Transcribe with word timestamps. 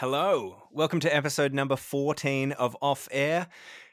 Hello, 0.00 0.62
welcome 0.70 1.00
to 1.00 1.12
episode 1.12 1.52
number 1.52 1.74
14 1.74 2.52
of 2.52 2.76
Off 2.80 3.08
Air. 3.10 3.48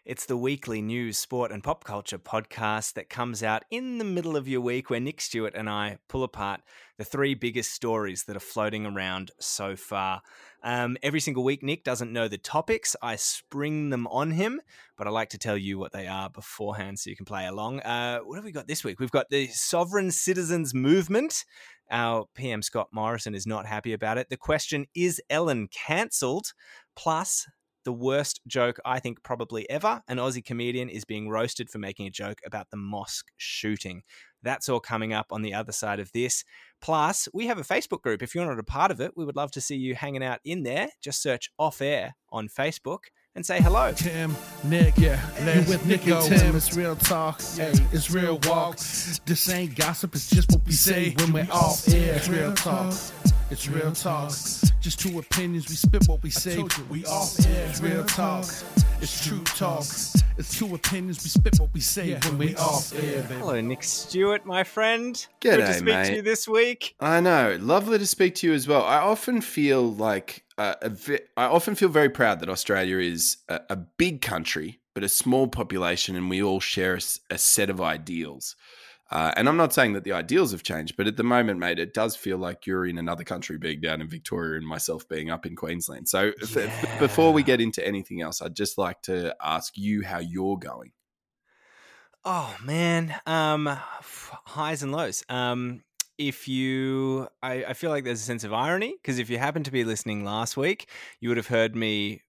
It's 0.05 0.27
the 0.27 0.37
weekly 0.37 0.79
news, 0.79 1.17
sport, 1.17 1.51
and 1.51 1.63
pop 1.63 1.83
culture 1.83 2.19
podcast 2.19 2.93
that 2.93 3.09
comes 3.09 3.41
out 3.41 3.63
in 3.71 3.97
the 3.97 4.03
middle 4.03 4.37
of 4.37 4.47
your 4.47 4.61
week 4.61 4.91
where 4.91 4.99
Nick 4.99 5.19
Stewart 5.19 5.55
and 5.55 5.67
I 5.67 5.97
pull 6.07 6.23
apart 6.23 6.61
the 6.99 7.05
three 7.05 7.33
biggest 7.33 7.71
stories 7.71 8.25
that 8.25 8.35
are 8.35 8.39
floating 8.39 8.85
around 8.85 9.31
so 9.39 9.75
far. 9.75 10.21
Um, 10.63 10.95
every 11.01 11.19
single 11.19 11.43
week, 11.43 11.63
Nick 11.63 11.83
doesn't 11.83 12.13
know 12.13 12.27
the 12.27 12.37
topics. 12.37 12.95
I 13.01 13.15
spring 13.15 13.89
them 13.89 14.05
on 14.05 14.29
him, 14.29 14.61
but 14.99 15.07
I 15.07 15.09
like 15.09 15.29
to 15.29 15.39
tell 15.39 15.57
you 15.57 15.79
what 15.79 15.91
they 15.91 16.05
are 16.05 16.29
beforehand 16.29 16.99
so 16.99 17.09
you 17.09 17.15
can 17.15 17.25
play 17.25 17.47
along. 17.47 17.79
Uh, 17.79 18.19
what 18.19 18.35
have 18.35 18.45
we 18.45 18.51
got 18.51 18.67
this 18.67 18.83
week? 18.83 18.99
We've 18.99 19.09
got 19.09 19.31
the 19.31 19.47
Sovereign 19.47 20.11
Citizens 20.11 20.71
Movement. 20.71 21.45
Our 21.91 22.25
PM 22.35 22.61
Scott 22.61 22.87
Morrison 22.91 23.35
is 23.35 23.45
not 23.45 23.65
happy 23.65 23.93
about 23.93 24.17
it. 24.17 24.29
The 24.29 24.37
question 24.37 24.85
is 24.95 25.21
Ellen 25.29 25.67
cancelled? 25.71 26.53
Plus, 26.95 27.47
the 27.85 27.93
worst 27.93 28.41
joke 28.47 28.79
I 28.83 28.99
think 28.99 29.23
probably 29.23 29.69
ever. 29.69 30.01
An 30.07 30.17
Aussie 30.17 30.43
comedian 30.43 30.89
is 30.89 31.05
being 31.05 31.29
roasted 31.29 31.69
for 31.69 31.77
making 31.77 32.07
a 32.07 32.11
joke 32.11 32.39
about 32.45 32.69
the 32.71 32.77
mosque 32.77 33.31
shooting. 33.37 34.01
That's 34.41 34.67
all 34.67 34.79
coming 34.79 35.13
up 35.13 35.27
on 35.31 35.43
the 35.43 35.53
other 35.53 35.71
side 35.71 35.99
of 35.99 36.11
this. 36.11 36.43
Plus, 36.81 37.27
we 37.33 37.47
have 37.47 37.59
a 37.59 37.63
Facebook 37.63 38.01
group. 38.01 38.21
If 38.21 38.35
you're 38.35 38.45
not 38.45 38.59
a 38.59 38.63
part 38.63 38.91
of 38.91 38.99
it, 38.99 39.11
we 39.15 39.23
would 39.23 39.35
love 39.35 39.51
to 39.51 39.61
see 39.61 39.75
you 39.75 39.95
hanging 39.95 40.23
out 40.23 40.39
in 40.43 40.63
there. 40.63 40.89
Just 41.01 41.21
search 41.21 41.51
off 41.57 41.81
air 41.81 42.15
on 42.31 42.49
Facebook 42.49 43.05
and 43.35 43.45
say 43.45 43.61
hello. 43.61 43.91
Tim, 43.93 44.35
Nick, 44.63 44.97
yeah, 44.97 45.19
let's 45.43 45.67
with 45.67 45.85
Nick 45.85 46.07
and 46.07 46.23
Tim. 46.23 46.55
It's 46.55 46.75
real 46.75 46.95
talk, 46.95 47.41
hey, 47.41 47.73
it's 47.91 48.09
real 48.09 48.39
walk. 48.45 48.77
This 48.77 49.49
ain't 49.49 49.75
gossip, 49.75 50.15
it's 50.15 50.29
just 50.29 50.51
what 50.51 50.65
we 50.65 50.71
say 50.71 51.13
when 51.19 51.33
we're 51.33 51.47
off 51.51 51.87
air. 51.93 52.15
It's 52.15 52.29
real 52.29 52.53
talk, 52.53 52.93
it's 53.51 53.67
real 53.67 53.91
talk. 53.91 54.31
Just 54.81 54.99
two 54.99 55.19
opinions, 55.19 55.67
we 55.67 55.75
spit 55.75 56.07
what 56.07 56.21
we 56.23 56.29
say. 56.29 56.63
We 56.89 57.05
off 57.05 57.39
air. 57.47 57.67
It's 57.69 57.81
real 57.81 58.05
talk, 58.05 58.45
it's 59.01 59.27
true 59.27 59.43
talk. 59.43 59.83
It's 60.37 60.57
two 60.57 60.75
opinions, 60.75 61.23
we 61.23 61.29
spit 61.29 61.59
what 61.59 61.73
we 61.73 61.79
say 61.79 62.17
when 62.23 62.37
we 62.37 62.55
off 62.55 62.93
air, 62.93 63.23
baby. 63.23 63.39
Hello, 63.39 63.59
Nick 63.61 63.83
Stewart, 63.83 64.45
my 64.45 64.63
friend. 64.63 65.15
G'day, 65.41 65.55
Good 65.55 65.57
to 65.57 65.73
speak 65.73 65.85
mate. 65.85 66.05
to 66.07 66.15
you 66.15 66.21
this 66.21 66.47
week. 66.47 66.95
I 66.99 67.19
know. 67.19 67.57
Lovely 67.59 67.97
to 67.97 68.05
speak 68.07 68.35
to 68.35 68.47
you 68.47 68.53
as 68.53 68.67
well. 68.67 68.83
I 68.83 68.97
often 68.97 69.41
feel 69.41 69.91
like 69.93 70.43
uh, 70.57 70.75
a 70.81 71.19
I 71.37 71.45
often 71.45 71.75
feel 71.75 71.89
very 71.89 72.09
proud 72.09 72.39
that 72.39 72.49
Australia 72.49 72.97
is 72.97 73.37
a, 73.49 73.61
a 73.71 73.75
big 73.75 74.21
country, 74.21 74.79
but 74.93 75.03
a 75.03 75.09
small 75.09 75.47
population, 75.47 76.15
and 76.15 76.29
we 76.29 76.41
all 76.41 76.59
share 76.59 76.97
a 77.29 77.37
set 77.37 77.69
of 77.69 77.81
ideals. 77.81 78.55
Uh, 79.11 79.31
and 79.37 79.47
I'm 79.47 79.57
not 79.57 79.71
saying 79.71 79.93
that 79.93 80.03
the 80.03 80.13
ideals 80.13 80.51
have 80.51 80.63
changed, 80.63 80.97
but 80.97 81.05
at 81.05 81.15
the 81.15 81.23
moment, 81.23 81.59
mate, 81.59 81.77
it 81.77 81.93
does 81.93 82.15
feel 82.15 82.39
like 82.39 82.65
you're 82.65 82.87
in 82.87 82.97
another 82.97 83.23
country 83.23 83.57
being 83.57 83.79
down 83.79 84.01
in 84.01 84.09
Victoria 84.09 84.57
and 84.57 84.67
myself 84.67 85.07
being 85.07 85.29
up 85.29 85.45
in 85.45 85.55
Queensland. 85.55 86.09
So 86.09 86.31
f- 86.41 86.57
f- 86.57 86.99
before 86.99 87.31
we 87.31 87.43
get 87.43 87.61
into 87.61 87.85
anything 87.85 88.21
else, 88.21 88.41
I'd 88.41 88.55
just 88.55 88.79
like 88.79 89.01
to 89.03 89.35
ask 89.43 89.77
you 89.77 90.03
how 90.03 90.19
you're 90.19 90.57
going. 90.57 90.91
Oh 92.23 92.55
man, 92.63 93.13
um, 93.27 93.67
highs 93.67 94.81
and 94.81 94.91
lows. 94.91 95.23
Um, 95.29 95.83
if 96.17 96.47
you, 96.47 97.27
I, 97.43 97.65
I 97.65 97.73
feel 97.73 97.89
like 97.89 98.03
there's 98.03 98.21
a 98.21 98.25
sense 98.25 98.43
of 98.43 98.53
irony 98.53 98.95
because 99.01 99.19
if 99.19 99.29
you 99.29 99.37
happen 99.37 99.63
to 99.63 99.71
be 99.71 99.83
listening 99.83 100.23
last 100.23 100.57
week, 100.57 100.89
you 101.19 101.29
would 101.29 101.37
have 101.37 101.47
heard 101.47 101.75
me 101.75 102.21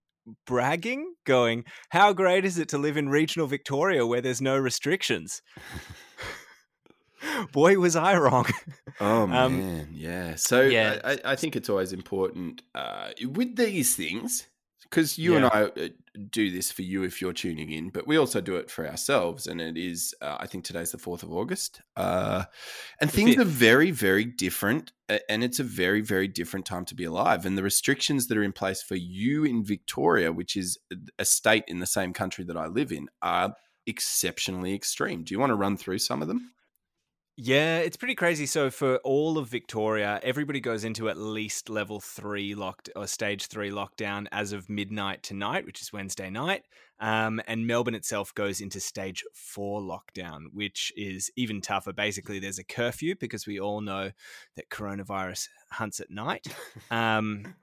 bragging, 0.46 1.14
going, 1.24 1.64
"How 1.90 2.12
great 2.12 2.44
is 2.44 2.58
it 2.58 2.68
to 2.70 2.78
live 2.78 2.96
in 2.96 3.08
regional 3.08 3.46
Victoria 3.46 4.06
where 4.06 4.20
there's 4.20 4.42
no 4.42 4.58
restrictions?" 4.58 5.42
Boy, 7.52 7.78
was 7.78 7.96
I 7.96 8.16
wrong. 8.18 8.46
Oh 9.00 9.22
Um, 9.22 9.58
man, 9.58 9.88
yeah. 9.92 10.34
So 10.36 10.62
yeah. 10.62 11.00
I, 11.04 11.12
I- 11.12 11.18
I 11.32 11.36
think 11.36 11.56
it's 11.56 11.68
always 11.68 11.92
important 11.92 12.62
uh, 12.74 13.10
with 13.24 13.56
these 13.56 13.96
things 13.96 14.46
because 14.90 15.18
you 15.18 15.36
and 15.36 15.44
I 15.44 15.64
uh, 15.64 15.88
do 16.30 16.50
this 16.50 16.72
for 16.72 16.82
you 16.82 17.02
if 17.02 17.20
you're 17.20 17.32
tuning 17.32 17.70
in, 17.70 17.90
but 17.90 18.06
we 18.06 18.16
also 18.16 18.40
do 18.40 18.56
it 18.56 18.70
for 18.70 18.88
ourselves. 18.88 19.46
And 19.46 19.60
it 19.60 19.76
is, 19.76 20.14
uh, 20.20 20.36
I 20.40 20.46
think 20.46 20.64
today's 20.64 20.92
the 20.92 20.98
fourth 20.98 21.22
of 21.22 21.32
August, 21.32 21.82
uh, 21.96 22.44
and 23.00 23.10
The 23.10 23.16
things 23.16 23.38
are 23.38 23.44
very, 23.44 23.90
very 23.90 24.24
different. 24.24 24.92
And 25.28 25.44
it's 25.44 25.60
a 25.60 25.64
very, 25.64 26.00
very 26.00 26.26
different 26.26 26.66
time 26.66 26.84
to 26.86 26.94
be 26.94 27.04
alive. 27.04 27.46
And 27.46 27.56
the 27.56 27.62
restrictions 27.62 28.26
that 28.26 28.36
are 28.36 28.42
in 28.42 28.52
place 28.52 28.82
for 28.82 28.96
you 28.96 29.44
in 29.44 29.64
Victoria, 29.64 30.32
which 30.32 30.56
is 30.56 30.78
a 31.18 31.24
state 31.24 31.62
in 31.68 31.78
the 31.78 31.86
same 31.86 32.12
country 32.12 32.44
that 32.44 32.56
I 32.56 32.66
live 32.66 32.90
in, 32.90 33.08
are 33.22 33.54
exceptionally 33.86 34.74
extreme. 34.74 35.22
Do 35.22 35.32
you 35.32 35.38
want 35.38 35.50
to 35.50 35.54
run 35.54 35.76
through 35.76 35.98
some 35.98 36.22
of 36.22 36.28
them? 36.28 36.50
Yeah, 37.38 37.78
it's 37.80 37.98
pretty 37.98 38.14
crazy. 38.14 38.46
So 38.46 38.70
for 38.70 38.96
all 38.98 39.36
of 39.36 39.48
Victoria, 39.48 40.18
everybody 40.22 40.58
goes 40.58 40.84
into 40.84 41.10
at 41.10 41.18
least 41.18 41.68
level 41.68 42.00
three 42.00 42.54
locked 42.54 42.88
or 42.96 43.06
stage 43.06 43.48
three 43.48 43.70
lockdown 43.70 44.26
as 44.32 44.52
of 44.52 44.70
midnight 44.70 45.22
tonight, 45.22 45.66
which 45.66 45.82
is 45.82 45.92
Wednesday 45.92 46.30
night. 46.30 46.62
Um, 46.98 47.42
and 47.46 47.66
Melbourne 47.66 47.94
itself 47.94 48.34
goes 48.34 48.62
into 48.62 48.80
stage 48.80 49.22
four 49.34 49.82
lockdown, 49.82 50.44
which 50.54 50.94
is 50.96 51.30
even 51.36 51.60
tougher. 51.60 51.92
Basically, 51.92 52.38
there's 52.38 52.58
a 52.58 52.64
curfew 52.64 53.14
because 53.20 53.46
we 53.46 53.60
all 53.60 53.82
know 53.82 54.12
that 54.56 54.70
coronavirus 54.70 55.48
hunts 55.70 56.00
at 56.00 56.10
night. 56.10 56.46
Um, 56.90 57.54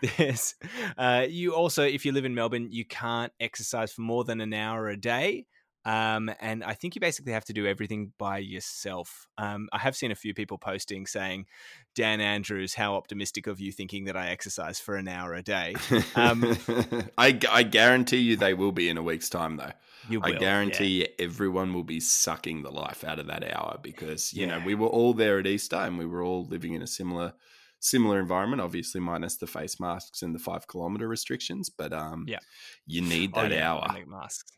there's 0.16 0.54
uh, 0.96 1.26
you 1.28 1.52
also, 1.52 1.82
if 1.82 2.06
you 2.06 2.12
live 2.12 2.24
in 2.24 2.34
Melbourne, 2.34 2.68
you 2.70 2.84
can't 2.84 3.32
exercise 3.40 3.92
for 3.92 4.02
more 4.02 4.24
than 4.24 4.40
an 4.40 4.54
hour 4.54 4.88
a 4.88 4.96
day. 4.96 5.46
Um, 5.86 6.30
and 6.40 6.64
I 6.64 6.74
think 6.74 6.96
you 6.96 7.00
basically 7.00 7.32
have 7.32 7.44
to 7.44 7.52
do 7.52 7.64
everything 7.66 8.12
by 8.18 8.38
yourself. 8.38 9.28
Um, 9.38 9.68
I 9.72 9.78
have 9.78 9.94
seen 9.94 10.10
a 10.10 10.16
few 10.16 10.34
people 10.34 10.58
posting 10.58 11.06
saying, 11.06 11.46
Dan 11.94 12.20
Andrews, 12.20 12.74
how 12.74 12.96
optimistic 12.96 13.46
of 13.46 13.60
you 13.60 13.70
thinking 13.70 14.04
that 14.06 14.16
I 14.16 14.28
exercise 14.30 14.80
for 14.80 14.96
an 14.96 15.06
hour 15.06 15.32
a 15.34 15.42
day. 15.42 15.76
Um, 16.16 16.56
I, 17.16 17.38
I 17.50 17.62
guarantee 17.62 18.18
you 18.18 18.36
they 18.36 18.52
will 18.52 18.72
be 18.72 18.88
in 18.88 18.98
a 18.98 19.02
week's 19.02 19.30
time, 19.30 19.56
though. 19.56 19.70
You 20.08 20.20
I 20.22 20.32
guarantee 20.32 21.00
you 21.02 21.06
everyone 21.18 21.72
will 21.72 21.84
be 21.84 22.00
sucking 22.00 22.62
the 22.62 22.70
life 22.70 23.02
out 23.04 23.18
of 23.18 23.26
that 23.28 23.42
hour 23.56 23.78
because 23.82 24.32
you 24.32 24.46
know 24.46 24.60
we 24.64 24.74
were 24.76 24.86
all 24.86 25.14
there 25.14 25.40
at 25.40 25.46
Easter 25.48 25.74
and 25.76 25.98
we 25.98 26.06
were 26.06 26.22
all 26.22 26.44
living 26.46 26.74
in 26.74 26.82
a 26.82 26.86
similar 26.86 27.32
similar 27.80 28.18
environment, 28.20 28.62
obviously 28.62 29.00
minus 29.00 29.36
the 29.36 29.46
face 29.46 29.78
masks 29.80 30.22
and 30.22 30.34
the 30.34 30.38
five 30.38 30.66
kilometer 30.68 31.08
restrictions. 31.08 31.70
But 31.70 31.92
um, 31.92 32.24
Yeah. 32.28 32.38
you 32.86 33.02
need 33.02 33.32
Oh, 33.34 33.42
that 33.42 33.52
yeah, 33.52 33.72
hour. 33.72 33.88
masks. 34.06 34.52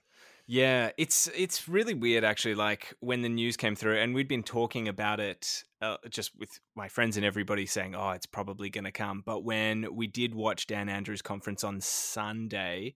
Yeah, 0.50 0.92
it's 0.97 1.28
it's 1.36 1.69
really 1.69 1.92
weird 1.92 2.25
actually. 2.25 2.54
Like 2.54 2.94
when 3.00 3.20
the 3.20 3.28
news 3.28 3.59
came 3.59 3.76
through, 3.76 3.98
and 3.98 4.14
we'd 4.14 4.28
been 4.28 4.42
talking 4.42 4.88
about 4.88 5.20
it 5.20 5.62
uh, 5.82 5.98
just 6.09 6.31
with 6.38 6.59
my 6.75 6.88
friends 6.88 7.19
and 7.19 7.26
everybody 7.26 7.66
saying, 7.66 7.94
"Oh, 7.94 8.10
it's 8.12 8.25
probably 8.25 8.70
going 8.70 8.84
to 8.84 8.91
come." 8.91 9.22
But 9.26 9.44
when 9.44 9.94
we 9.94 10.06
did 10.06 10.34
watch 10.34 10.66
Dan 10.66 10.88
Andrews' 10.88 11.20
conference 11.20 11.64
on 11.64 11.82
Sunday, 11.82 12.94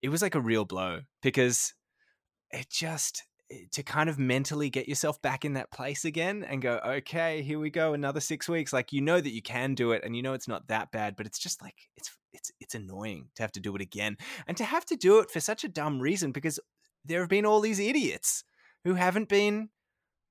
it 0.00 0.08
was 0.08 0.22
like 0.22 0.34
a 0.34 0.40
real 0.40 0.64
blow 0.64 1.02
because 1.20 1.74
it 2.50 2.70
just 2.70 3.22
to 3.72 3.82
kind 3.82 4.08
of 4.08 4.18
mentally 4.18 4.70
get 4.70 4.88
yourself 4.88 5.20
back 5.20 5.44
in 5.44 5.52
that 5.52 5.70
place 5.70 6.06
again 6.06 6.44
and 6.48 6.62
go, 6.62 6.80
okay, 6.84 7.42
here 7.42 7.58
we 7.58 7.70
go, 7.70 7.92
another 7.92 8.20
six 8.20 8.48
weeks. 8.48 8.72
Like 8.72 8.92
you 8.92 9.02
know 9.02 9.20
that 9.20 9.34
you 9.34 9.42
can 9.42 9.74
do 9.74 9.92
it, 9.92 10.02
and 10.02 10.16
you 10.16 10.22
know 10.22 10.32
it's 10.32 10.48
not 10.48 10.68
that 10.68 10.92
bad, 10.92 11.14
but 11.14 11.26
it's 11.26 11.38
just 11.38 11.60
like 11.60 11.76
it's 11.98 12.10
it's 12.32 12.50
it's 12.58 12.74
annoying 12.74 13.28
to 13.34 13.42
have 13.42 13.52
to 13.52 13.60
do 13.60 13.76
it 13.76 13.82
again, 13.82 14.16
and 14.46 14.56
to 14.56 14.64
have 14.64 14.86
to 14.86 14.96
do 14.96 15.18
it 15.18 15.30
for 15.30 15.40
such 15.40 15.62
a 15.62 15.68
dumb 15.68 16.00
reason 16.00 16.32
because 16.32 16.58
there 17.06 17.20
have 17.20 17.28
been 17.30 17.46
all 17.46 17.60
these 17.60 17.78
idiots 17.80 18.44
who 18.84 18.94
haven't 18.94 19.28
been 19.28 19.70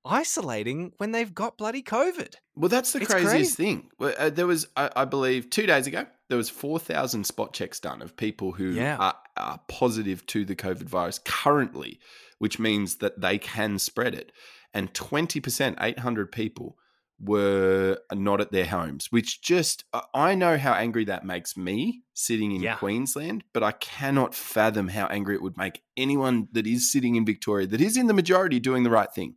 isolating 0.04 0.92
when 0.98 1.12
they've 1.12 1.34
got 1.34 1.58
bloody 1.58 1.82
COVID. 1.82 2.36
Well, 2.56 2.70
that's 2.70 2.94
the 2.94 3.00
It's 3.02 3.12
craziest 3.12 3.56
crazy. 3.58 3.82
thing. 3.82 3.90
Uh, 4.00 4.30
there 4.30 4.48
was, 4.48 4.68
I, 4.78 4.90
I 4.96 5.06
believe, 5.06 5.50
two 5.50 5.66
days 5.66 5.88
ago, 5.88 6.06
there 6.30 6.38
was 6.38 6.50
four 6.50 6.80
thousand 6.80 7.26
spot 7.26 7.54
checks 7.54 7.80
done 7.80 8.02
of 8.02 8.16
people 8.16 8.52
who 8.54 8.72
Yeah. 8.72 8.98
are, 8.98 9.16
are 9.38 9.60
positive 9.68 10.26
to 10.28 10.46
the 10.46 10.56
COVID 10.56 10.84
virus 10.88 11.20
currently, 11.26 12.00
which 12.40 12.60
means 12.60 12.98
that 12.98 13.20
they 13.20 13.38
can 13.38 13.80
spread 13.80 14.14
it. 14.16 14.32
And 14.74 14.94
twenty 14.94 15.40
percent, 15.40 15.78
eight 15.82 16.00
hundred 16.00 16.32
people, 16.32 16.78
were 17.20 17.98
not 18.14 18.42
at 18.42 18.52
their 18.52 18.66
homes. 18.66 19.08
Which 19.10 19.42
just, 19.42 19.86
I- 19.94 20.04
know 20.36 20.58
how 20.58 20.74
angry 20.74 21.06
that 21.06 21.26
makes 21.26 21.56
me 21.56 22.02
sitting 22.14 22.52
in 22.52 22.62
Yeah. 22.62 22.76
Queensland, 22.76 23.44
but 23.54 23.64
I 23.64 23.72
cannot 23.72 24.36
fathom 24.36 24.90
how 24.90 25.06
angry 25.08 25.36
it 25.36 25.42
would 25.42 25.58
make 25.58 25.82
anyone 25.96 26.48
that 26.52 26.68
is 26.68 26.92
sitting 26.92 27.16
in 27.16 27.26
Victoria, 27.26 27.68
that 27.68 27.82
is 27.82 27.98
in 27.98 28.08
the 28.08 28.14
majority 28.14 28.60
doing 28.60 28.84
the 28.84 28.90
right 28.90 29.12
thing. 29.14 29.36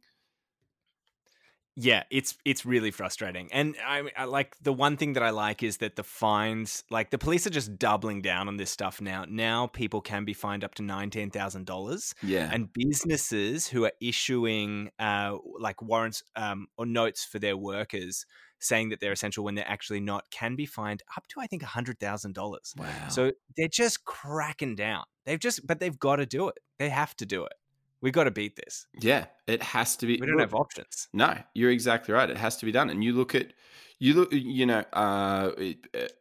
Yeah, 1.81 2.03
it's 2.11 2.37
it's 2.45 2.67
really 2.67 2.91
frustrating. 2.91 3.49
And 3.53 3.77
I, 3.87 4.03
I 4.17 4.25
like 4.25 4.57
the 4.61 4.73
one 4.73 4.97
thing 4.97 5.13
that 5.13 5.23
I 5.23 5.31
like 5.31 5.63
is 5.63 5.77
that 5.77 5.95
the 5.95 6.03
fines, 6.03 6.83
like 6.91 7.11
the 7.11 7.19
police 7.19 7.47
are 7.47 7.51
just 7.51 7.79
doubling 7.79 8.21
down 8.21 8.49
on 8.49 8.57
this 8.57 8.71
stuff 8.71 9.01
now. 9.01 9.25
Now 9.29 9.69
people 9.69 10.01
can 10.01 10.25
be 10.25 10.35
fined 10.35 10.65
up 10.65 10.75
to 10.77 10.83
nineteen 10.83 11.31
thousand 11.31 11.67
dollars, 11.67 12.17
Yeah. 12.21 12.51
and 12.53 12.73
businesses 12.73 13.69
who 13.69 13.85
are 13.85 13.93
issuing 14.01 14.91
uh, 14.99 15.37
like 15.61 15.81
warrants 15.81 16.25
um, 16.35 16.67
or 16.77 16.85
notes 16.85 17.25
for 17.25 17.39
their 17.39 17.57
workers 17.57 18.27
saying 18.59 18.89
that 18.89 18.99
they're 18.99 19.13
essential 19.13 19.45
when 19.45 19.55
they're 19.55 19.69
actually 19.71 20.01
not 20.01 20.29
can 20.33 20.57
be 20.57 20.67
fined 20.67 21.01
up 21.17 21.29
to 21.29 21.39
I 21.41 21.47
think 21.47 21.63
hundred 21.63 22.01
thousand 22.01 22.35
dollars. 22.35 22.75
wow. 22.77 22.89
So 23.09 23.31
they're 23.57 23.69
just 23.69 24.05
cracking 24.05 24.75
down. 24.75 25.05
They've 25.27 25.39
just, 25.39 25.65
but 25.65 25.79
they've 25.79 25.97
got 25.99 26.17
to 26.17 26.27
do 26.27 26.49
it. 26.49 26.59
They 26.81 26.89
have 26.89 27.15
to 27.19 27.27
do 27.27 27.45
it. 27.45 27.53
We 28.01 28.11
got 28.11 28.25
to 28.25 28.31
beat 28.31 28.57
this. 28.57 28.87
Yeah, 29.01 29.27
it 29.47 29.63
has 29.63 29.97
to 29.97 30.07
be. 30.07 30.19
We 30.21 30.27
don't 30.27 30.37
look, 30.37 30.41
have 30.41 30.55
options. 30.55 31.09
No, 31.13 31.37
you're 31.55 31.71
exactly 31.71 32.15
right. 32.15 32.31
It 32.31 32.37
has 32.37 32.57
to 32.59 32.67
be 32.67 32.73
done. 32.73 32.91
And 32.91 33.03
you 33.03 33.13
look 33.13 33.35
at, 33.35 33.53
you 33.99 34.15
look, 34.15 34.33
you 34.33 34.67
know, 34.67 34.85
uh, 34.93 35.51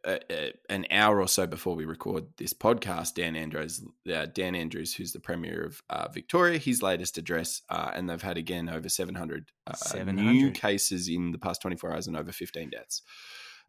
uh, 0.04 0.08
uh, 0.28 0.46
an 0.68 0.86
hour 0.90 1.20
or 1.20 1.28
so 1.28 1.46
before 1.46 1.76
we 1.76 1.84
record 1.84 2.24
this 2.36 2.52
podcast, 2.52 3.14
Dan 3.14 3.36
Andrews, 3.36 3.80
uh, 4.12 4.26
Dan 4.26 4.56
Andrews, 4.56 4.92
who's 4.94 5.12
the 5.12 5.20
premier 5.20 5.64
of 5.64 5.80
uh, 5.88 6.08
Victoria, 6.08 6.58
his 6.58 6.82
latest 6.82 7.16
address, 7.16 7.62
uh, 7.70 7.92
and 7.94 8.10
they've 8.10 8.20
had 8.20 8.38
again 8.38 8.68
over 8.68 8.88
700, 8.88 9.52
700, 9.76 10.20
new 10.20 10.50
cases 10.50 11.08
in 11.08 11.30
the 11.30 11.38
past 11.38 11.62
24 11.62 11.92
hours 11.92 12.06
and 12.08 12.16
over 12.16 12.32
15 12.32 12.70
deaths. 12.70 13.02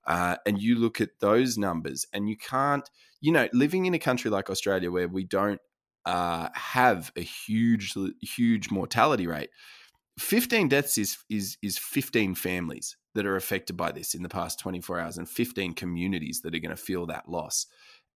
and 0.07 0.59
you 0.59 0.79
look 0.79 0.99
at 0.99 1.19
those 1.19 1.59
numbers, 1.59 2.07
and 2.11 2.27
you 2.27 2.37
can't, 2.37 2.89
you 3.21 3.31
know, 3.31 3.47
living 3.53 3.85
in 3.85 3.93
a 3.93 3.99
country 3.99 4.31
like 4.31 4.49
Australia 4.49 4.89
where 4.89 5.07
we 5.07 5.23
don't 5.23 5.61
uh, 6.09 6.49
have 6.55 7.11
a 7.15 7.21
huge, 7.21 7.93
huge 8.21 8.71
mortality 8.71 9.27
rate. 9.27 9.51
15 10.17 10.67
deaths 10.67 10.97
is 10.97 11.17
is 11.29 11.57
is 11.61 11.77
15 11.77 12.35
families 12.35 12.97
that 13.15 13.25
are 13.25 13.35
affected 13.35 13.77
by 13.77 13.91
this 13.91 14.15
in 14.15 14.23
the 14.23 14.27
past 14.27 14.59
24 14.59 14.99
hours 14.99 15.17
and 15.17 15.29
15 15.29 15.73
communities 15.73 16.41
that 16.41 16.53
are 16.53 16.59
going 16.59 16.75
to 16.75 16.81
feel 16.81 17.05
that 17.05 17.29
loss 17.29 17.67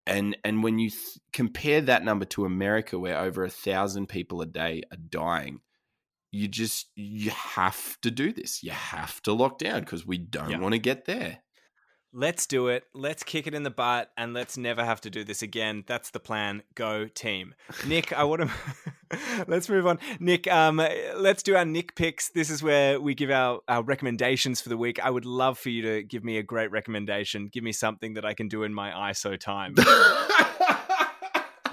and 0.05 0.35
and 0.43 0.63
when 0.63 0.79
you 0.79 0.89
th- 0.89 1.17
compare 1.31 1.79
that 1.79 2.03
number 2.03 2.25
to 2.25 2.43
america 2.43 2.99
where 2.99 3.17
over 3.17 3.45
a 3.45 3.49
thousand 3.49 4.09
people 4.09 4.41
a 4.41 4.45
day 4.45 4.81
are 4.91 4.97
dying 4.97 5.61
you 6.31 6.49
just 6.49 6.87
you 6.95 7.29
have 7.29 7.97
to 8.01 8.11
do 8.11 8.33
this 8.33 8.61
you 8.63 8.71
have 8.71 9.21
to 9.21 9.31
lock 9.31 9.57
down 9.57 9.79
because 9.79 10.05
we 10.05 10.17
don't 10.17 10.49
yeah. 10.49 10.59
want 10.59 10.73
to 10.73 10.79
get 10.79 11.05
there 11.05 11.39
Let's 12.15 12.45
do 12.45 12.67
it. 12.67 12.85
Let's 12.93 13.23
kick 13.23 13.47
it 13.47 13.55
in 13.55 13.63
the 13.63 13.71
butt 13.71 14.11
and 14.15 14.35
let's 14.35 14.55
never 14.55 14.85
have 14.85 15.01
to 15.01 15.09
do 15.09 15.23
this 15.23 15.41
again. 15.41 15.83
That's 15.87 16.11
the 16.11 16.19
plan. 16.19 16.61
Go 16.75 17.07
team. 17.07 17.55
Nick, 17.87 18.13
I 18.13 18.23
want 18.23 18.43
to 18.43 18.51
let's 19.47 19.67
move 19.67 19.87
on. 19.87 19.97
Nick, 20.19 20.47
um, 20.51 20.77
let's 21.15 21.41
do 21.41 21.55
our 21.55 21.65
Nick 21.65 21.95
picks. 21.95 22.29
This 22.29 22.51
is 22.51 22.61
where 22.61 23.01
we 23.01 23.15
give 23.15 23.31
our, 23.31 23.61
our 23.67 23.81
recommendations 23.81 24.61
for 24.61 24.69
the 24.69 24.77
week. 24.77 25.03
I 25.03 25.09
would 25.09 25.25
love 25.25 25.57
for 25.57 25.69
you 25.69 25.81
to 25.81 26.03
give 26.03 26.23
me 26.23 26.37
a 26.37 26.43
great 26.43 26.69
recommendation. 26.69 27.47
Give 27.47 27.63
me 27.63 27.71
something 27.71 28.13
that 28.13 28.25
I 28.25 28.35
can 28.35 28.47
do 28.47 28.61
in 28.61 28.73
my 28.75 28.91
ISO 28.91 29.39
time. 29.39 29.75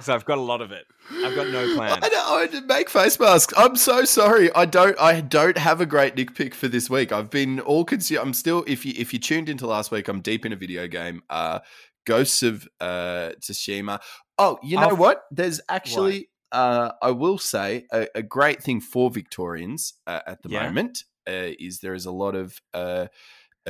so 0.03 0.15
I've 0.15 0.25
got 0.25 0.39
a 0.39 0.43
lot 0.43 0.61
of 0.61 0.73
it. 0.73 0.87
I've 1.11 1.35
got 1.35 1.49
no 1.49 1.75
plan. 1.75 1.99
I, 2.03 2.09
know, 2.09 2.59
I 2.59 2.61
make 2.67 2.89
face 2.89 3.19
masks. 3.19 3.53
I'm 3.57 3.77
so 3.77 4.05
sorry. 4.05 4.53
I 4.55 4.65
don't. 4.65 4.99
I 5.01 5.21
don't 5.21 5.59
have 5.59 5.81
a 5.81 5.87
great 5.87 6.17
Nick 6.17 6.35
pick 6.35 6.55
for 6.55 6.69
this 6.69 6.89
week. 6.89 7.13
I've 7.13 7.31
been 7.31 7.61
all 7.61 7.85
consumed. 7.85 8.21
I'm 8.21 8.35
still. 8.35 8.65
If 8.67 8.85
you 8.85 8.95
if 8.97 9.13
you 9.13 9.19
tuned 9.19 9.49
into 9.49 9.67
last 9.67 9.91
week, 9.91 10.09
I'm 10.09 10.21
deep 10.21 10.47
in 10.47 10.53
a 10.53 10.57
video 10.57 10.87
game. 10.87 11.23
Uh, 11.29 11.61
Ghosts 12.07 12.43
of 12.43 12.69
uh, 12.81 13.33
Tsushima. 13.41 14.01
Oh, 14.39 14.59
you 14.63 14.77
know 14.77 14.91
I've, 14.91 14.99
what? 14.99 15.23
There's 15.31 15.61
actually. 15.69 16.29
Uh, 16.53 16.91
I 17.01 17.13
will 17.13 17.39
say 17.39 17.85
a, 17.93 18.09
a, 18.17 18.23
great 18.25 18.61
thing 18.61 18.81
for 18.81 19.09
Victorians 19.09 19.95
uh, 20.09 20.19
at 20.27 20.43
the 20.43 20.49
yeah. 20.49 20.65
moment 20.65 21.05
uh, 21.29 21.55
is 21.61 21.79
there 21.79 21.95
is 21.95 22.07
a 22.07 22.11
lot 22.11 22.35
of 22.35 22.61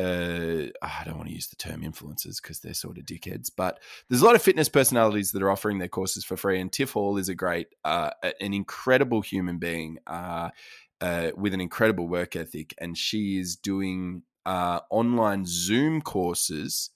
uh, 0.00 0.66
I 0.82 1.04
don't 1.04 1.16
want 1.16 1.28
to 1.28 1.34
use 1.34 1.48
the 1.48 1.56
term 1.56 1.82
influencers 1.82 2.40
because 2.42 2.60
they're 2.60 2.74
sort 2.74 2.96
of 2.96 3.04
dickheads, 3.04 3.50
but 3.54 3.80
there's 4.08 4.22
a 4.22 4.24
lot 4.24 4.34
of 4.34 4.42
fitness 4.42 4.68
personalities 4.68 5.32
that 5.32 5.42
are 5.42 5.50
offering 5.50 5.78
their 5.78 5.88
courses 5.88 6.24
for 6.24 6.36
free. 6.36 6.60
And 6.60 6.72
Tiff 6.72 6.92
Hall 6.92 7.18
is 7.18 7.28
a 7.28 7.34
great, 7.34 7.68
uh, 7.84 8.10
an 8.22 8.54
incredible 8.54 9.20
human 9.20 9.58
being 9.58 9.98
uh, 10.06 10.50
uh, 11.00 11.30
with 11.36 11.52
an 11.54 11.60
incredible 11.60 12.08
work 12.08 12.34
ethic, 12.34 12.74
and 12.78 12.96
she 12.96 13.38
is 13.38 13.56
doing 13.56 14.22
uh, 14.46 14.80
online 14.90 15.44
Zoom 15.46 16.00
courses, 16.00 16.90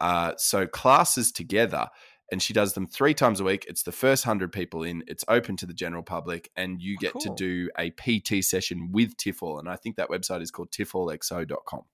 uh, 0.00 0.32
so 0.36 0.66
classes 0.66 1.32
together. 1.32 1.88
And 2.32 2.42
she 2.42 2.52
does 2.52 2.72
them 2.72 2.88
three 2.88 3.14
times 3.14 3.38
a 3.38 3.44
week. 3.44 3.66
It's 3.68 3.84
the 3.84 3.92
first 3.92 4.24
hundred 4.24 4.50
people 4.50 4.82
in. 4.82 5.04
It's 5.06 5.24
open 5.28 5.56
to 5.58 5.66
the 5.66 5.72
general 5.72 6.02
public, 6.02 6.50
and 6.56 6.82
you 6.82 6.96
get 6.96 7.12
cool. 7.12 7.20
to 7.20 7.34
do 7.36 7.70
a 7.78 7.90
PT 7.90 8.44
session 8.44 8.90
with 8.90 9.16
Tiff 9.16 9.38
Hall. 9.38 9.60
And 9.60 9.68
I 9.68 9.76
think 9.76 9.94
that 9.96 10.08
website 10.08 10.42
is 10.42 10.50
called 10.50 10.72
tiffallxo.com. 10.72 11.84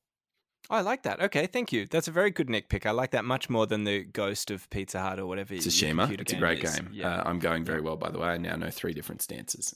Oh, 0.73 0.77
I 0.77 0.81
like 0.81 1.03
that. 1.03 1.21
Okay, 1.21 1.47
thank 1.47 1.71
you. 1.71 1.87
That's 1.87 2.09
a 2.09 2.11
very 2.11 2.31
good 2.31 2.49
Nick 2.49 2.71
pick. 2.71 2.87
I 2.87 2.93
like 2.93 3.11
that 3.11 3.27
much 3.27 3.51
more 3.51 3.67
than 3.67 3.85
the 3.85 4.05
Ghost 4.05 4.51
of 4.51 4.71
Pizza 4.71 5.01
Hut 5.01 5.19
or 5.19 5.27
whatever. 5.27 5.53
It's 5.53 5.67
a 5.67 5.71
shame. 5.71 6.01
It's 6.01 6.33
a 6.33 6.37
great 6.37 6.65
is. 6.65 6.75
game. 6.75 6.89
Yeah. 6.95 7.15
Uh, 7.15 7.25
I'm 7.27 7.39
going 7.41 7.63
very 7.63 7.83
well, 7.83 7.97
by 7.97 8.11
the 8.11 8.19
way. 8.19 8.29
I 8.29 8.39
now 8.39 8.57
know 8.57 8.71
three 8.71 8.95
different 8.95 9.21
stances. 9.21 9.75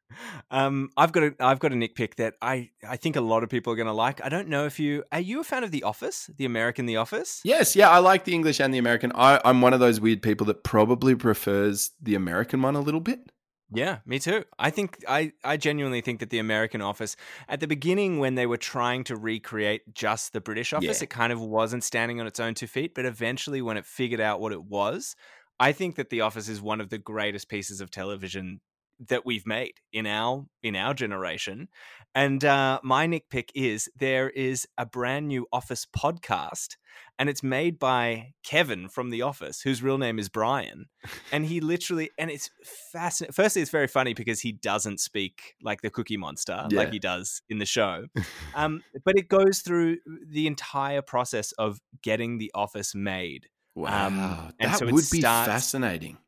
um, 0.50 0.90
I've 0.96 1.12
got 1.12 1.22
a 1.22 1.34
I've 1.38 1.60
got 1.60 1.70
a 1.72 1.76
Nick 1.76 1.94
pick 1.94 2.16
that 2.16 2.34
I 2.42 2.70
I 2.86 2.96
think 2.96 3.14
a 3.14 3.20
lot 3.20 3.44
of 3.44 3.50
people 3.50 3.72
are 3.72 3.76
going 3.76 3.86
to 3.86 3.92
like. 3.92 4.20
I 4.24 4.28
don't 4.28 4.48
know 4.48 4.66
if 4.66 4.80
you 4.80 5.04
are 5.12 5.20
you 5.20 5.38
a 5.38 5.44
fan 5.44 5.62
of 5.62 5.70
The 5.70 5.84
Office, 5.84 6.28
the 6.36 6.44
American 6.44 6.86
The 6.86 6.96
Office. 6.96 7.40
Yes, 7.44 7.76
yeah, 7.76 7.88
I 7.88 7.98
like 7.98 8.24
the 8.24 8.34
English 8.34 8.58
and 8.58 8.74
the 8.74 8.78
American. 8.78 9.12
I, 9.14 9.40
I'm 9.44 9.60
one 9.60 9.72
of 9.72 9.78
those 9.78 10.00
weird 10.00 10.22
people 10.22 10.44
that 10.46 10.64
probably 10.64 11.14
prefers 11.14 11.92
the 12.02 12.16
American 12.16 12.62
one 12.62 12.74
a 12.74 12.80
little 12.80 13.00
bit. 13.00 13.30
Yeah, 13.74 13.98
me 14.04 14.18
too. 14.18 14.44
I 14.58 14.70
think 14.70 15.02
I, 15.08 15.32
I 15.44 15.56
genuinely 15.56 16.00
think 16.00 16.20
that 16.20 16.30
the 16.30 16.38
American 16.38 16.80
office 16.82 17.16
at 17.48 17.60
the 17.60 17.66
beginning 17.66 18.18
when 18.18 18.34
they 18.34 18.46
were 18.46 18.56
trying 18.56 19.04
to 19.04 19.16
recreate 19.16 19.94
just 19.94 20.32
the 20.32 20.40
British 20.40 20.72
office, 20.72 21.00
yeah. 21.00 21.04
it 21.04 21.10
kind 21.10 21.32
of 21.32 21.40
wasn't 21.40 21.84
standing 21.84 22.20
on 22.20 22.26
its 22.26 22.40
own 22.40 22.54
two 22.54 22.66
feet, 22.66 22.94
but 22.94 23.04
eventually 23.04 23.62
when 23.62 23.76
it 23.76 23.86
figured 23.86 24.20
out 24.20 24.40
what 24.40 24.52
it 24.52 24.64
was, 24.64 25.16
I 25.58 25.72
think 25.72 25.96
that 25.96 26.10
the 26.10 26.20
office 26.22 26.48
is 26.48 26.60
one 26.60 26.80
of 26.80 26.90
the 26.90 26.98
greatest 26.98 27.48
pieces 27.48 27.80
of 27.80 27.90
television 27.90 28.60
that 29.08 29.26
we've 29.26 29.46
made 29.46 29.74
in 29.92 30.06
our 30.06 30.46
in 30.62 30.76
our 30.76 30.94
generation. 30.94 31.68
And 32.14 32.44
uh, 32.44 32.78
my 32.82 33.06
nick 33.06 33.30
pick 33.30 33.50
is 33.54 33.88
there 33.96 34.28
is 34.28 34.66
a 34.76 34.84
brand 34.84 35.28
new 35.28 35.46
Office 35.50 35.86
podcast, 35.86 36.76
and 37.18 37.30
it's 37.30 37.42
made 37.42 37.78
by 37.78 38.34
Kevin 38.44 38.88
from 38.88 39.08
The 39.08 39.22
Office, 39.22 39.62
whose 39.62 39.82
real 39.82 39.96
name 39.96 40.18
is 40.18 40.28
Brian. 40.28 40.86
And 41.32 41.46
he 41.46 41.60
literally, 41.60 42.10
and 42.18 42.30
it's 42.30 42.50
fascinating. 42.92 43.32
Firstly, 43.32 43.62
it's 43.62 43.70
very 43.70 43.86
funny 43.86 44.12
because 44.12 44.40
he 44.40 44.52
doesn't 44.52 45.00
speak 45.00 45.54
like 45.62 45.80
the 45.80 45.88
Cookie 45.88 46.18
Monster, 46.18 46.66
yeah. 46.68 46.78
like 46.78 46.92
he 46.92 46.98
does 46.98 47.40
in 47.48 47.58
the 47.58 47.66
show. 47.66 48.04
um, 48.54 48.82
but 49.04 49.16
it 49.16 49.28
goes 49.28 49.60
through 49.60 49.96
the 50.28 50.46
entire 50.46 51.02
process 51.02 51.52
of 51.52 51.80
getting 52.02 52.36
The 52.36 52.50
Office 52.54 52.94
made. 52.94 53.48
Wow, 53.74 54.08
um, 54.08 54.52
that 54.60 54.80
so 54.80 54.84
would 54.84 55.02
starts, 55.02 55.12
be 55.12 55.22
fascinating 55.22 56.18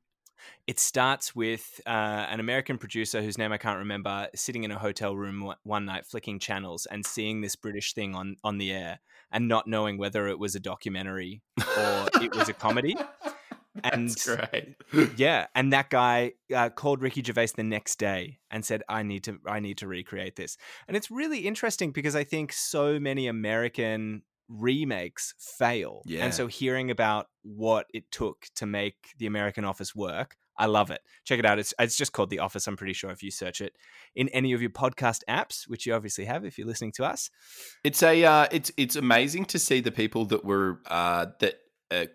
it 0.66 0.78
starts 0.78 1.34
with 1.34 1.80
uh, 1.86 1.90
an 2.30 2.40
American 2.40 2.78
producer 2.78 3.20
whose 3.20 3.36
name 3.36 3.52
I 3.52 3.58
can't 3.58 3.78
remember 3.78 4.28
sitting 4.34 4.64
in 4.64 4.70
a 4.70 4.78
hotel 4.78 5.14
room 5.14 5.52
one 5.62 5.84
night 5.84 6.06
flicking 6.06 6.38
channels 6.38 6.86
and 6.86 7.04
seeing 7.04 7.40
this 7.40 7.56
British 7.56 7.92
thing 7.92 8.14
on 8.14 8.36
on 8.42 8.58
the 8.58 8.72
air 8.72 9.00
and 9.30 9.48
not 9.48 9.66
knowing 9.66 9.98
whether 9.98 10.28
it 10.28 10.38
was 10.38 10.54
a 10.54 10.60
documentary 10.60 11.42
or 11.58 12.08
it 12.22 12.34
was 12.34 12.48
a 12.48 12.54
comedy. 12.54 12.96
and 13.84 14.14
yeah, 15.16 15.46
and 15.54 15.72
that 15.72 15.90
guy 15.90 16.32
uh, 16.54 16.70
called 16.70 17.02
Ricky 17.02 17.22
Gervais 17.22 17.48
the 17.56 17.64
next 17.64 17.98
day 17.98 18.38
and 18.50 18.64
said, 18.64 18.82
"I 18.88 19.02
need 19.02 19.24
to, 19.24 19.38
I 19.46 19.60
need 19.60 19.78
to 19.78 19.88
recreate 19.88 20.36
this." 20.36 20.56
And 20.86 20.96
it's 20.96 21.10
really 21.10 21.40
interesting 21.40 21.90
because 21.90 22.14
I 22.14 22.24
think 22.24 22.52
so 22.52 23.00
many 23.00 23.26
American 23.26 24.22
remakes 24.48 25.34
fail, 25.58 26.02
yeah. 26.06 26.24
and 26.24 26.32
so 26.32 26.46
hearing 26.46 26.90
about 26.90 27.26
what 27.42 27.86
it 27.92 28.10
took 28.10 28.46
to 28.56 28.66
make 28.66 28.96
the 29.18 29.26
American 29.26 29.64
Office 29.64 29.94
work, 29.94 30.36
I 30.56 30.66
love 30.66 30.90
it. 30.90 31.00
Check 31.24 31.38
it 31.38 31.46
out. 31.46 31.58
It's 31.58 31.74
it's 31.78 31.96
just 31.96 32.12
called 32.12 32.30
The 32.30 32.38
Office. 32.38 32.66
I'm 32.66 32.76
pretty 32.76 32.92
sure 32.92 33.10
if 33.10 33.22
you 33.22 33.30
search 33.30 33.60
it 33.60 33.74
in 34.14 34.28
any 34.28 34.52
of 34.52 34.60
your 34.60 34.70
podcast 34.70 35.22
apps, 35.28 35.68
which 35.68 35.86
you 35.86 35.94
obviously 35.94 36.24
have 36.24 36.44
if 36.44 36.58
you're 36.58 36.66
listening 36.66 36.92
to 36.92 37.04
us. 37.04 37.30
It's 37.82 38.02
a 38.02 38.24
uh, 38.24 38.46
it's 38.52 38.70
it's 38.76 38.96
amazing 38.96 39.46
to 39.46 39.58
see 39.58 39.80
the 39.80 39.92
people 39.92 40.26
that 40.26 40.44
were 40.44 40.80
uh, 40.86 41.26
that 41.40 41.54
uh, 41.90 42.06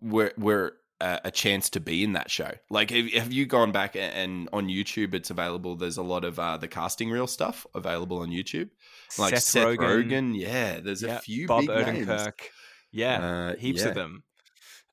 were 0.00 0.32
were 0.36 0.74
uh, 1.00 1.18
a 1.24 1.30
chance 1.30 1.70
to 1.70 1.80
be 1.80 2.02
in 2.02 2.14
that 2.14 2.30
show. 2.30 2.52
Like, 2.70 2.90
have, 2.90 3.12
have, 3.12 3.32
you 3.32 3.46
gone 3.46 3.72
back 3.72 3.96
and 3.96 4.48
on 4.52 4.68
YouTube? 4.68 5.14
It's 5.14 5.30
available. 5.30 5.76
There's 5.76 5.98
a 5.98 6.02
lot 6.02 6.24
of 6.24 6.38
uh, 6.38 6.56
the 6.56 6.68
casting 6.68 7.10
reel 7.10 7.26
stuff 7.26 7.66
available 7.74 8.18
on 8.18 8.30
YouTube. 8.30 8.70
Like 9.18 9.34
Seth, 9.34 9.42
Seth 9.42 9.66
Rogen. 9.66 9.78
Rogen. 9.78 10.38
Yeah, 10.38 10.80
there's 10.80 11.02
a 11.02 11.18
few 11.18 11.46
Bob 11.46 11.64
Odenkirk. 11.64 12.06
Names. 12.06 12.32
Yeah, 12.92 13.18
uh, 13.18 13.56
heaps 13.56 13.82
yeah. 13.82 13.88
of 13.88 13.94
them. 13.94 14.22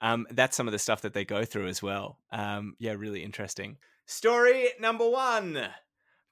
Um, 0.04 0.28
that's 0.30 0.58
some 0.58 0.68
of 0.68 0.74
the 0.74 0.80
stuff 0.80 1.02
that 1.02 1.14
they 1.14 1.24
go 1.24 1.46
through 1.46 1.68
as 1.68 1.82
well. 1.82 2.20
Um, 2.32 2.76
yeah, 2.78 2.92
really 2.92 3.24
interesting. 3.24 3.78
Story 4.06 4.68
number 4.80 5.10
one. 5.10 5.70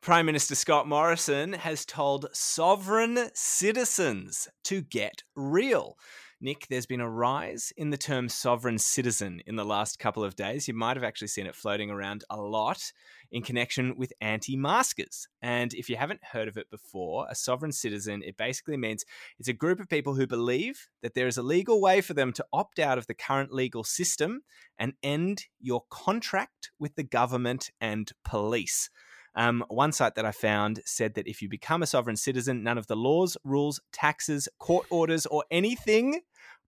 Prime 0.01 0.25
Minister 0.25 0.55
Scott 0.55 0.89
Morrison 0.89 1.53
has 1.53 1.85
told 1.85 2.27
sovereign 2.33 3.29
citizens 3.33 4.49
to 4.65 4.81
get 4.81 5.23
real. 5.37 5.95
Nick, 6.43 6.65
there's 6.69 6.87
been 6.87 7.01
a 7.01 7.09
rise 7.09 7.71
in 7.77 7.91
the 7.91 7.97
term 7.97 8.27
sovereign 8.27 8.79
citizen 8.79 9.43
in 9.45 9.57
the 9.57 9.63
last 9.63 9.99
couple 9.99 10.23
of 10.23 10.35
days. 10.35 10.67
You 10.67 10.73
might 10.73 10.97
have 10.97 11.03
actually 11.03 11.27
seen 11.27 11.45
it 11.45 11.55
floating 11.55 11.91
around 11.91 12.23
a 12.31 12.41
lot 12.41 12.91
in 13.31 13.43
connection 13.43 13.95
with 13.95 14.11
anti 14.21 14.55
maskers. 14.55 15.27
And 15.43 15.71
if 15.75 15.87
you 15.87 15.97
haven't 15.97 16.23
heard 16.23 16.47
of 16.47 16.57
it 16.57 16.71
before, 16.71 17.27
a 17.29 17.35
sovereign 17.35 17.71
citizen, 17.71 18.23
it 18.23 18.37
basically 18.37 18.75
means 18.75 19.05
it's 19.37 19.49
a 19.49 19.53
group 19.53 19.79
of 19.79 19.87
people 19.87 20.15
who 20.15 20.25
believe 20.25 20.87
that 21.03 21.13
there 21.13 21.27
is 21.27 21.37
a 21.37 21.43
legal 21.43 21.79
way 21.79 22.01
for 22.01 22.15
them 22.15 22.33
to 22.33 22.45
opt 22.51 22.79
out 22.79 22.97
of 22.97 23.05
the 23.05 23.13
current 23.13 23.53
legal 23.53 23.83
system 23.83 24.41
and 24.79 24.93
end 25.03 25.45
your 25.59 25.83
contract 25.91 26.71
with 26.79 26.95
the 26.95 27.03
government 27.03 27.69
and 27.79 28.13
police. 28.25 28.89
Um, 29.35 29.63
one 29.69 29.91
site 29.91 30.15
that 30.15 30.25
I 30.25 30.31
found 30.31 30.81
said 30.85 31.13
that 31.13 31.27
if 31.27 31.41
you 31.41 31.47
become 31.47 31.83
a 31.83 31.87
sovereign 31.87 32.17
citizen, 32.17 32.63
none 32.63 32.77
of 32.77 32.87
the 32.87 32.97
laws, 32.97 33.37
rules, 33.43 33.79
taxes, 33.93 34.49
court 34.59 34.87
orders, 34.89 35.25
or 35.25 35.45
anything 35.49 36.21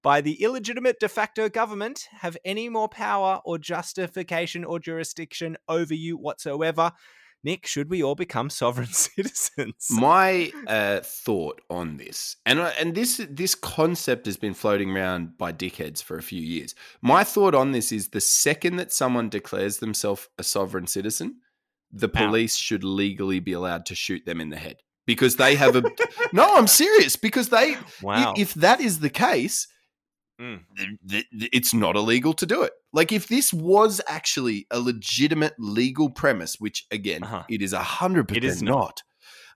by 0.03 0.21
the 0.21 0.43
illegitimate 0.43 0.99
de 0.99 1.09
facto 1.09 1.49
government 1.49 2.07
have 2.11 2.37
any 2.45 2.69
more 2.69 2.89
power 2.89 3.41
or 3.45 3.57
justification 3.57 4.63
or 4.65 4.77
jurisdiction 4.77 5.57
over 5.67 5.93
you 5.93 6.17
whatsoever. 6.17 6.91
Nick, 7.45 7.65
should 7.65 7.89
we 7.89 8.03
all 8.03 8.15
become 8.15 8.49
sovereign 8.49 8.87
citizens? 8.87 9.87
My 9.89 10.51
uh, 10.67 10.99
thought 11.03 11.61
on 11.69 11.97
this, 11.97 12.35
and 12.45 12.59
and 12.59 12.95
this 12.95 13.25
this 13.29 13.55
concept 13.55 14.25
has 14.27 14.37
been 14.37 14.53
floating 14.53 14.95
around 14.95 15.37
by 15.37 15.51
dickheads 15.51 16.03
for 16.03 16.17
a 16.17 16.23
few 16.23 16.41
years. 16.41 16.75
My 17.01 17.23
thought 17.23 17.55
on 17.55 17.71
this 17.71 17.91
is 17.91 18.09
the 18.09 18.21
second 18.21 18.75
that 18.77 18.93
someone 18.93 19.29
declares 19.29 19.77
themselves 19.77 20.27
a 20.37 20.43
sovereign 20.43 20.87
citizen, 20.87 21.39
the 21.91 22.09
police 22.09 22.55
Ow. 22.55 22.61
should 22.61 22.83
legally 22.83 23.39
be 23.39 23.53
allowed 23.53 23.85
to 23.87 23.95
shoot 23.95 24.25
them 24.25 24.39
in 24.39 24.49
the 24.49 24.57
head 24.57 24.77
because 25.05 25.35
they 25.35 25.55
have 25.55 25.75
a. 25.75 25.83
no, 26.33 26.55
I'm 26.55 26.67
serious 26.67 27.15
because 27.15 27.49
they. 27.49 27.75
Wow. 28.01 28.33
If, 28.37 28.49
if 28.49 28.53
that 28.55 28.79
is 28.79 28.99
the 28.99 29.09
case, 29.09 29.67
mm. 30.39 30.61
it's 31.31 31.73
not 31.73 31.95
illegal 31.95 32.33
to 32.33 32.45
do 32.45 32.63
it. 32.63 32.73
Like 32.91 33.11
if 33.11 33.27
this 33.27 33.53
was 33.53 34.01
actually 34.07 34.67
a 34.71 34.79
legitimate 34.79 35.53
legal 35.57 36.09
premise, 36.09 36.59
which 36.59 36.85
again, 36.91 37.23
uh-huh. 37.23 37.43
it 37.49 37.61
is 37.61 37.73
a 37.73 37.79
hundred 37.83 38.27
percent 38.27 38.43
it 38.43 38.47
is 38.47 38.63
not. 38.63 39.03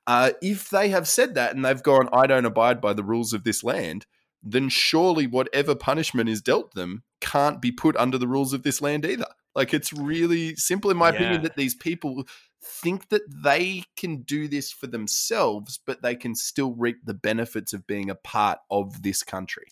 Uh, 0.05 0.31
if 0.41 0.69
they 0.69 0.89
have 0.89 1.07
said 1.07 1.35
that 1.35 1.53
and 1.53 1.65
they've 1.65 1.83
gone, 1.83 2.07
I 2.13 2.27
don't 2.27 2.45
abide 2.45 2.79
by 2.79 2.93
the 2.93 3.03
rules 3.03 3.33
of 3.33 3.43
this 3.43 3.63
land, 3.63 4.05
then 4.41 4.69
surely 4.69 5.27
whatever 5.27 5.75
punishment 5.75 6.29
is 6.29 6.41
dealt 6.41 6.73
them 6.75 7.03
can't 7.19 7.61
be 7.61 7.71
put 7.71 7.97
under 7.97 8.17
the 8.17 8.27
rules 8.27 8.53
of 8.53 8.63
this 8.63 8.81
land 8.81 9.05
either. 9.05 9.27
Like 9.53 9.73
it's 9.73 9.91
really 9.91 10.55
simple, 10.55 10.91
in 10.91 10.97
my 10.97 11.09
yeah. 11.09 11.15
opinion, 11.15 11.41
that 11.43 11.57
these 11.57 11.75
people 11.75 12.23
think 12.63 13.09
that 13.09 13.23
they 13.43 13.83
can 13.97 14.21
do 14.21 14.47
this 14.47 14.71
for 14.71 14.87
themselves, 14.87 15.79
but 15.85 16.01
they 16.01 16.15
can 16.15 16.35
still 16.35 16.73
reap 16.73 16.97
the 17.03 17.13
benefits 17.13 17.73
of 17.73 17.87
being 17.87 18.09
a 18.09 18.15
part 18.15 18.59
of 18.69 19.01
this 19.01 19.23
country. 19.23 19.67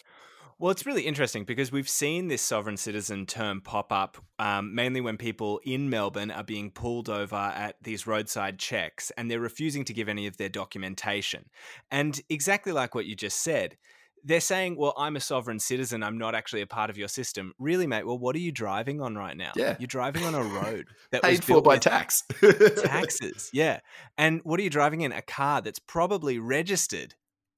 Well, 0.57 0.71
it's 0.71 0.85
really 0.85 1.01
interesting 1.01 1.43
because 1.43 1.71
we've 1.71 1.89
seen 1.89 2.29
this 2.29 2.41
sovereign 2.41 2.77
citizen 2.77 3.25
term 3.25 3.59
pop 3.59 3.91
up 3.91 4.17
um, 4.39 4.73
mainly 4.73 5.01
when 5.01 5.17
people 5.17 5.59
in 5.65 5.89
Melbourne 5.89 6.31
are 6.31 6.45
being 6.45 6.71
pulled 6.71 7.09
over 7.09 7.35
at 7.35 7.75
these 7.81 8.07
roadside 8.07 8.57
checks 8.57 9.11
and 9.17 9.29
they're 9.29 9.41
refusing 9.41 9.83
to 9.85 9.93
give 9.93 10.07
any 10.07 10.27
of 10.27 10.37
their 10.37 10.47
documentation. 10.47 11.49
And 11.91 12.19
exactly 12.29 12.71
like 12.71 12.95
what 12.95 13.05
you 13.05 13.15
just 13.17 13.43
said, 13.43 13.75
they're 14.23 14.39
saying, 14.39 14.77
well, 14.77 14.93
I'm 14.97 15.17
a 15.17 15.19
sovereign 15.19 15.59
citizen. 15.59 16.01
I'm 16.01 16.17
not 16.17 16.35
actually 16.35 16.61
a 16.61 16.67
part 16.67 16.89
of 16.89 16.97
your 16.97 17.09
system. 17.09 17.53
Really, 17.59 17.85
mate? 17.85 18.07
Well, 18.07 18.17
what 18.17 18.35
are 18.35 18.39
you 18.39 18.51
driving 18.53 19.01
on 19.01 19.15
right 19.15 19.35
now? 19.35 19.51
Yeah. 19.57 19.75
You're 19.77 19.87
driving 19.87 20.23
on 20.23 20.33
a 20.33 20.41
road 20.41 20.87
that 21.11 21.21
paid 21.21 21.43
for 21.43 21.61
by 21.61 21.77
tax. 21.77 22.23
taxes. 22.81 23.49
Yeah. 23.53 23.81
And 24.17 24.39
what 24.43 24.59
are 24.59 24.63
you 24.63 24.69
driving 24.69 25.01
in? 25.01 25.11
A 25.11 25.21
car 25.21 25.61
that's 25.61 25.79
probably 25.79 26.39
registered 26.39 27.13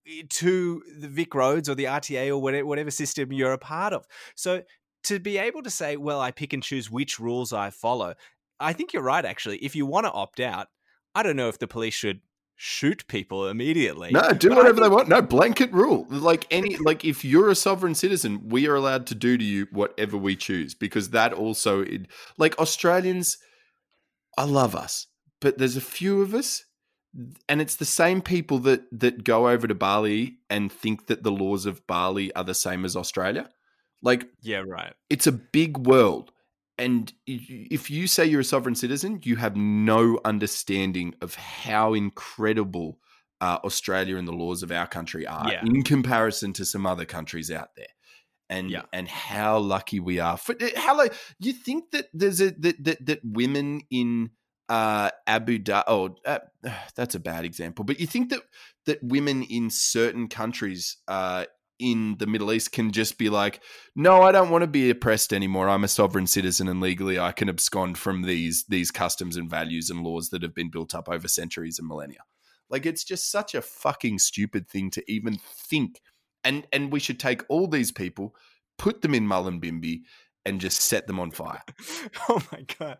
Eh, 0.08 0.24
to 0.30 0.84
the 1.00 1.08
Vic 1.08 1.34
Roads 1.36 1.70
or 1.70 1.76
the 1.76 1.86
RTA 1.86 2.30
or 2.30 2.38
whatever, 2.38 2.66
whatever 2.66 2.92
system 2.92 3.32
you're 3.32 3.54
a 3.54 3.58
part 3.58 3.94
of. 3.94 4.06
So 4.36 4.64
to 5.06 5.20
be 5.20 5.38
able 5.38 5.64
to 5.64 5.70
say, 5.70 5.98
well, 5.98 6.20
I 6.20 6.32
pick 6.32 6.54
and 6.54 6.64
choose 6.64 6.90
which 6.92 7.20
rules 7.20 7.54
I 7.54 7.70
follow, 7.70 8.16
I 8.60 8.74
think 8.74 8.94
you're 8.94 9.04
right, 9.04 9.26
actually. 9.26 9.58
If 9.58 9.76
you 9.76 9.86
want 9.86 10.06
to 10.06 10.12
opt 10.12 10.40
out, 10.40 10.68
I 11.14 11.24
don't 11.24 11.36
know 11.36 11.50
if 11.50 11.60
the 11.60 11.68
police 11.68 11.94
should 11.94 12.22
shoot 12.56 13.08
people 13.08 13.48
immediately. 13.48 14.12
No, 14.12 14.32
do 14.32 14.50
but 14.50 14.58
whatever 14.58 14.82
think- 14.82 14.84
they 14.84 14.96
want. 14.96 15.10
No 15.10 15.22
blanket 15.22 15.72
rule. 15.72 16.08
Like 16.10 16.48
any 16.50 16.76
like 16.78 17.06
if 17.06 17.24
you're 17.24 17.50
a 17.50 17.56
sovereign 17.56 17.96
citizen, 17.96 18.50
we 18.50 18.68
are 18.68 18.76
allowed 18.76 19.06
to 19.08 19.16
do 19.16 19.38
to 19.38 19.44
you 19.44 19.68
whatever 19.72 20.18
we 20.18 20.36
choose 20.36 20.74
because 20.74 21.12
that 21.12 21.34
also 21.34 21.82
it, 21.82 22.08
like 22.38 22.58
Australians 22.58 23.38
I 24.38 24.44
love 24.44 24.76
us, 24.76 25.08
but 25.40 25.58
there's 25.58 25.78
a 25.78 25.82
few 25.82 26.22
of 26.22 26.34
us 26.34 26.64
and 27.50 27.62
it's 27.62 27.76
the 27.76 27.86
same 27.86 28.22
people 28.22 28.60
that 28.60 28.84
that 28.92 29.24
go 29.24 29.50
over 29.50 29.68
to 29.68 29.76
Bali 29.76 30.38
and 30.50 30.72
think 30.72 31.08
that 31.08 31.24
the 31.24 31.32
laws 31.32 31.66
of 31.66 31.86
Bali 31.88 32.34
are 32.36 32.44
the 32.44 32.54
same 32.54 32.86
as 32.86 32.96
Australia. 32.96 33.50
Like 34.02 34.28
Yeah, 34.42 34.64
right. 34.68 34.94
It's 35.10 35.28
a 35.28 35.32
big 35.32 35.78
world 35.78 36.32
and 36.78 37.12
if 37.26 37.90
you 37.90 38.06
say 38.08 38.26
you're 38.26 38.42
a 38.42 38.46
sovereign 38.46 38.76
citizen, 38.76 39.20
you 39.24 39.38
have 39.38 39.56
no 39.56 40.20
understanding 40.24 41.16
of 41.22 41.34
how 41.36 41.94
incredible 41.94 43.00
uh, 43.42 43.58
Australia 43.64 44.18
and 44.18 44.28
the 44.28 44.34
laws 44.34 44.62
of 44.62 44.72
our 44.72 44.86
country 44.86 45.26
are 45.26 45.52
yeah. 45.52 45.62
in 45.66 45.82
comparison 45.84 46.54
to 46.54 46.66
some 46.66 46.86
other 46.86 47.06
countries 47.06 47.50
out 47.50 47.70
there. 47.76 47.88
And 48.50 48.70
yeah. 48.70 48.84
and 48.94 49.10
how 49.10 49.58
lucky 49.58 50.00
we 50.00 50.20
are. 50.20 50.38
For, 50.38 50.56
how 50.78 50.96
like 50.96 51.14
you 51.40 51.52
think 51.52 51.92
that 51.92 52.06
there's 52.14 52.40
a 52.40 52.52
that 52.52 52.82
that, 52.82 53.06
that 53.06 53.20
women 53.22 53.82
in 53.92 54.30
uh, 54.70 55.10
Abu 55.26 55.60
Dhabi. 55.60 55.84
Oh, 55.88 56.16
uh, 56.26 56.40
that's 56.96 57.16
a 57.16 57.20
bad 57.20 57.46
example. 57.46 57.86
But 57.86 58.00
you 58.00 58.08
think 58.08 58.30
that 58.30 58.42
that 58.86 59.00
women 59.02 59.44
in 59.44 59.70
certain 59.70 60.28
countries 60.28 60.98
uh, 61.08 61.46
in 61.80 62.16
the 62.18 62.28
Middle 62.28 62.52
East 62.52 62.72
can 62.72 62.92
just 62.92 63.18
be 63.18 63.30
like, 63.30 63.62
no, 63.96 64.22
I 64.22 64.32
don't 64.32 64.50
want 64.50 64.64
to 64.64 64.68
be 64.68 64.90
oppressed 64.90 65.34
anymore. 65.34 65.70
I'm 65.70 65.84
a 65.84 65.90
sovereign 65.90 66.28
citizen, 66.28 66.68
and 66.68 66.82
legally 66.82 67.20
I 67.20 67.32
can 67.32 67.50
abscond 67.50 67.98
from 67.98 68.24
these 68.24 68.66
these 68.68 68.92
customs 68.92 69.38
and 69.38 69.50
values 69.50 69.90
and 69.90 70.04
laws 70.04 70.30
that 70.30 70.44
have 70.44 70.56
been 70.56 70.70
built 70.70 70.96
up 70.96 71.10
over 71.10 71.28
centuries 71.28 71.80
and 71.80 71.88
millennia. 71.88 72.22
Like 72.70 72.86
it's 72.86 73.04
just 73.04 73.32
such 73.32 73.56
a 73.56 73.62
fucking 73.62 74.20
stupid 74.20 74.68
thing 74.68 74.90
to 74.92 75.12
even 75.12 75.38
think. 75.38 76.02
And 76.44 76.68
and 76.72 76.92
we 76.92 77.00
should 77.00 77.20
take 77.20 77.44
all 77.50 77.68
these 77.68 77.92
people, 77.92 78.36
put 78.78 79.02
them 79.02 79.14
in 79.14 79.28
Mullumbimby, 79.28 80.02
and 80.48 80.62
just 80.62 80.82
set 80.82 81.08
them 81.08 81.20
on 81.20 81.32
fire. 81.32 81.62
oh 82.30 82.42
my 82.52 82.66
god. 82.80 82.98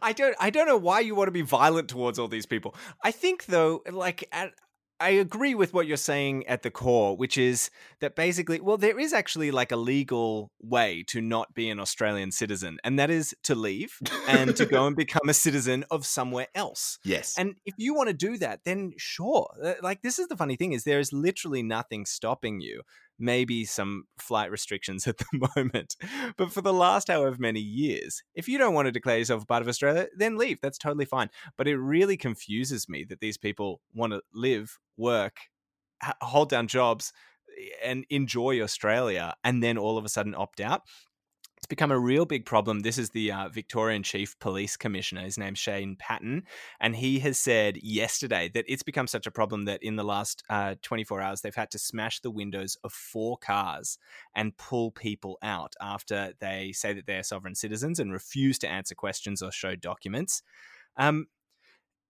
I 0.00 0.12
don't 0.12 0.36
I 0.38 0.50
don't 0.50 0.66
know 0.66 0.76
why 0.76 1.00
you 1.00 1.14
want 1.14 1.28
to 1.28 1.32
be 1.32 1.42
violent 1.42 1.88
towards 1.88 2.18
all 2.18 2.28
these 2.28 2.46
people. 2.46 2.74
I 3.02 3.10
think 3.10 3.46
though 3.46 3.82
like 3.90 4.28
at 4.32 4.52
I 5.00 5.10
agree 5.10 5.54
with 5.54 5.72
what 5.72 5.86
you're 5.86 5.96
saying 5.96 6.46
at 6.46 6.62
the 6.62 6.70
core, 6.70 7.16
which 7.16 7.38
is 7.38 7.70
that 8.00 8.14
basically, 8.14 8.60
well, 8.60 8.76
there 8.76 9.00
is 9.00 9.14
actually 9.14 9.50
like 9.50 9.72
a 9.72 9.76
legal 9.76 10.50
way 10.60 11.04
to 11.08 11.22
not 11.22 11.54
be 11.54 11.70
an 11.70 11.80
Australian 11.80 12.30
citizen, 12.32 12.76
and 12.84 12.98
that 12.98 13.08
is 13.08 13.34
to 13.44 13.54
leave 13.54 13.98
and 14.28 14.54
to 14.56 14.66
go 14.66 14.86
and 14.86 14.94
become 14.94 15.30
a 15.30 15.34
citizen 15.34 15.86
of 15.90 16.04
somewhere 16.04 16.48
else. 16.54 16.98
Yes. 17.02 17.34
And 17.38 17.54
if 17.64 17.74
you 17.78 17.94
want 17.94 18.08
to 18.08 18.14
do 18.14 18.36
that, 18.38 18.60
then 18.66 18.92
sure. 18.98 19.48
Like 19.82 20.02
this 20.02 20.18
is 20.18 20.28
the 20.28 20.36
funny 20.36 20.56
thing 20.56 20.74
is 20.74 20.84
there 20.84 21.00
is 21.00 21.14
literally 21.14 21.62
nothing 21.62 22.04
stopping 22.04 22.60
you 22.60 22.82
maybe 23.20 23.64
some 23.64 24.04
flight 24.18 24.50
restrictions 24.50 25.06
at 25.06 25.18
the 25.18 25.48
moment. 25.56 25.96
But 26.36 26.52
for 26.52 26.62
the 26.62 26.72
last 26.72 27.08
however 27.08 27.36
many 27.38 27.60
years, 27.60 28.22
if 28.34 28.48
you 28.48 28.58
don't 28.58 28.74
want 28.74 28.86
to 28.86 28.92
declare 28.92 29.18
yourself 29.18 29.42
a 29.42 29.46
part 29.46 29.62
of 29.62 29.68
Australia, 29.68 30.08
then 30.16 30.36
leave. 30.36 30.60
That's 30.60 30.78
totally 30.78 31.04
fine. 31.04 31.30
But 31.56 31.68
it 31.68 31.76
really 31.76 32.16
confuses 32.16 32.88
me 32.88 33.04
that 33.04 33.20
these 33.20 33.38
people 33.38 33.80
want 33.94 34.12
to 34.12 34.22
live, 34.32 34.78
work, 34.96 35.36
hold 36.20 36.48
down 36.48 36.66
jobs, 36.66 37.12
eh, 37.58 37.68
and 37.84 38.04
enjoy 38.10 38.60
Australia 38.60 39.34
and 39.44 39.62
then 39.62 39.78
all 39.78 39.98
of 39.98 40.04
a 40.04 40.08
sudden 40.08 40.34
opt 40.34 40.60
out. 40.60 40.82
It's 41.60 41.66
become 41.66 41.90
a 41.90 41.98
real 41.98 42.24
big 42.24 42.46
problem. 42.46 42.80
This 42.80 42.96
is 42.96 43.10
the 43.10 43.32
uh, 43.32 43.50
Victorian 43.50 44.02
Chief 44.02 44.38
Police 44.38 44.78
Commissioner. 44.78 45.20
His 45.20 45.36
name's 45.36 45.58
Shane 45.58 45.94
Patton. 45.94 46.44
And 46.80 46.96
he 46.96 47.18
has 47.18 47.38
said 47.38 47.76
yesterday 47.82 48.48
that 48.54 48.64
it's 48.66 48.82
become 48.82 49.06
such 49.06 49.26
a 49.26 49.30
problem 49.30 49.66
that 49.66 49.82
in 49.82 49.96
the 49.96 50.02
last 50.02 50.42
uh, 50.48 50.76
24 50.80 51.20
hours, 51.20 51.42
they've 51.42 51.54
had 51.54 51.70
to 51.72 51.78
smash 51.78 52.20
the 52.20 52.30
windows 52.30 52.78
of 52.82 52.94
four 52.94 53.36
cars 53.36 53.98
and 54.34 54.56
pull 54.56 54.90
people 54.90 55.36
out 55.42 55.74
after 55.82 56.32
they 56.40 56.72
say 56.72 56.94
that 56.94 57.04
they're 57.04 57.22
sovereign 57.22 57.54
citizens 57.54 58.00
and 58.00 58.10
refuse 58.10 58.58
to 58.60 58.68
answer 58.68 58.94
questions 58.94 59.42
or 59.42 59.52
show 59.52 59.76
documents. 59.76 60.42
Um, 60.96 61.26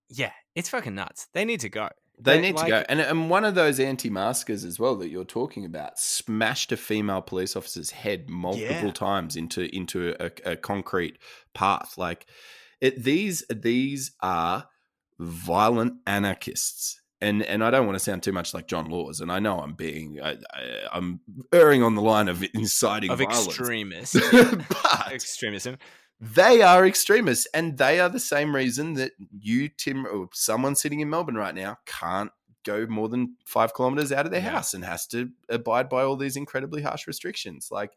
yeah, 0.08 0.30
it's 0.54 0.68
fucking 0.68 0.94
nuts. 0.94 1.26
They 1.32 1.44
need 1.44 1.58
to 1.60 1.68
go. 1.68 1.88
They 2.22 2.40
need 2.40 2.56
like, 2.56 2.66
to 2.66 2.70
go. 2.70 2.84
And, 2.88 3.00
and 3.00 3.30
one 3.30 3.44
of 3.44 3.54
those 3.54 3.80
anti 3.80 4.10
maskers 4.10 4.64
as 4.64 4.78
well 4.78 4.96
that 4.96 5.08
you're 5.08 5.24
talking 5.24 5.64
about 5.64 5.98
smashed 5.98 6.72
a 6.72 6.76
female 6.76 7.22
police 7.22 7.56
officer's 7.56 7.90
head 7.90 8.28
multiple 8.28 8.86
yeah. 8.86 8.92
times 8.92 9.36
into 9.36 9.74
into 9.74 10.14
a, 10.20 10.52
a 10.52 10.56
concrete 10.56 11.18
path. 11.54 11.96
Like 11.96 12.26
it, 12.80 13.02
these 13.02 13.44
these 13.48 14.12
are 14.20 14.66
violent 15.18 15.94
anarchists. 16.06 17.00
And 17.22 17.42
and 17.42 17.62
I 17.62 17.70
don't 17.70 17.86
want 17.86 17.96
to 17.96 18.04
sound 18.04 18.22
too 18.22 18.32
much 18.32 18.54
like 18.54 18.66
John 18.66 18.88
Laws, 18.88 19.20
and 19.20 19.30
I 19.30 19.40
know 19.40 19.60
I'm 19.60 19.74
being 19.74 20.20
I, 20.22 20.36
am 20.94 21.20
erring 21.52 21.82
on 21.82 21.94
the 21.94 22.00
line 22.00 22.28
of 22.28 22.42
inciting 22.54 23.10
of 23.10 23.18
violence. 23.18 23.46
extremist, 23.46 24.16
but 24.32 25.12
extremism 25.12 25.76
they 26.20 26.62
are 26.62 26.86
extremists 26.86 27.46
and 27.54 27.78
they 27.78 27.98
are 27.98 28.08
the 28.08 28.20
same 28.20 28.54
reason 28.54 28.94
that 28.94 29.12
you 29.38 29.68
tim 29.68 30.06
or 30.06 30.28
someone 30.32 30.74
sitting 30.74 31.00
in 31.00 31.08
melbourne 31.10 31.36
right 31.36 31.54
now 31.54 31.76
can't 31.86 32.30
go 32.64 32.86
more 32.86 33.08
than 33.08 33.36
five 33.46 33.72
kilometers 33.72 34.12
out 34.12 34.26
of 34.26 34.32
their 34.32 34.42
yeah. 34.42 34.50
house 34.50 34.74
and 34.74 34.84
has 34.84 35.06
to 35.06 35.30
abide 35.48 35.88
by 35.88 36.02
all 36.02 36.16
these 36.16 36.36
incredibly 36.36 36.82
harsh 36.82 37.06
restrictions 37.06 37.68
like 37.70 37.92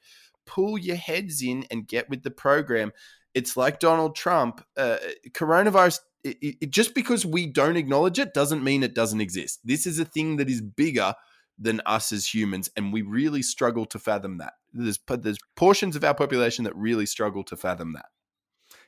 pull 0.46 0.78
your 0.78 0.96
heads 0.96 1.42
in 1.42 1.66
and 1.70 1.88
get 1.88 2.10
with 2.10 2.24
the 2.24 2.32
program 2.32 2.92
it's 3.34 3.58
like 3.58 3.80
donald 3.80 4.16
trump 4.16 4.64
uh, 4.78 4.98
coronavirus 5.32 6.00
it, 6.24 6.38
it, 6.62 6.70
just 6.70 6.96
because 6.96 7.26
we 7.26 7.46
don't 7.46 7.76
acknowledge 7.76 8.18
it 8.20 8.34
doesn't 8.34 8.64
mean 8.64 8.84
it 8.84 8.96
doesn't 8.96 9.22
exist 9.22 9.60
this 9.66 9.86
is 9.86 10.00
a 10.00 10.06
thing 10.06 10.38
that 10.38 10.50
is 10.50 10.62
bigger 10.62 11.14
than 11.58 11.82
us 11.86 12.12
as 12.12 12.34
humans, 12.34 12.70
and 12.76 12.92
we 12.94 13.02
really 13.02 13.42
struggle 13.42 13.86
to 13.88 14.00
fathom 14.00 14.38
that. 14.40 14.54
There's 14.74 15.00
there's 15.08 15.38
portions 15.56 15.96
of 15.96 16.04
our 16.04 16.16
population 16.16 16.64
that 16.66 16.76
really 16.76 17.06
struggle 17.06 17.44
to 17.46 17.56
fathom 17.56 17.94
that. 17.94 18.06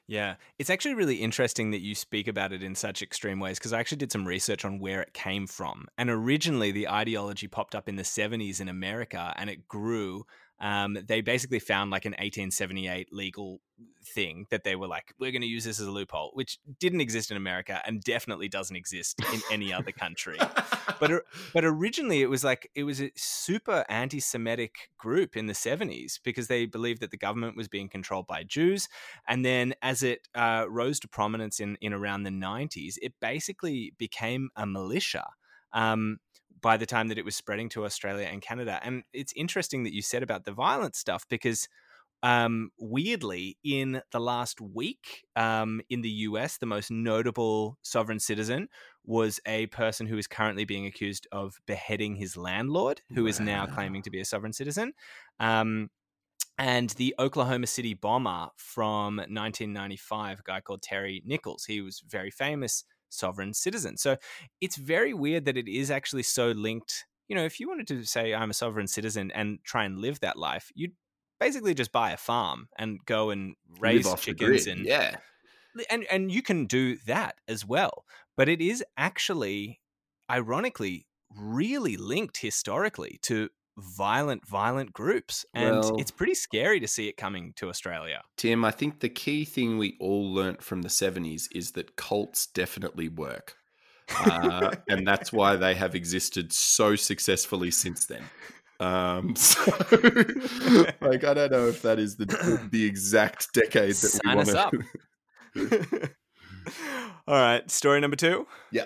Yeah, 0.07 0.35
it's 0.59 0.69
actually 0.69 0.93
really 0.93 1.15
interesting 1.15 1.71
that 1.71 1.81
you 1.81 1.95
speak 1.95 2.27
about 2.27 2.53
it 2.53 2.61
in 2.61 2.75
such 2.75 3.01
extreme 3.01 3.39
ways 3.39 3.57
because 3.57 3.73
I 3.73 3.79
actually 3.79 3.97
did 3.97 4.11
some 4.11 4.27
research 4.27 4.63
on 4.63 4.79
where 4.79 5.01
it 5.01 5.13
came 5.13 5.47
from. 5.47 5.87
And 5.97 6.11
originally, 6.11 6.71
the 6.71 6.87
ideology 6.87 7.47
popped 7.47 7.73
up 7.73 7.89
in 7.89 7.95
the 7.95 8.03
70s 8.03 8.61
in 8.61 8.69
America 8.69 9.33
and 9.35 9.49
it 9.49 9.67
grew. 9.67 10.25
Um, 10.59 10.97
they 11.07 11.21
basically 11.21 11.59
found 11.59 11.91
like 11.91 12.05
an 12.05 12.11
1878 12.11 13.11
legal 13.11 13.59
thing 14.05 14.45
that 14.51 14.63
they 14.63 14.75
were 14.75 14.87
like, 14.87 15.13
we're 15.19 15.31
going 15.31 15.41
to 15.41 15.47
use 15.47 15.65
this 15.65 15.79
as 15.79 15.87
a 15.87 15.91
loophole, 15.91 16.31
which 16.33 16.59
didn't 16.79 17.01
exist 17.01 17.29
in 17.29 17.37
America 17.37 17.81
and 17.85 18.01
definitely 18.01 18.47
doesn't 18.47 18.75
exist 18.75 19.21
in 19.33 19.41
any 19.51 19.73
other 19.73 19.91
country. 19.91 20.37
but 20.99 21.11
but 21.53 21.65
originally 21.65 22.21
it 22.21 22.29
was 22.29 22.43
like 22.43 22.69
it 22.73 22.83
was 22.83 23.01
a 23.01 23.11
super 23.15 23.83
anti-Semitic 23.89 24.75
group 24.97 25.35
in 25.35 25.47
the 25.47 25.53
70s 25.53 26.19
because 26.23 26.47
they 26.47 26.65
believed 26.65 27.01
that 27.01 27.11
the 27.11 27.17
government 27.17 27.57
was 27.57 27.67
being 27.67 27.89
controlled 27.89 28.27
by 28.27 28.43
Jews, 28.43 28.87
and 29.27 29.43
then 29.43 29.73
as 29.81 30.03
it 30.03 30.27
uh, 30.35 30.65
rose 30.69 30.99
to 31.01 31.07
prominence 31.07 31.59
in 31.59 31.77
in 31.81 31.93
around 31.93 32.23
the 32.23 32.29
90s, 32.29 32.95
it 33.01 33.13
basically 33.19 33.93
became 33.97 34.49
a 34.55 34.65
militia. 34.65 35.25
Um, 35.73 36.19
by 36.65 36.77
the 36.77 36.85
time 36.87 37.09
that 37.09 37.19
it 37.19 37.23
was 37.23 37.35
spreading 37.35 37.69
to 37.69 37.85
Australia 37.85 38.25
and 38.25 38.41
Canada. 38.41 38.79
And 38.81 39.03
it's 39.13 39.31
interesting 39.35 39.83
that 39.83 39.93
you 39.93 40.01
said 40.01 40.23
about 40.23 40.45
the 40.45 40.51
violent 40.51 40.95
stuff 40.95 41.23
because 41.29 41.69
um, 42.23 42.71
weirdly, 42.79 43.55
in 43.63 44.01
the 44.11 44.19
last 44.19 44.59
week 44.59 45.27
um, 45.35 45.79
in 45.91 46.01
the 46.01 46.09
US, 46.09 46.57
the 46.57 46.65
most 46.65 46.89
notable 46.89 47.77
sovereign 47.83 48.19
citizen 48.19 48.67
was 49.03 49.39
a 49.45 49.67
person 49.67 50.07
who 50.07 50.17
is 50.17 50.25
currently 50.25 50.65
being 50.65 50.87
accused 50.87 51.27
of 51.31 51.59
beheading 51.67 52.15
his 52.15 52.35
landlord, 52.35 53.03
who 53.13 53.25
wow. 53.25 53.29
is 53.29 53.39
now 53.39 53.67
claiming 53.67 54.01
to 54.01 54.09
be 54.09 54.19
a 54.19 54.25
sovereign 54.25 54.53
citizen. 54.53 54.93
Um, 55.39 55.91
and 56.57 56.89
the 56.91 57.13
Oklahoma 57.19 57.67
City 57.67 57.93
bomber 57.93 58.47
from 58.57 59.17
1995, 59.17 60.39
a 60.39 60.43
guy 60.43 60.61
called 60.61 60.81
Terry 60.81 61.21
Nichols, 61.27 61.65
he 61.65 61.81
was 61.81 62.01
very 62.09 62.31
famous 62.31 62.85
sovereign 63.15 63.53
citizen. 63.53 63.97
So 63.97 64.17
it's 64.61 64.75
very 64.75 65.13
weird 65.13 65.45
that 65.45 65.57
it 65.57 65.67
is 65.67 65.89
actually 65.89 66.23
so 66.23 66.51
linked. 66.51 67.05
You 67.27 67.35
know, 67.35 67.45
if 67.45 67.59
you 67.59 67.67
wanted 67.67 67.87
to 67.87 68.05
say 68.05 68.33
I'm 68.33 68.51
a 68.51 68.53
sovereign 68.53 68.87
citizen 68.87 69.31
and 69.31 69.59
try 69.63 69.85
and 69.85 69.97
live 69.97 70.19
that 70.19 70.37
life, 70.37 70.71
you'd 70.75 70.93
basically 71.39 71.73
just 71.73 71.91
buy 71.91 72.11
a 72.11 72.17
farm 72.17 72.69
and 72.77 72.99
go 73.05 73.29
and 73.29 73.55
raise 73.79 74.11
chickens 74.15 74.67
and 74.67 74.85
yeah 74.85 75.17
and 75.89 76.05
and 76.05 76.31
you 76.31 76.41
can 76.41 76.65
do 76.65 76.95
that 77.05 77.35
as 77.47 77.65
well 77.65 78.05
but 78.37 78.47
it 78.47 78.61
is 78.61 78.83
actually 78.97 79.81
ironically 80.31 81.05
really 81.37 81.97
linked 81.97 82.37
historically 82.37 83.19
to 83.21 83.49
violent 83.77 84.47
violent 84.47 84.93
groups 84.93 85.45
and 85.53 85.79
well, 85.79 85.97
it's 85.97 86.11
pretty 86.11 86.33
scary 86.33 86.79
to 86.79 86.87
see 86.87 87.09
it 87.09 87.17
coming 87.17 87.51
to 87.55 87.67
australia 87.69 88.21
tim 88.37 88.63
i 88.63 88.71
think 88.71 89.01
the 89.01 89.09
key 89.09 89.43
thing 89.43 89.77
we 89.77 89.97
all 89.99 90.33
learnt 90.33 90.61
from 90.61 90.81
the 90.81 90.87
70s 90.87 91.47
is 91.53 91.71
that 91.71 91.95
cults 91.97 92.47
definitely 92.47 93.09
work 93.09 93.55
uh, 94.19 94.71
and 94.87 95.05
that's 95.05 95.33
why 95.33 95.55
they 95.55 95.75
have 95.75 95.93
existed 95.93 96.53
so 96.53 96.95
successfully 96.95 97.69
since 97.69 98.05
then 98.05 98.23
um, 98.79 99.35
so, 99.35 99.61
like, 101.01 101.23
I 101.23 101.33
don't 101.33 101.51
know 101.51 101.67
if 101.67 101.81
that 101.83 101.97
is 101.99 102.17
the 102.17 102.67
the 102.71 102.85
exact 102.85 103.53
decade 103.53 103.95
that 103.95 104.21
Sign 104.23 104.37
we 104.37 104.53
want 104.53 104.83
to. 105.53 106.11
All 107.27 107.35
right, 107.35 107.69
story 107.71 108.01
number 108.01 108.17
two. 108.17 108.47
Yeah. 108.71 108.85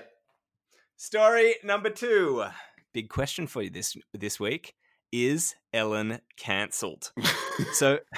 Story 0.98 1.56
number 1.64 1.90
two. 1.90 2.46
Big 2.94 3.10
question 3.10 3.48
for 3.48 3.62
you 3.62 3.70
this 3.70 3.96
this 4.14 4.40
week: 4.40 4.74
Is 5.12 5.56
Ellen 5.74 6.20
cancelled? 6.38 7.12
so. 7.74 8.00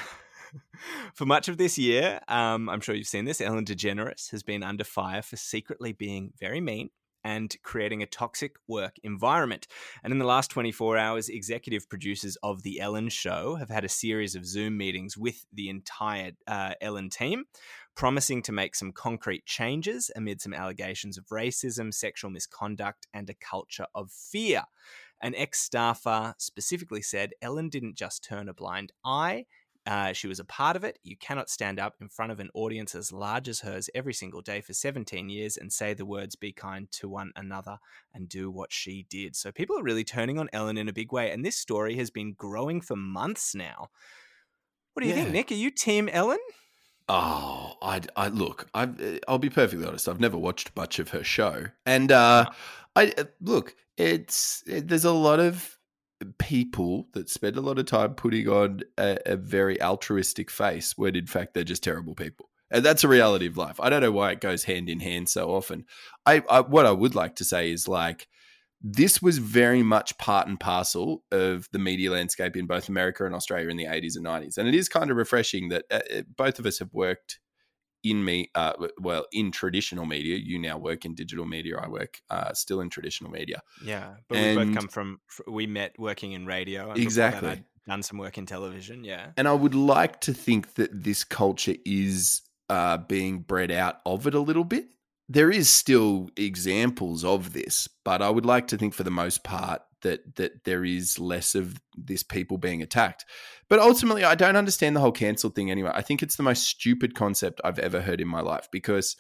For 1.13 1.25
much 1.25 1.47
of 1.47 1.57
this 1.57 1.77
year, 1.77 2.19
um, 2.27 2.67
I'm 2.67 2.81
sure 2.81 2.95
you've 2.95 3.05
seen 3.05 3.25
this, 3.25 3.39
Ellen 3.39 3.65
DeGeneres 3.65 4.31
has 4.31 4.41
been 4.41 4.63
under 4.63 4.83
fire 4.83 5.21
for 5.21 5.37
secretly 5.37 5.93
being 5.93 6.33
very 6.39 6.59
mean 6.59 6.89
and 7.23 7.55
creating 7.63 8.01
a 8.01 8.07
toxic 8.07 8.55
work 8.67 8.97
environment. 9.03 9.67
And 10.03 10.11
in 10.11 10.19
the 10.19 10.25
last 10.25 10.49
24 10.49 10.97
hours, 10.97 11.29
executive 11.29 11.87
producers 11.89 12.37
of 12.41 12.63
The 12.63 12.79
Ellen 12.79 13.09
Show 13.09 13.55
have 13.55 13.69
had 13.69 13.85
a 13.85 13.89
series 13.89 14.35
of 14.35 14.45
Zoom 14.45 14.77
meetings 14.77 15.17
with 15.17 15.45
the 15.53 15.69
entire 15.69 16.31
uh, 16.47 16.73
Ellen 16.81 17.09
team, 17.09 17.45
promising 17.95 18.41
to 18.43 18.51
make 18.51 18.75
some 18.75 18.91
concrete 18.91 19.45
changes 19.45 20.09
amid 20.15 20.41
some 20.41 20.53
allegations 20.53 21.17
of 21.17 21.25
racism, 21.27 21.93
sexual 21.93 22.31
misconduct, 22.31 23.07
and 23.13 23.29
a 23.29 23.33
culture 23.33 23.87
of 23.93 24.11
fear. 24.11 24.63
An 25.21 25.35
ex 25.35 25.59
staffer 25.59 26.33
specifically 26.37 27.01
said 27.01 27.33
Ellen 27.41 27.69
didn't 27.69 27.95
just 27.95 28.23
turn 28.23 28.49
a 28.49 28.53
blind 28.53 28.91
eye. 29.05 29.45
Uh, 29.85 30.13
she 30.13 30.27
was 30.27 30.39
a 30.39 30.45
part 30.45 30.75
of 30.75 30.83
it. 30.83 30.99
You 31.03 31.17
cannot 31.17 31.49
stand 31.49 31.79
up 31.79 31.95
in 31.99 32.07
front 32.07 32.31
of 32.31 32.39
an 32.39 32.49
audience 32.53 32.93
as 32.93 33.11
large 33.11 33.49
as 33.49 33.61
hers 33.61 33.89
every 33.95 34.13
single 34.13 34.41
day 34.41 34.61
for 34.61 34.73
17 34.73 35.27
years 35.29 35.57
and 35.57 35.73
say 35.73 35.93
the 35.93 36.05
words 36.05 36.35
be 36.35 36.51
kind 36.51 36.91
to 36.91 37.09
one 37.09 37.31
another 37.35 37.79
and 38.13 38.29
do 38.29 38.51
what 38.51 38.71
she 38.71 39.07
did. 39.09 39.35
So 39.35 39.51
people 39.51 39.77
are 39.79 39.83
really 39.83 40.03
turning 40.03 40.37
on 40.37 40.49
Ellen 40.53 40.77
in 40.77 40.87
a 40.87 40.93
big 40.93 41.11
way. 41.11 41.31
And 41.31 41.43
this 41.43 41.55
story 41.55 41.95
has 41.95 42.11
been 42.11 42.33
growing 42.33 42.79
for 42.79 42.95
months 42.95 43.55
now. 43.55 43.89
What 44.93 45.01
do 45.01 45.09
you 45.09 45.15
yeah. 45.15 45.23
think, 45.23 45.33
Nick? 45.33 45.51
Are 45.51 45.55
you 45.55 45.71
Team 45.71 46.09
Ellen? 46.11 46.39
Oh, 47.13 47.73
I, 47.81 48.01
I 48.15 48.29
look. 48.29 48.67
I, 48.73 49.19
I'll 49.27 49.37
be 49.37 49.49
perfectly 49.49 49.85
honest. 49.85 50.07
I've 50.07 50.21
never 50.21 50.37
watched 50.37 50.75
much 50.77 50.97
of 50.99 51.09
her 51.09 51.23
show, 51.23 51.65
and 51.85 52.11
uh. 52.11 52.45
I 52.95 53.13
uh, 53.17 53.25
look. 53.41 53.75
It's 53.97 54.63
it, 54.67 54.87
there's 54.87 55.05
a 55.05 55.11
lot 55.11 55.39
of 55.39 55.77
people 56.37 57.07
that 57.13 57.29
spend 57.29 57.57
a 57.57 57.61
lot 57.61 57.79
of 57.79 57.85
time 57.85 58.13
putting 58.13 58.47
on 58.47 58.81
a, 58.97 59.17
a, 59.25 59.35
very 59.35 59.81
altruistic 59.81 60.51
face 60.51 60.95
when 60.95 61.15
in 61.15 61.25
fact 61.25 61.53
they're 61.53 61.63
just 61.63 61.83
terrible 61.83 62.13
people. 62.13 62.47
And 62.69 62.85
that's 62.85 63.03
a 63.03 63.07
reality 63.07 63.47
of 63.47 63.57
life. 63.57 63.79
I 63.79 63.89
don't 63.89 64.01
know 64.01 64.11
why 64.11 64.31
it 64.31 64.39
goes 64.39 64.63
hand 64.63 64.87
in 64.87 64.99
hand 64.99 65.29
so 65.29 65.49
often. 65.49 65.85
I, 66.25 66.43
I 66.49 66.61
what 66.61 66.85
I 66.85 66.91
would 66.91 67.15
like 67.15 67.37
to 67.37 67.45
say 67.45 67.71
is 67.71 67.87
like 67.87 68.27
this 68.83 69.21
was 69.21 69.37
very 69.37 69.83
much 69.83 70.17
part 70.17 70.47
and 70.47 70.59
parcel 70.59 71.23
of 71.31 71.69
the 71.71 71.79
media 71.79 72.11
landscape 72.11 72.57
in 72.57 72.65
both 72.65 72.89
America 72.89 73.25
and 73.25 73.35
Australia 73.35 73.69
in 73.69 73.77
the 73.77 73.85
80s 73.85 74.15
and 74.15 74.25
90s. 74.25 74.57
And 74.57 74.67
it 74.67 74.75
is 74.75 74.89
kind 74.89 75.11
of 75.11 75.17
refreshing 75.17 75.69
that 75.69 75.85
uh, 75.91 75.99
uh 76.15 76.21
both 76.35 76.59
of 76.59 76.65
us 76.65 76.79
have 76.79 76.93
worked 76.93 77.39
in 78.03 78.25
me, 78.25 78.49
uh, 78.55 78.73
well, 78.99 79.25
in 79.31 79.51
traditional 79.51 80.05
media. 80.05 80.37
You 80.37 80.59
now 80.59 80.77
work 80.77 81.05
in 81.05 81.13
digital 81.13 81.45
media. 81.45 81.77
I 81.77 81.87
work 81.87 82.19
uh, 82.29 82.53
still 82.53 82.81
in 82.81 82.89
traditional 82.89 83.29
media. 83.29 83.61
Yeah, 83.83 84.15
but 84.27 84.37
and 84.37 84.57
we 84.57 84.65
both 84.65 84.75
come 84.75 84.87
from. 84.87 85.21
We 85.47 85.67
met 85.67 85.97
working 85.99 86.31
in 86.31 86.45
radio. 86.45 86.91
exactly. 86.93 87.63
Done 87.87 88.03
some 88.03 88.19
work 88.19 88.37
in 88.37 88.45
television. 88.45 89.03
Yeah, 89.03 89.31
and 89.37 89.47
I 89.47 89.53
would 89.53 89.75
like 89.75 90.21
to 90.21 90.33
think 90.33 90.75
that 90.75 91.03
this 91.03 91.23
culture 91.23 91.75
is 91.85 92.41
uh, 92.69 92.97
being 92.97 93.39
bred 93.39 93.71
out 93.71 93.97
of 94.05 94.27
it 94.27 94.33
a 94.33 94.39
little 94.39 94.63
bit. 94.63 94.87
There 95.33 95.49
is 95.49 95.69
still 95.69 96.29
examples 96.35 97.23
of 97.23 97.53
this, 97.53 97.87
but 98.03 98.21
I 98.21 98.29
would 98.29 98.45
like 98.45 98.67
to 98.67 98.77
think, 98.77 98.93
for 98.93 99.03
the 99.03 99.11
most 99.11 99.45
part, 99.45 99.81
that 100.01 100.35
that 100.35 100.65
there 100.65 100.83
is 100.83 101.19
less 101.19 101.55
of 101.55 101.79
this 101.95 102.21
people 102.21 102.57
being 102.57 102.81
attacked. 102.81 103.23
But 103.69 103.79
ultimately, 103.79 104.25
I 104.25 104.35
don't 104.35 104.57
understand 104.57 104.93
the 104.93 104.99
whole 104.99 105.13
cancel 105.13 105.49
thing 105.49 105.71
anyway. 105.71 105.91
I 105.93 106.01
think 106.01 106.21
it's 106.21 106.35
the 106.35 106.43
most 106.43 106.63
stupid 106.63 107.15
concept 107.15 107.61
I've 107.63 107.79
ever 107.79 108.01
heard 108.01 108.19
in 108.19 108.27
my 108.27 108.41
life 108.41 108.67
because 108.71 109.15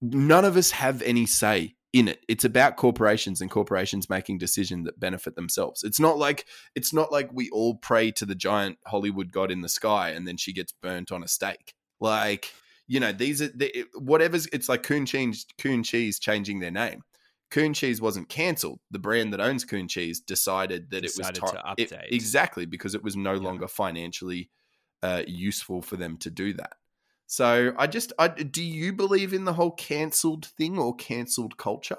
none 0.00 0.46
of 0.46 0.56
us 0.56 0.70
have 0.70 1.02
any 1.02 1.26
say 1.26 1.74
in 1.92 2.08
it. 2.08 2.24
It's 2.26 2.44
about 2.46 2.76
corporations 2.76 3.42
and 3.42 3.50
corporations 3.50 4.08
making 4.08 4.38
decisions 4.38 4.86
that 4.86 4.98
benefit 4.98 5.36
themselves. 5.36 5.84
It's 5.84 6.00
not 6.00 6.16
like 6.16 6.46
it's 6.74 6.94
not 6.94 7.12
like 7.12 7.28
we 7.32 7.50
all 7.50 7.74
pray 7.74 8.10
to 8.12 8.24
the 8.24 8.34
giant 8.34 8.78
Hollywood 8.86 9.30
god 9.30 9.50
in 9.50 9.60
the 9.60 9.68
sky 9.68 10.08
and 10.08 10.26
then 10.26 10.38
she 10.38 10.54
gets 10.54 10.72
burnt 10.72 11.12
on 11.12 11.22
a 11.22 11.28
stake. 11.28 11.74
Like 12.00 12.52
you 12.86 13.00
know, 13.00 13.12
these 13.12 13.40
are 13.42 13.48
the, 13.48 13.86
whatever's. 13.94 14.46
It's 14.52 14.68
like 14.68 14.82
Coon 14.82 15.06
Cheese, 15.06 15.46
Coon 15.58 15.82
Cheese 15.82 16.18
changing 16.18 16.60
their 16.60 16.70
name. 16.70 17.02
Coon 17.50 17.72
Cheese 17.72 18.00
wasn't 18.00 18.28
cancelled. 18.28 18.80
The 18.90 18.98
brand 18.98 19.32
that 19.32 19.40
owns 19.40 19.64
Coon 19.64 19.88
Cheese 19.88 20.20
decided 20.20 20.90
that 20.90 21.02
decided 21.02 21.38
it 21.38 21.42
was 21.42 21.52
to 21.52 21.58
update 21.58 21.92
it, 21.92 22.12
exactly 22.12 22.66
because 22.66 22.94
it 22.94 23.04
was 23.04 23.16
no 23.16 23.34
yeah. 23.34 23.40
longer 23.40 23.68
financially 23.68 24.50
uh, 25.02 25.22
useful 25.26 25.80
for 25.82 25.96
them 25.96 26.16
to 26.18 26.30
do 26.30 26.52
that. 26.54 26.72
So 27.26 27.72
I 27.78 27.86
just, 27.86 28.12
I, 28.18 28.28
do 28.28 28.62
you 28.62 28.92
believe 28.92 29.32
in 29.32 29.44
the 29.44 29.54
whole 29.54 29.70
cancelled 29.70 30.46
thing 30.46 30.78
or 30.78 30.94
cancelled 30.94 31.56
culture? 31.56 31.98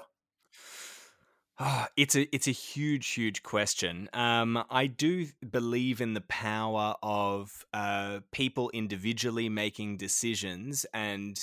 Oh, 1.58 1.86
it's 1.96 2.14
a 2.14 2.34
it's 2.34 2.46
a 2.48 2.50
huge 2.52 3.06
huge 3.08 3.42
question. 3.42 4.10
Um, 4.12 4.62
I 4.68 4.86
do 4.86 5.26
believe 5.48 6.02
in 6.02 6.12
the 6.12 6.20
power 6.22 6.94
of 7.02 7.64
uh, 7.72 8.20
people 8.30 8.70
individually 8.74 9.48
making 9.48 9.96
decisions, 9.96 10.84
and 10.92 11.38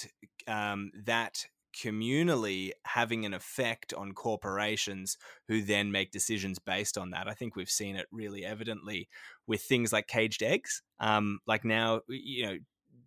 um, 0.47 0.91
that 1.05 1.47
communally 1.75 2.71
having 2.85 3.25
an 3.25 3.33
effect 3.33 3.91
on 3.95 4.11
corporations 4.11 5.17
who 5.47 5.63
then 5.63 5.91
make 5.91 6.11
decisions 6.11 6.59
based 6.59 6.95
on 6.95 7.09
that. 7.09 7.27
I 7.27 7.33
think 7.33 7.55
we've 7.55 7.67
seen 7.69 7.95
it 7.95 8.05
really 8.11 8.45
evidently 8.45 9.09
with 9.47 9.63
things 9.63 9.91
like 9.91 10.05
caged 10.07 10.43
eggs. 10.43 10.83
Um, 10.99 11.39
like 11.47 11.65
now, 11.65 12.01
you 12.07 12.45
know, 12.45 12.57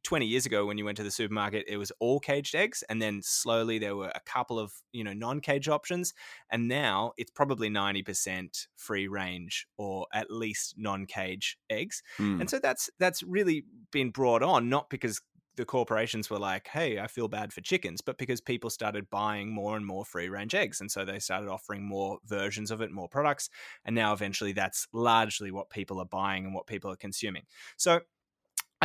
20 0.06 0.24
years 0.24 0.46
ago 0.46 0.64
when 0.64 0.78
you 0.78 0.84
went 0.84 0.96
to 0.96 1.02
the 1.02 1.10
supermarket 1.10 1.64
it 1.66 1.76
was 1.76 1.90
all 1.98 2.20
caged 2.20 2.54
eggs 2.54 2.84
and 2.88 3.02
then 3.02 3.20
slowly 3.22 3.76
there 3.76 3.96
were 3.96 4.12
a 4.14 4.20
couple 4.20 4.56
of 4.56 4.72
you 4.92 5.02
know 5.02 5.12
non-cage 5.12 5.68
options 5.68 6.14
and 6.50 6.68
now 6.68 7.12
it's 7.18 7.32
probably 7.32 7.68
90% 7.68 8.68
free 8.76 9.08
range 9.08 9.66
or 9.76 10.06
at 10.14 10.30
least 10.30 10.74
non-cage 10.78 11.58
eggs 11.68 12.04
mm. 12.18 12.40
and 12.40 12.48
so 12.48 12.60
that's 12.60 12.88
that's 13.00 13.24
really 13.24 13.64
been 13.90 14.10
brought 14.10 14.44
on 14.44 14.68
not 14.68 14.88
because 14.90 15.20
the 15.56 15.64
corporations 15.64 16.28
were 16.28 16.38
like, 16.38 16.68
hey, 16.68 16.98
I 16.98 17.06
feel 17.06 17.28
bad 17.28 17.52
for 17.52 17.62
chickens, 17.62 18.02
but 18.02 18.18
because 18.18 18.40
people 18.40 18.70
started 18.70 19.08
buying 19.10 19.50
more 19.50 19.76
and 19.76 19.86
more 19.86 20.04
free 20.04 20.28
range 20.28 20.54
eggs. 20.54 20.80
And 20.80 20.90
so 20.90 21.04
they 21.04 21.18
started 21.18 21.48
offering 21.48 21.82
more 21.82 22.18
versions 22.26 22.70
of 22.70 22.82
it, 22.82 22.92
more 22.92 23.08
products. 23.08 23.48
And 23.84 23.96
now 23.96 24.12
eventually 24.12 24.52
that's 24.52 24.86
largely 24.92 25.50
what 25.50 25.70
people 25.70 25.98
are 25.98 26.06
buying 26.06 26.44
and 26.44 26.54
what 26.54 26.66
people 26.66 26.90
are 26.90 26.96
consuming. 26.96 27.44
So 27.76 28.00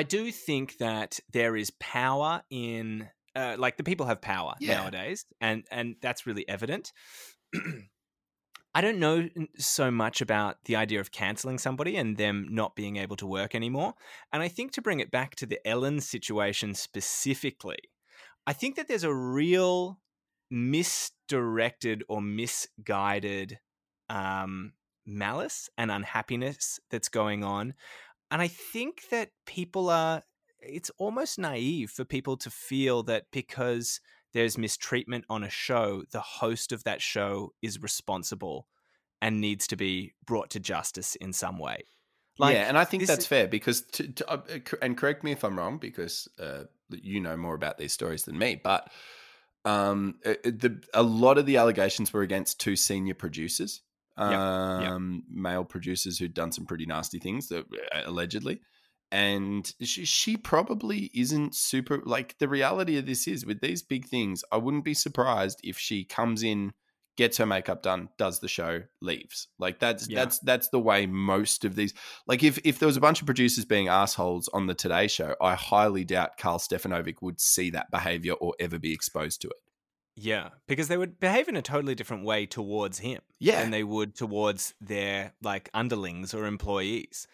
I 0.02 0.04
do 0.04 0.32
think 0.32 0.80
that 0.80 1.20
there 1.32 1.56
is 1.56 1.70
power 1.80 2.42
in 2.50 3.08
uh, 3.36 3.56
like 3.60 3.78
the 3.78 3.84
people 3.84 4.08
have 4.08 4.20
power 4.20 4.56
Yeah. 4.60 4.78
nowadays, 4.78 5.28
and 5.40 5.64
and 5.70 5.96
that's 6.02 6.26
really 6.26 6.44
evident. 6.50 6.92
I 8.74 8.82
don't 8.82 8.98
know 8.98 9.30
so 9.60 9.92
much 9.92 10.20
about 10.20 10.64
the 10.66 10.76
idea 10.76 11.00
of 11.00 11.12
canceling 11.12 11.60
somebody 11.60 11.98
and 11.98 12.18
them 12.18 12.48
not 12.50 12.76
being 12.76 12.98
able 12.98 13.16
to 13.18 13.28
work 13.28 13.54
anymore. 13.54 13.94
And 14.34 14.42
I 14.42 14.48
think 14.48 14.72
to 14.72 14.82
bring 14.82 15.02
it 15.02 15.12
back 15.12 15.36
to 15.36 15.46
the 15.46 15.60
Ellen 15.68 16.02
situation 16.02 16.74
specifically, 16.74 17.78
I 18.48 18.54
think 18.54 18.78
that 18.78 18.88
there's 18.88 19.04
a 19.04 19.14
real 19.14 20.00
misdirected 20.50 22.04
or 22.10 22.24
misguided 22.24 23.60
um, 24.10 24.74
malice 25.06 25.70
and 25.78 25.92
unhappiness 25.92 26.80
that's 26.90 27.10
going 27.10 27.44
on. 27.44 27.76
And 28.32 28.42
I 28.42 28.48
think 28.48 29.10
that 29.10 29.30
people 29.46 29.90
are, 29.90 30.24
it's 30.60 30.90
almost 30.98 31.38
naive 31.38 31.92
for 31.92 32.06
people 32.06 32.38
to 32.38 32.50
feel 32.50 33.04
that 33.04 33.26
because 33.32 34.00
there's 34.34 34.58
mistreatment 34.58 35.26
on 35.30 35.44
a 35.44 35.50
show, 35.50 36.04
the 36.12 36.22
host 36.22 36.72
of 36.72 36.84
that 36.86 37.02
show 37.02 37.52
is 37.62 37.82
responsible 37.82 38.68
and 39.22 39.42
needs 39.42 39.68
to 39.68 39.76
be 39.76 40.14
brought 40.26 40.50
to 40.52 40.60
justice 40.60 41.16
in 41.16 41.34
some 41.34 41.60
way. 41.60 41.84
yeah, 42.40 42.68
and 42.68 42.78
I 42.78 42.86
think 42.86 43.06
that's 43.06 43.26
is- 43.26 43.28
fair 43.28 43.48
because, 43.48 43.82
to, 43.82 44.08
to, 44.08 44.32
uh, 44.32 44.42
and 44.82 44.98
correct 44.98 45.24
me 45.24 45.32
if 45.32 45.44
I'm 45.44 45.58
wrong, 45.58 45.78
because 45.78 46.28
uh, 46.40 46.64
you 46.90 47.20
know 47.20 47.38
more 47.38 47.54
about 47.54 47.78
these 47.78 47.94
stories 47.94 48.24
than 48.24 48.38
me, 48.38 48.60
but 48.64 48.90
um, 49.66 50.16
uh, 50.26 50.32
uh, 50.32 50.36
the, 50.44 50.82
a 50.94 51.04
lot 51.04 51.38
of 51.38 51.46
the 51.46 51.58
allegations 51.58 52.12
were 52.12 52.22
against 52.22 52.60
two 52.60 52.76
senior 52.76 53.14
producers, 53.14 53.82
yep. 54.30 54.40
um, 54.40 55.24
male 55.30 55.64
producers 55.64 56.18
who'd 56.20 56.34
done 56.34 56.52
some 56.52 56.66
pretty 56.66 56.86
nasty 56.86 57.20
things, 57.20 57.48
that, 57.48 57.66
uh, 57.94 58.02
allegedly. 58.06 58.62
And 59.12 59.70
she, 59.82 60.06
she 60.06 60.38
probably 60.38 61.12
isn't 61.14 61.56
super. 61.56 62.02
Like 62.06 62.38
the 62.40 62.48
reality 62.48 62.98
of 62.98 63.06
this 63.06 63.28
is, 63.28 63.46
with 63.46 63.60
these 63.60 63.82
big 63.82 64.06
things, 64.06 64.44
I 64.52 64.58
wouldn't 64.58 64.86
be 64.86 64.94
surprised 64.94 65.60
if 65.64 65.78
she 65.78 66.06
comes 66.06 66.44
in, 66.44 66.72
gets 67.18 67.38
her 67.38 67.46
makeup 67.46 67.84
done, 67.84 68.08
does 68.18 68.40
the 68.40 68.48
show, 68.48 68.84
leaves. 69.02 69.50
Like 69.60 69.80
that's 69.80 70.10
Yeah. 70.10 70.20
that's 70.20 70.40
that's 70.40 70.70
the 70.70 70.80
way 70.80 71.08
most 71.08 71.66
of 71.66 71.76
these. 71.76 71.94
Like 72.26 72.42
if 72.42 72.58
if 72.64 72.80
there 72.80 72.88
was 72.88 72.96
a 72.96 73.02
bunch 73.02 73.20
of 73.20 73.26
producers 73.26 73.66
being 73.66 73.90
assholes 73.90 74.48
on 74.54 74.68
the 74.68 74.74
Today 74.74 75.08
Show, 75.08 75.36
I 75.42 75.56
highly 75.56 76.06
doubt 76.06 76.38
Karl 76.38 76.58
Stefanovic 76.58 77.16
would 77.22 77.42
see 77.42 77.70
that 77.72 77.92
behavior 77.92 78.34
or 78.34 78.54
ever 78.62 78.80
be 78.80 78.94
exposed 78.94 79.42
to 79.42 79.50
it. 79.50 79.58
Yeah, 80.16 80.50
because 80.68 80.88
they 80.88 80.98
would 80.98 81.20
behave 81.20 81.48
in 81.48 81.56
a 81.56 81.62
totally 81.62 81.96
different 81.96 82.26
way 82.26 82.46
towards 82.46 83.00
him 83.00 83.22
Yeah. 83.40 83.62
than 83.62 83.72
they 83.72 83.84
would 83.84 84.16
towards 84.16 84.74
their 84.82 85.34
like 85.42 85.70
underlings 85.74 86.34
or 86.34 86.46
employees. 86.46 87.28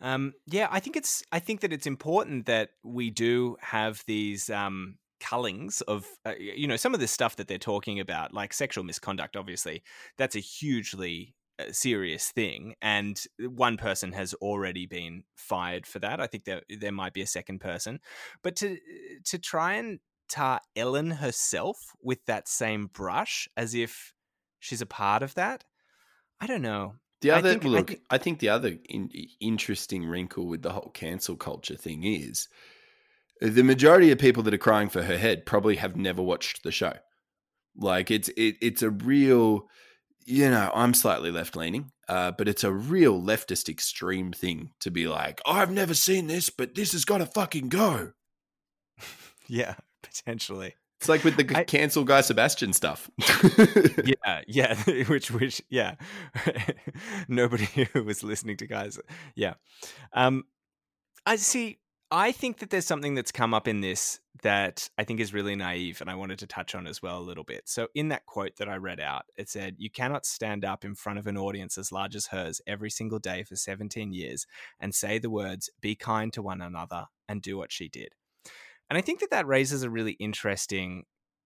Um, 0.00 0.32
yeah, 0.46 0.66
I 0.70 0.80
think 0.80 0.96
it's 0.96 1.22
I 1.30 1.38
think 1.38 1.60
that 1.60 1.72
it's 1.72 1.86
important 1.86 2.46
that 2.46 2.70
we 2.82 3.10
do 3.10 3.56
have 3.60 4.02
these 4.06 4.50
um, 4.50 4.98
cullings 5.20 5.80
of 5.82 6.06
uh, 6.26 6.34
you 6.38 6.66
know 6.66 6.76
some 6.76 6.94
of 6.94 7.00
the 7.00 7.06
stuff 7.06 7.36
that 7.36 7.48
they're 7.48 7.58
talking 7.58 8.00
about, 8.00 8.32
like 8.34 8.52
sexual 8.52 8.82
misconduct. 8.82 9.36
Obviously, 9.36 9.82
that's 10.18 10.34
a 10.34 10.40
hugely 10.40 11.36
uh, 11.60 11.66
serious 11.70 12.30
thing, 12.32 12.74
and 12.82 13.22
one 13.38 13.76
person 13.76 14.10
has 14.12 14.34
already 14.34 14.86
been 14.86 15.22
fired 15.36 15.86
for 15.86 16.00
that. 16.00 16.20
I 16.20 16.26
think 16.26 16.44
there 16.44 16.62
there 16.80 16.90
might 16.92 17.12
be 17.12 17.22
a 17.22 17.26
second 17.26 17.60
person, 17.60 18.00
but 18.42 18.56
to 18.56 18.78
to 19.26 19.38
try 19.38 19.74
and 19.74 20.00
tar 20.28 20.60
Ellen 20.76 21.10
herself 21.10 21.76
with 22.02 22.24
that 22.26 22.48
same 22.48 22.86
brush 22.86 23.48
as 23.56 23.74
if 23.74 24.12
she's 24.60 24.80
a 24.82 24.86
part 24.86 25.22
of 25.22 25.34
that. 25.34 25.64
I 26.40 26.46
don't 26.46 26.62
know. 26.62 26.94
The 27.20 27.30
I 27.30 27.38
other 27.38 27.50
think- 27.50 27.64
I 27.64 27.68
look, 27.68 27.88
think- 27.88 28.00
I 28.10 28.18
think 28.18 28.38
the 28.40 28.48
other 28.48 28.76
in, 28.88 29.08
interesting 29.40 30.04
wrinkle 30.04 30.46
with 30.46 30.62
the 30.62 30.72
whole 30.72 30.90
cancel 30.92 31.36
culture 31.36 31.76
thing 31.76 32.02
is 32.04 32.48
the 33.40 33.62
majority 33.62 34.10
of 34.10 34.18
people 34.18 34.42
that 34.44 34.54
are 34.54 34.58
crying 34.58 34.88
for 34.88 35.02
her 35.02 35.18
head 35.18 35.46
probably 35.46 35.76
have 35.76 35.96
never 35.96 36.22
watched 36.22 36.62
the 36.62 36.72
show. 36.72 36.94
Like 37.76 38.10
it's 38.10 38.28
it, 38.30 38.56
it's 38.60 38.82
a 38.82 38.90
real, 38.90 39.68
you 40.24 40.50
know, 40.50 40.70
I'm 40.74 40.94
slightly 40.94 41.30
left 41.30 41.56
leaning, 41.56 41.90
uh, 42.08 42.32
but 42.32 42.48
it's 42.48 42.64
a 42.64 42.72
real 42.72 43.20
leftist 43.20 43.68
extreme 43.68 44.32
thing 44.32 44.72
to 44.80 44.90
be 44.90 45.06
like, 45.08 45.40
I've 45.46 45.70
never 45.70 45.94
seen 45.94 46.26
this, 46.26 46.50
but 46.50 46.74
this 46.74 46.92
has 46.92 47.04
got 47.04 47.18
to 47.18 47.26
fucking 47.26 47.68
go. 47.68 48.12
Yeah, 49.48 49.74
potentially. 50.20 50.74
It's 51.00 51.08
like 51.08 51.24
with 51.24 51.36
the 51.36 51.58
I- 51.58 51.64
cancel 51.64 52.04
Guy 52.04 52.20
Sebastian 52.20 52.72
stuff. 52.72 53.10
Yeah, 54.04 54.42
yeah. 54.46 54.76
which, 55.08 55.30
which, 55.30 55.62
yeah. 55.68 55.96
Nobody 57.28 57.66
who 57.92 58.04
was 58.04 58.22
listening 58.22 58.56
to 58.58 58.66
guys. 58.66 58.98
Yeah. 59.34 59.54
Um, 60.12 60.44
I 61.26 61.36
see. 61.36 61.78
I 62.10 62.30
think 62.30 62.58
that 62.58 62.70
there's 62.70 62.86
something 62.86 63.14
that's 63.14 63.32
come 63.32 63.54
up 63.54 63.66
in 63.66 63.80
this 63.80 64.20
that 64.42 64.88
I 64.98 65.04
think 65.04 65.18
is 65.18 65.32
really 65.32 65.56
naive, 65.56 66.00
and 66.00 66.10
I 66.10 66.14
wanted 66.14 66.38
to 66.40 66.46
touch 66.46 66.74
on 66.74 66.86
as 66.86 67.00
well 67.02 67.18
a 67.18 67.20
little 67.20 67.44
bit. 67.44 67.62
So, 67.64 67.88
in 67.94 68.08
that 68.08 68.26
quote 68.26 68.56
that 68.56 68.68
I 68.68 68.76
read 68.76 69.00
out, 69.00 69.24
it 69.36 69.48
said, 69.48 69.76
You 69.78 69.90
cannot 69.90 70.26
stand 70.26 70.64
up 70.64 70.84
in 70.84 70.94
front 70.94 71.18
of 71.18 71.26
an 71.26 71.38
audience 71.38 71.78
as 71.78 71.90
large 71.90 72.14
as 72.14 72.26
hers 72.26 72.60
every 72.66 72.90
single 72.90 73.18
day 73.18 73.42
for 73.44 73.56
17 73.56 74.12
years 74.12 74.46
and 74.78 74.94
say 74.94 75.18
the 75.18 75.30
words, 75.30 75.70
be 75.80 75.94
kind 75.94 76.32
to 76.34 76.42
one 76.42 76.60
another, 76.60 77.06
and 77.28 77.40
do 77.42 77.56
what 77.56 77.72
she 77.72 77.88
did. 77.88 78.14
And 78.92 78.98
I 78.98 79.00
think 79.00 79.20
that 79.20 79.30
that 79.30 79.46
raises 79.46 79.82
a 79.82 79.88
really 79.88 80.12
interesting 80.20 81.04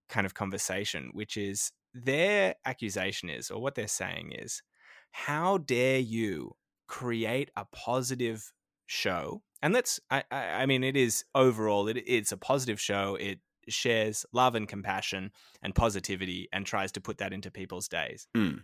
kind 0.08 0.26
of 0.26 0.34
conversation, 0.34 1.10
which 1.12 1.36
is 1.36 1.70
their 1.94 2.56
accusation 2.64 3.30
is, 3.30 3.52
or 3.52 3.62
what 3.62 3.76
they're 3.76 3.86
saying 3.86 4.32
is, 4.32 4.64
how 5.12 5.58
dare 5.58 6.00
you 6.00 6.56
create 6.88 7.52
a 7.54 7.64
positive 7.72 8.52
show? 8.86 9.42
And 9.62 9.72
let's, 9.72 10.00
I, 10.10 10.24
I, 10.32 10.36
I 10.38 10.66
mean, 10.66 10.82
it 10.82 10.96
is 10.96 11.24
overall, 11.36 11.86
it, 11.86 12.02
it's 12.04 12.32
a 12.32 12.36
positive 12.36 12.80
show. 12.80 13.14
It 13.14 13.38
shares 13.68 14.26
love 14.32 14.56
and 14.56 14.66
compassion 14.66 15.30
and 15.62 15.72
positivity 15.72 16.48
and 16.52 16.66
tries 16.66 16.90
to 16.90 17.00
put 17.00 17.18
that 17.18 17.32
into 17.32 17.52
people's 17.52 17.86
days. 17.86 18.26
Hmm. 18.34 18.56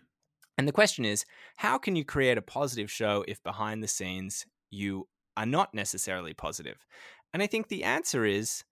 And 0.59 0.67
the 0.67 0.73
question 0.73 1.05
is, 1.05 1.25
how 1.55 1.79
can 1.79 1.95
you 1.95 2.05
create 2.05 2.37
a 2.37 2.43
positive 2.43 2.91
show 2.91 3.25
if 3.29 3.41
behind 3.45 3.81
the 3.81 3.87
scenes 3.87 4.45
you 4.73 5.07
are 5.37 5.47
not 5.47 5.73
necessarily 5.73 6.35
positive? 6.35 6.85
And 7.33 7.45
I 7.45 7.47
think 7.47 7.69
the 7.69 7.85
answer 7.85 8.25
is 8.25 8.65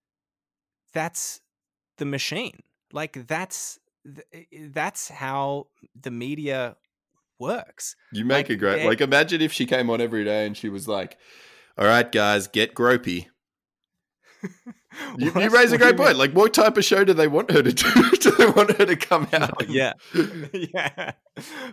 that's 0.93 1.41
the 1.99 2.05
machine. 2.05 2.61
Like 2.93 3.27
that's 3.27 3.79
that's 4.71 5.09
how 5.09 5.67
the 6.01 6.11
media 6.11 6.77
works. 7.39 7.97
You 8.13 8.25
make 8.25 8.49
Like, 8.49 8.51
a 8.51 8.57
great 8.57 8.87
like 8.87 9.01
imagine 9.01 9.41
if 9.41 9.53
she 9.53 9.67
came 9.67 9.91
on 9.91 10.01
every 10.01 10.25
day 10.25 10.47
and 10.47 10.57
she 10.57 10.69
was 10.69 10.89
like, 10.89 11.19
All 11.79 11.87
right, 11.87 12.11
guys, 12.11 12.47
get 12.49 12.75
gropey. 12.75 13.27
You, 15.19 15.31
you 15.37 15.51
raise 15.51 15.71
a 15.71 15.79
great 15.79 15.97
point. 15.97 16.17
Like 16.17 16.33
what 16.33 16.53
type 16.53 16.77
of 16.77 16.85
show 16.85 17.05
do 17.05 17.13
they 17.13 17.29
want 17.29 17.51
her 17.53 17.63
to 17.63 17.73
do? 17.73 18.11
do 18.21 18.31
they 18.33 18.47
want 18.51 18.77
her 18.77 18.87
to 18.87 18.97
come 18.97 19.29
out? 19.33 19.63
and- 19.63 19.71
yeah 19.73 19.93
yeah 20.53 21.13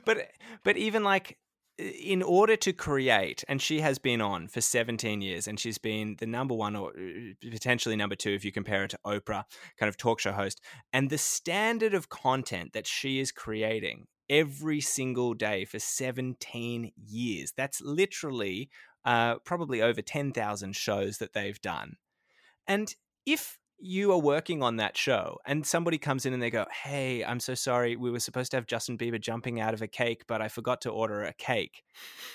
but 0.05 0.27
but 0.63 0.77
even 0.77 1.03
like 1.03 1.37
in 1.77 2.23
order 2.23 2.55
to 2.55 2.73
create 2.73 3.43
and 3.47 3.61
she 3.61 3.81
has 3.81 3.99
been 3.99 4.21
on 4.21 4.47
for 4.47 4.61
17 4.61 5.21
years 5.21 5.47
and 5.47 5.59
she's 5.59 5.77
been 5.77 6.15
the 6.19 6.25
number 6.25 6.55
one 6.55 6.75
or 6.75 6.89
uh, 6.89 7.49
potentially 7.51 7.95
number 7.95 8.15
two 8.15 8.31
if 8.31 8.43
you 8.43 8.51
compare 8.51 8.83
it 8.83 8.89
to 8.89 8.99
oprah 9.05 9.43
kind 9.79 9.87
of 9.87 9.97
talk 9.97 10.19
show 10.19 10.31
host. 10.31 10.61
And 10.91 11.09
the 11.09 11.17
standard 11.17 11.93
of 11.93 12.09
content 12.09 12.73
that 12.73 12.87
she 12.87 13.19
is 13.19 13.31
creating 13.31 14.07
every 14.29 14.81
single 14.81 15.33
day 15.33 15.65
for 15.65 15.79
17 15.79 16.91
years 16.95 17.53
that's 17.55 17.79
literally 17.81 18.69
uh, 19.05 19.35
probably 19.45 19.81
over 19.81 20.01
10,000 20.01 20.75
shows 20.75 21.19
that 21.19 21.33
they've 21.33 21.61
done. 21.61 21.95
And 22.67 22.93
if 23.25 23.57
you 23.79 24.11
are 24.11 24.17
working 24.17 24.63
on 24.63 24.77
that 24.77 24.97
show 24.97 25.37
and 25.45 25.65
somebody 25.65 25.97
comes 25.97 26.25
in 26.25 26.33
and 26.33 26.41
they 26.41 26.49
go, 26.49 26.65
Hey, 26.83 27.23
I'm 27.23 27.39
so 27.39 27.53
sorry. 27.53 27.95
We 27.95 28.09
were 28.09 28.19
supposed 28.19 28.51
to 28.51 28.57
have 28.57 28.65
Justin 28.65 28.97
Bieber 28.97 29.19
jumping 29.19 29.59
out 29.59 29.73
of 29.73 29.81
a 29.81 29.87
cake, 29.87 30.23
but 30.27 30.41
I 30.41 30.47
forgot 30.47 30.81
to 30.81 30.89
order 30.89 31.23
a 31.23 31.33
cake. 31.33 31.83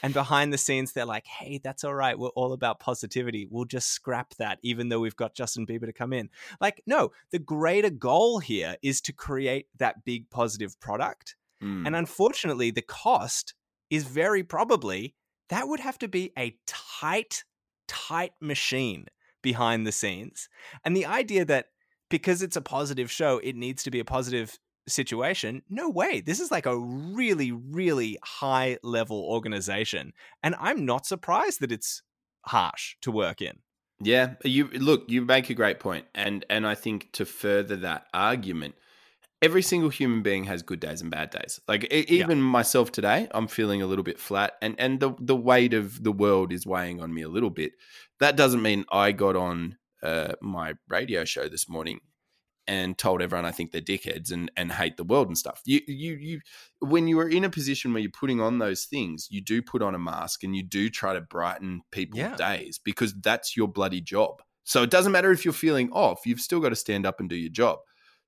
And 0.03 0.15
behind 0.15 0.53
the 0.53 0.59
scenes, 0.59 0.93
they're 0.93 1.05
like, 1.05 1.27
Hey, 1.27 1.61
that's 1.63 1.85
all 1.85 1.95
right. 1.95 2.19
We're 2.19 2.29
all 2.29 2.53
about 2.53 2.81
positivity. 2.81 3.47
We'll 3.51 3.65
just 3.65 3.89
scrap 3.89 4.35
that, 4.37 4.59
even 4.63 4.89
though 4.89 5.01
we've 5.01 5.17
got 5.17 5.35
Justin 5.35 5.67
Bieber 5.67 5.87
to 5.87 5.93
come 5.93 6.13
in. 6.13 6.31
Like, 6.61 6.83
no, 6.87 7.13
the 7.31 7.39
greater 7.39 7.91
goal 7.91 8.39
here 8.39 8.77
is 8.83 9.01
to 9.03 9.13
create 9.13 9.67
that 9.79 10.05
big 10.05 10.31
positive 10.31 10.79
product. 10.81 11.37
Mm. 11.63 11.87
And 11.87 11.97
unfortunately, 11.97 12.71
the 12.71 12.83
cost 12.83 13.55
is 13.91 14.05
very 14.05 14.43
probably 14.43 15.15
that 15.49 15.69
would 15.69 15.81
have 15.81 15.99
to 15.99 16.09
be 16.09 16.33
a 16.39 16.57
tight, 16.67 17.45
tight 17.87 18.33
machine 18.41 19.07
behind 19.43 19.87
the 19.87 19.93
scenes. 19.93 20.49
And 20.85 20.97
the 20.97 21.07
idea 21.07 21.45
that 21.45 21.67
because 22.09 22.43
it's 22.43 22.57
a 22.57 22.63
positive 22.63 23.11
show, 23.11 23.39
it 23.39 23.57
needs 23.57 23.83
to 23.83 23.91
be 23.91 24.01
a 24.01 24.05
positive 24.05 24.59
situation. 24.89 25.63
No 25.69 25.89
way. 25.89 26.21
This 26.21 26.41
is 26.41 26.51
like 26.51 26.67
a 26.67 26.79
really, 26.79 27.53
really 27.53 28.19
high 28.23 28.79
level 28.83 29.25
organization. 29.25 30.13
And 30.43 30.55
I'm 30.61 30.85
not 30.85 31.07
surprised 31.07 31.61
that 31.61 31.73
it's 31.73 32.03
harsh 32.47 32.97
to 33.03 33.11
work 33.11 33.41
in. 33.41 33.59
Yeah, 34.01 34.35
you 34.45 34.67
look, 34.69 35.05
you 35.09 35.23
make 35.23 35.49
a 35.49 35.55
great 35.55 35.79
point, 35.79 36.07
and 36.13 36.45
and 36.51 36.67
I 36.67 36.75
think 36.75 37.13
to 37.13 37.25
further 37.25 37.77
that 37.77 38.07
argument, 38.13 38.75
every 39.43 39.63
single 39.63 39.91
human 39.91 40.23
being 40.23 40.45
has 40.45 40.63
good 40.63 40.81
days 40.81 41.03
and 41.03 41.11
bad 41.11 41.31
days. 41.31 41.61
Like 41.67 41.85
e- 41.93 42.07
even 42.09 42.39
yeah. 42.39 42.45
myself 42.45 42.93
today, 42.93 43.29
I'm 43.33 43.49
feeling 43.49 43.83
a 43.83 43.87
little 43.87 44.05
bit 44.05 44.19
flat, 44.19 44.53
and 44.63 44.77
and 44.79 45.01
the 45.01 45.15
the 45.19 45.37
weight 45.37 45.75
of 45.75 46.03
the 46.03 46.13
world 46.13 46.53
is 46.53 46.67
weighing 46.67 47.03
on 47.03 47.13
me 47.13 47.23
a 47.23 47.29
little 47.29 47.51
bit. 47.51 47.73
That 48.21 48.37
doesn't 48.37 48.63
mean 48.63 48.85
I 48.91 49.13
got 49.13 49.37
on 49.37 49.77
uh, 50.03 50.35
my 50.41 50.75
radio 50.89 51.25
show 51.25 51.49
this 51.49 51.69
morning 51.69 52.01
and 52.69 52.97
told 52.97 53.21
everyone 53.21 53.45
I 53.45 53.51
think 53.51 53.73
they're 53.73 53.81
dickheads 53.81 54.31
and 54.31 54.51
and 54.57 54.71
hate 54.71 54.97
the 54.97 55.05
world 55.05 55.27
and 55.27 55.37
stuff. 55.37 55.61
You 55.67 55.81
you 55.87 56.15
you 56.15 56.41
when 56.79 57.09
you 57.09 57.19
are 57.19 57.29
in 57.29 57.45
a 57.45 57.51
position 57.51 57.93
where 57.93 58.01
you're 58.01 58.11
putting 58.13 58.41
on 58.41 58.59
those 58.59 58.85
things, 58.85 59.27
you 59.31 59.41
do 59.43 59.61
put 59.61 59.83
on 59.83 59.95
a 59.95 59.99
mask 59.99 60.45
and 60.45 60.55
you 60.55 60.63
do 60.63 60.89
try 60.89 61.13
to 61.13 61.21
brighten 61.21 61.83
people's 61.91 62.21
yeah. 62.21 62.37
days 62.37 62.79
because 62.83 63.15
that's 63.21 63.57
your 63.57 63.69
bloody 63.69 64.01
job. 64.01 64.43
So 64.65 64.85
it 64.85 64.91
doesn't 64.91 65.11
matter 65.11 65.33
if 65.33 65.45
you're 65.45 65.53
feeling 65.53 65.91
off, 65.91 66.21
you've 66.25 66.41
still 66.41 66.61
got 66.61 66.69
to 66.69 66.77
stand 66.77 67.05
up 67.05 67.19
and 67.19 67.29
do 67.29 67.35
your 67.35 67.51
job. 67.51 67.81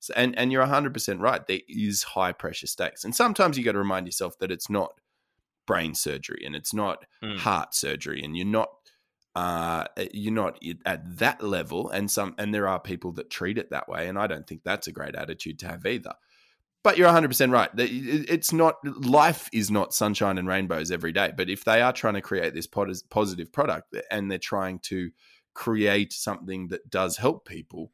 So, 0.04 0.14
and 0.16 0.38
and 0.38 0.52
you're 0.52 0.66
100% 0.66 1.20
right. 1.20 1.46
There 1.46 1.60
is 1.68 2.02
high 2.02 2.32
pressure 2.32 2.66
stakes. 2.66 3.04
And 3.04 3.14
sometimes 3.14 3.56
you 3.56 3.64
got 3.64 3.72
to 3.72 3.78
remind 3.78 4.06
yourself 4.06 4.38
that 4.38 4.50
it's 4.50 4.68
not 4.68 4.92
brain 5.66 5.94
surgery 5.94 6.42
and 6.44 6.54
it's 6.54 6.74
not 6.74 7.06
mm. 7.22 7.38
heart 7.38 7.74
surgery 7.74 8.22
and 8.22 8.36
you're 8.36 8.46
not 8.46 8.68
uh, 9.34 9.84
you're 10.12 10.32
not 10.32 10.62
at 10.86 11.18
that 11.18 11.42
level 11.42 11.88
and 11.88 12.10
some 12.10 12.34
and 12.38 12.54
there 12.54 12.68
are 12.68 12.78
people 12.78 13.12
that 13.12 13.30
treat 13.30 13.58
it 13.58 13.70
that 13.70 13.88
way 13.88 14.06
and 14.06 14.18
i 14.18 14.26
don't 14.26 14.46
think 14.46 14.62
that's 14.62 14.86
a 14.86 14.92
great 14.92 15.14
attitude 15.14 15.58
to 15.58 15.66
have 15.66 15.84
either 15.86 16.12
but 16.84 16.98
you're 16.98 17.08
100% 17.08 17.50
right 17.50 17.70
it's 17.76 18.52
not 18.52 18.76
life 19.04 19.48
is 19.52 19.70
not 19.70 19.94
sunshine 19.94 20.38
and 20.38 20.46
rainbows 20.46 20.90
every 20.90 21.12
day 21.12 21.32
but 21.36 21.48
if 21.48 21.64
they 21.64 21.80
are 21.80 21.92
trying 21.92 22.14
to 22.14 22.20
create 22.20 22.54
this 22.54 22.66
positive 22.66 23.50
product 23.52 23.96
and 24.10 24.30
they're 24.30 24.38
trying 24.38 24.78
to 24.78 25.10
create 25.54 26.12
something 26.12 26.68
that 26.68 26.90
does 26.90 27.16
help 27.16 27.48
people 27.48 27.90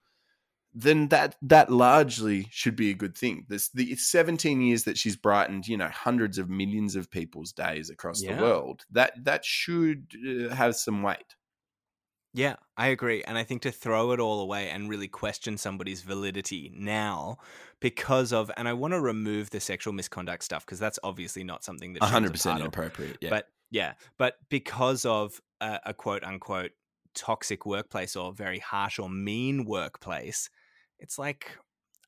then 0.72 1.08
that 1.08 1.36
that 1.42 1.70
largely 1.70 2.46
should 2.50 2.76
be 2.76 2.90
a 2.90 2.94
good 2.94 3.16
thing. 3.16 3.46
This 3.48 3.70
the 3.70 3.94
17 3.96 4.60
years 4.60 4.84
that 4.84 4.96
she's 4.96 5.16
brightened, 5.16 5.66
you 5.66 5.76
know, 5.76 5.88
hundreds 5.88 6.38
of 6.38 6.48
millions 6.48 6.96
of 6.96 7.10
people's 7.10 7.52
days 7.52 7.90
across 7.90 8.22
yeah. 8.22 8.36
the 8.36 8.42
world. 8.42 8.84
That 8.90 9.12
that 9.24 9.44
should 9.44 10.12
uh, 10.26 10.54
have 10.54 10.76
some 10.76 11.02
weight. 11.02 11.34
Yeah, 12.32 12.56
I 12.76 12.88
agree. 12.88 13.24
And 13.24 13.36
I 13.36 13.42
think 13.42 13.62
to 13.62 13.72
throw 13.72 14.12
it 14.12 14.20
all 14.20 14.40
away 14.40 14.70
and 14.70 14.88
really 14.88 15.08
question 15.08 15.58
somebody's 15.58 16.02
validity 16.02 16.72
now 16.72 17.38
because 17.80 18.32
of, 18.32 18.50
and 18.56 18.68
I 18.68 18.72
want 18.72 18.94
to 18.94 19.00
remove 19.00 19.50
the 19.50 19.58
sexual 19.58 19.92
misconduct 19.92 20.44
stuff 20.44 20.64
because 20.64 20.78
that's 20.78 20.98
obviously 21.02 21.42
not 21.42 21.64
something 21.64 21.94
that 21.94 22.02
100% 22.02 22.60
inappropriate. 22.60 23.18
Yeah. 23.20 23.30
But 23.30 23.48
yeah, 23.72 23.94
but 24.16 24.36
because 24.48 25.04
of 25.04 25.40
a, 25.60 25.80
a 25.86 25.94
quote 25.94 26.22
unquote 26.22 26.70
toxic 27.14 27.66
workplace 27.66 28.14
or 28.14 28.32
very 28.32 28.60
harsh 28.60 29.00
or 29.00 29.10
mean 29.10 29.64
workplace, 29.64 30.50
it's 31.00 31.18
like 31.18 31.56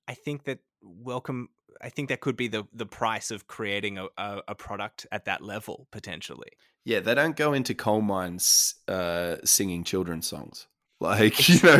I 0.09 0.15
think 0.15 0.45
that 0.45 0.59
welcome. 0.83 1.49
I 1.81 1.89
think 1.89 2.11
that 2.11 2.21
could 2.21 2.37
be 2.37 2.49
the 2.49 2.65
the 2.73 2.87
price 2.87 3.31
of 3.31 3.47
creating 3.47 3.99
a, 3.99 4.07
a, 4.17 4.43
a 4.49 4.55
product 4.55 5.07
at 5.11 5.25
that 5.25 5.43
level 5.43 5.89
potentially. 5.91 6.51
Yeah, 6.85 7.01
they 7.01 7.15
don't 7.15 7.37
go 7.37 7.53
into 7.53 7.75
coal 7.75 8.01
mines 8.01 8.75
uh, 8.89 9.37
singing 9.45 9.85
children's 9.85 10.27
songs. 10.27 10.67
Like, 11.03 11.49
you 11.49 11.59
know, 11.65 11.79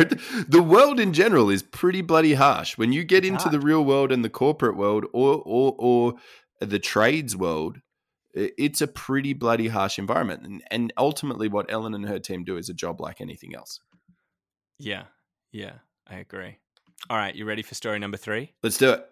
the 0.49 0.61
world 0.61 0.99
in 0.99 1.13
general 1.13 1.49
is 1.49 1.63
pretty 1.63 2.01
bloody 2.01 2.33
harsh. 2.33 2.77
When 2.77 2.91
you 2.91 3.05
get 3.05 3.23
into 3.23 3.47
the 3.47 3.61
real 3.61 3.85
world 3.85 4.11
and 4.11 4.21
the 4.21 4.29
corporate 4.29 4.75
world 4.75 5.05
or, 5.13 5.41
or, 5.45 5.75
or 5.77 6.15
the 6.59 6.77
trades 6.77 7.33
world, 7.33 7.77
it's 8.33 8.81
a 8.81 8.87
pretty 8.87 9.31
bloody 9.31 9.69
harsh 9.69 9.97
environment. 9.97 10.45
And, 10.45 10.61
and 10.69 10.93
ultimately, 10.97 11.47
what 11.47 11.71
Ellen 11.71 11.93
and 11.93 12.05
her 12.09 12.19
team 12.19 12.43
do 12.43 12.57
is 12.57 12.67
a 12.67 12.73
job 12.73 12.99
like 12.99 13.21
anything 13.21 13.55
else. 13.55 13.79
Yeah. 14.77 15.03
Yeah. 15.53 15.75
I 16.05 16.15
agree. 16.17 16.57
All 17.09 17.17
right, 17.17 17.35
you 17.35 17.43
ready 17.43 17.61
for 17.61 17.75
story 17.75 17.99
number 17.99 18.15
three? 18.15 18.53
Let's 18.63 18.77
do 18.77 18.91
it. 18.91 19.05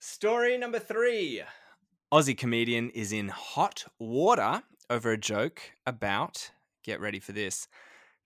Story 0.00 0.56
number 0.56 0.78
three 0.78 1.42
Aussie 2.10 2.36
comedian 2.36 2.88
is 2.90 3.12
in 3.12 3.28
hot 3.28 3.84
water 3.98 4.62
over 4.88 5.12
a 5.12 5.18
joke 5.18 5.60
about, 5.86 6.50
get 6.82 7.00
ready 7.00 7.20
for 7.20 7.32
this, 7.32 7.68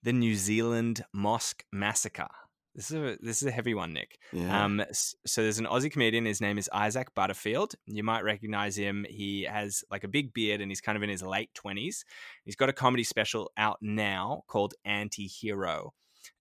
the 0.01 0.13
New 0.13 0.33
Zealand 0.33 1.03
mosque 1.13 1.65
massacre. 1.73 2.29
This 2.73 2.91
is 2.91 2.95
a 2.95 3.17
this 3.21 3.41
is 3.41 3.49
a 3.49 3.51
heavy 3.51 3.73
one, 3.73 3.91
Nick. 3.91 4.17
Yeah. 4.31 4.63
Um, 4.63 4.81
so 5.25 5.41
there's 5.41 5.59
an 5.59 5.65
Aussie 5.65 5.91
comedian. 5.91 6.23
His 6.23 6.39
name 6.39 6.57
is 6.57 6.69
Isaac 6.71 7.13
Butterfield. 7.15 7.73
You 7.85 8.03
might 8.03 8.23
recognize 8.23 8.77
him. 8.77 9.05
He 9.09 9.43
has 9.43 9.83
like 9.91 10.05
a 10.05 10.07
big 10.07 10.33
beard 10.33 10.61
and 10.61 10.71
he's 10.71 10.79
kind 10.79 10.95
of 10.95 11.03
in 11.03 11.09
his 11.09 11.23
late 11.23 11.53
twenties. 11.53 12.05
He's 12.45 12.55
got 12.55 12.69
a 12.69 12.73
comedy 12.73 13.03
special 13.03 13.51
out 13.57 13.79
now 13.81 14.43
called 14.47 14.73
Anti-Hero, 14.85 15.93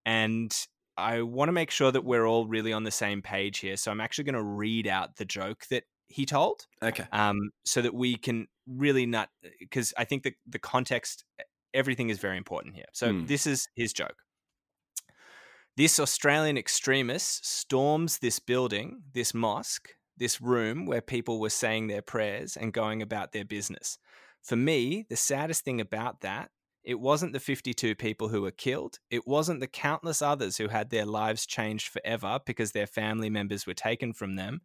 and 0.06 0.56
I 0.98 1.22
want 1.22 1.48
to 1.48 1.52
make 1.52 1.70
sure 1.70 1.92
that 1.92 2.04
we're 2.04 2.26
all 2.26 2.46
really 2.46 2.72
on 2.72 2.84
the 2.84 2.90
same 2.90 3.22
page 3.22 3.58
here. 3.58 3.76
So 3.76 3.90
I'm 3.90 4.00
actually 4.00 4.24
going 4.24 4.34
to 4.34 4.42
read 4.42 4.86
out 4.86 5.16
the 5.16 5.24
joke 5.24 5.66
that 5.70 5.84
he 6.08 6.26
told. 6.26 6.66
Okay. 6.82 7.04
Um, 7.12 7.50
so 7.64 7.80
that 7.82 7.94
we 7.94 8.16
can 8.16 8.48
really 8.66 9.06
not 9.06 9.30
because 9.60 9.94
I 9.96 10.04
think 10.04 10.24
that 10.24 10.34
the 10.46 10.58
context, 10.58 11.24
everything 11.72 12.10
is 12.10 12.18
very 12.18 12.36
important 12.36 12.74
here. 12.74 12.86
So 12.92 13.12
mm. 13.12 13.28
this 13.28 13.46
is 13.46 13.68
his 13.76 13.92
joke. 13.92 14.16
This 15.76 16.00
Australian 16.00 16.58
extremist 16.58 17.46
storms 17.46 18.18
this 18.18 18.40
building, 18.40 19.02
this 19.14 19.32
mosque, 19.32 19.90
this 20.16 20.40
room 20.40 20.86
where 20.86 21.00
people 21.00 21.38
were 21.38 21.50
saying 21.50 21.86
their 21.86 22.02
prayers 22.02 22.56
and 22.56 22.72
going 22.72 23.00
about 23.00 23.30
their 23.30 23.44
business. 23.44 23.98
For 24.42 24.56
me, 24.56 25.06
the 25.08 25.16
saddest 25.16 25.64
thing 25.64 25.80
about 25.80 26.22
that 26.22 26.50
it 26.88 26.98
wasn't 26.98 27.34
the 27.34 27.38
52 27.38 27.94
people 27.96 28.28
who 28.28 28.40
were 28.40 28.50
killed. 28.50 28.98
It 29.10 29.26
wasn't 29.26 29.60
the 29.60 29.66
countless 29.66 30.22
others 30.22 30.56
who 30.56 30.68
had 30.68 30.88
their 30.88 31.04
lives 31.04 31.44
changed 31.44 31.88
forever 31.88 32.40
because 32.46 32.72
their 32.72 32.86
family 32.86 33.28
members 33.28 33.66
were 33.66 33.74
taken 33.74 34.14
from 34.14 34.36
them. 34.36 34.62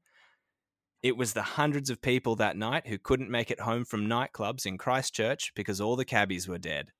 It 1.01 1.17
was 1.17 1.33
the 1.33 1.41
hundreds 1.41 1.89
of 1.89 2.01
people 2.01 2.37
that 2.37 2.55
night 2.55 2.87
who 2.87 2.97
couldn't 2.97 3.29
make 3.29 3.51
it 3.51 3.59
home 3.59 3.83
from 3.83 4.07
nightclubs 4.07 4.65
in 4.65 4.77
Christchurch 4.77 5.51
because 5.53 5.81
all 5.81 5.97
the 5.97 6.05
cabbies 6.05 6.47
were 6.47 6.57
dead. 6.57 6.93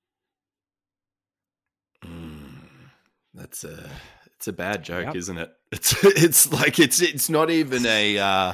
Mm, 2.03 2.89
that's 3.33 3.63
a 3.63 3.89
it's 4.35 4.49
a 4.49 4.53
bad 4.53 4.83
joke, 4.83 5.05
yep. 5.05 5.15
isn't 5.15 5.37
it? 5.37 5.53
It's 5.71 6.03
it's 6.03 6.51
like 6.51 6.79
it's 6.79 7.01
it's 7.01 7.29
not 7.29 7.49
even 7.49 7.85
a 7.85 8.17
uh, 8.17 8.53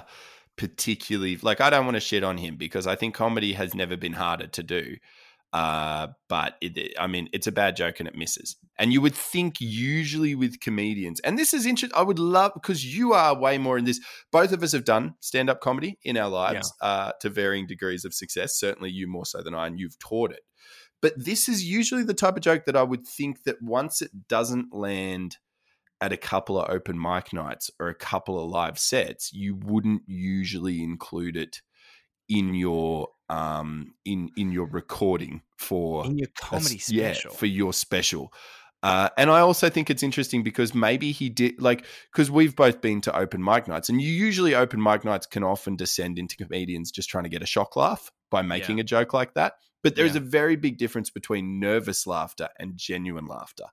particularly 0.55 1.37
like 1.37 1.61
I 1.61 1.71
don't 1.71 1.85
want 1.85 1.95
to 1.95 1.99
shit 1.99 2.23
on 2.23 2.37
him 2.37 2.57
because 2.57 2.85
I 2.85 2.95
think 2.95 3.15
comedy 3.15 3.53
has 3.53 3.73
never 3.73 3.97
been 3.97 4.13
harder 4.13 4.45
to 4.45 4.61
do. 4.61 4.97
Uh, 5.51 6.07
but 6.27 6.55
it, 6.61 6.93
I 6.99 7.07
mean, 7.07 7.27
it's 7.33 7.47
a 7.47 7.51
bad 7.51 7.75
joke 7.75 7.99
and 7.99 8.07
it 8.07 8.15
misses. 8.15 8.55
And 8.77 8.93
you 8.93 9.01
would 9.01 9.15
think 9.15 9.55
usually 9.59 10.35
with 10.35 10.59
comedians, 10.59 11.19
and 11.21 11.39
this 11.39 11.53
is 11.53 11.65
interesting. 11.65 11.97
I 11.97 12.03
would 12.03 12.19
love 12.19 12.51
because 12.53 12.85
you 12.85 13.13
are 13.13 13.37
way 13.37 13.57
more 13.57 13.77
in 13.77 13.85
this. 13.85 13.99
Both 14.31 14.51
of 14.51 14.61
us 14.61 14.73
have 14.73 14.85
done 14.85 15.15
stand 15.21 15.49
up 15.49 15.59
comedy 15.59 15.97
in 16.03 16.17
our 16.17 16.29
lives 16.29 16.71
yeah. 16.81 16.87
uh, 16.87 17.11
to 17.21 17.29
varying 17.29 17.65
degrees 17.65 18.05
of 18.05 18.13
success. 18.13 18.59
Certainly, 18.59 18.91
you 18.91 19.07
more 19.07 19.25
so 19.25 19.41
than 19.41 19.55
I, 19.55 19.67
and 19.67 19.79
you've 19.79 19.97
taught 19.99 20.31
it. 20.31 20.41
But 21.01 21.13
this 21.17 21.49
is 21.49 21.63
usually 21.63 22.03
the 22.03 22.13
type 22.13 22.35
of 22.35 22.41
joke 22.43 22.65
that 22.65 22.75
I 22.75 22.83
would 22.83 23.07
think 23.07 23.43
that 23.43 23.61
once 23.61 24.01
it 24.01 24.27
doesn't 24.27 24.73
land 24.73 25.37
at 26.01 26.13
a 26.13 26.17
couple 26.17 26.59
of 26.59 26.69
open 26.69 27.01
mic 27.01 27.33
nights 27.33 27.71
or 27.79 27.89
a 27.89 27.95
couple 27.95 28.41
of 28.41 28.49
live 28.49 28.77
sets, 28.77 29.33
you 29.33 29.55
wouldn't 29.55 30.03
usually 30.07 30.83
include 30.83 31.35
it 31.35 31.61
in 32.27 32.53
your 32.53 33.09
um, 33.29 33.93
in 34.05 34.29
in 34.35 34.51
your 34.51 34.65
recording 34.65 35.41
for 35.57 36.05
in 36.05 36.17
your 36.17 36.29
comedy 36.37 36.75
a, 36.75 36.79
special. 36.79 37.31
Yeah, 37.31 37.37
for 37.37 37.45
your 37.45 37.73
special. 37.73 38.33
Uh, 38.81 39.09
and 39.17 39.29
I 39.29 39.41
also 39.41 39.69
think 39.69 39.89
it's 39.89 40.03
interesting 40.03 40.41
because 40.41 40.73
maybe 40.73 41.11
he 41.11 41.29
did 41.29 41.61
like 41.61 41.85
because 42.11 42.31
we've 42.31 42.55
both 42.55 42.79
been 42.81 43.01
to 43.01 43.15
open 43.15 43.43
mic 43.43 43.67
nights, 43.67 43.89
and 43.89 44.01
you 44.01 44.11
usually 44.11 44.55
open 44.55 44.81
mic 44.81 45.03
nights 45.03 45.25
can 45.25 45.43
often 45.43 45.75
descend 45.75 46.17
into 46.17 46.37
comedians 46.37 46.91
just 46.91 47.09
trying 47.09 47.25
to 47.25 47.29
get 47.29 47.43
a 47.43 47.47
shock 47.47 47.75
laugh 47.75 48.11
by 48.31 48.41
making 48.41 48.77
yeah. 48.77 48.81
a 48.81 48.85
joke 48.85 49.13
like 49.13 49.33
that. 49.33 49.53
But 49.83 49.95
there 49.95 50.05
is 50.05 50.15
yeah. 50.15 50.21
a 50.21 50.23
very 50.23 50.55
big 50.55 50.77
difference 50.77 51.09
between 51.09 51.59
nervous 51.59 52.07
laughter 52.07 52.49
and 52.57 52.77
genuine 52.77 53.27
laughter. 53.27 53.65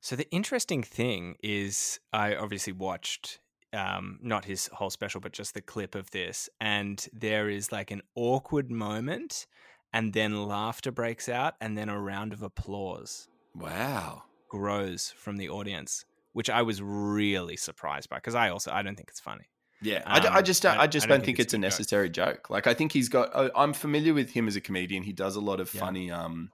So 0.00 0.16
the 0.16 0.30
interesting 0.30 0.82
thing 0.82 1.36
is, 1.42 1.98
I 2.12 2.34
obviously 2.34 2.72
watched 2.72 3.40
um, 3.74 4.18
not 4.22 4.44
his 4.44 4.68
whole 4.68 4.90
special, 4.90 5.20
but 5.20 5.32
just 5.32 5.54
the 5.54 5.60
clip 5.60 5.94
of 5.94 6.10
this. 6.10 6.48
And 6.60 7.06
there 7.12 7.48
is 7.48 7.72
like 7.72 7.90
an 7.90 8.02
awkward 8.14 8.70
moment, 8.70 9.46
and 9.92 10.12
then 10.12 10.46
laughter 10.46 10.90
breaks 10.90 11.28
out, 11.28 11.54
and 11.60 11.76
then 11.76 11.88
a 11.88 12.00
round 12.00 12.32
of 12.32 12.42
applause. 12.42 13.28
Wow. 13.54 14.22
Grows 14.48 15.12
from 15.16 15.36
the 15.36 15.48
audience, 15.48 16.04
which 16.32 16.48
I 16.48 16.62
was 16.62 16.80
really 16.80 17.56
surprised 17.56 18.08
by 18.08 18.16
because 18.16 18.34
I 18.34 18.50
also 18.50 18.70
I 18.70 18.82
don't 18.82 18.96
think 18.96 19.10
it's 19.10 19.20
funny. 19.20 19.44
Yeah, 19.82 20.02
um, 20.06 20.22
I, 20.22 20.36
I, 20.36 20.42
just 20.42 20.62
don't, 20.62 20.78
I, 20.78 20.86
just 20.86 21.06
I 21.06 21.08
don't, 21.08 21.18
don't 21.18 21.26
think, 21.26 21.36
think, 21.36 21.46
it's 21.46 21.54
a 21.54 21.58
necessary 21.58 22.08
joke. 22.08 22.36
joke. 22.36 22.50
Like 22.50 22.66
I 22.66 22.74
think 22.74 22.92
he's 22.92 23.08
got. 23.08 23.30
I'm 23.54 23.72
familiar 23.72 24.14
with 24.14 24.30
him 24.30 24.48
as 24.48 24.56
a 24.56 24.60
comedian. 24.60 25.02
He 25.02 25.12
does 25.12 25.36
a 25.36 25.40
lot 25.40 25.60
of 25.60 25.74
yeah. 25.74 25.80
funny 25.80 26.10
um, 26.10 26.50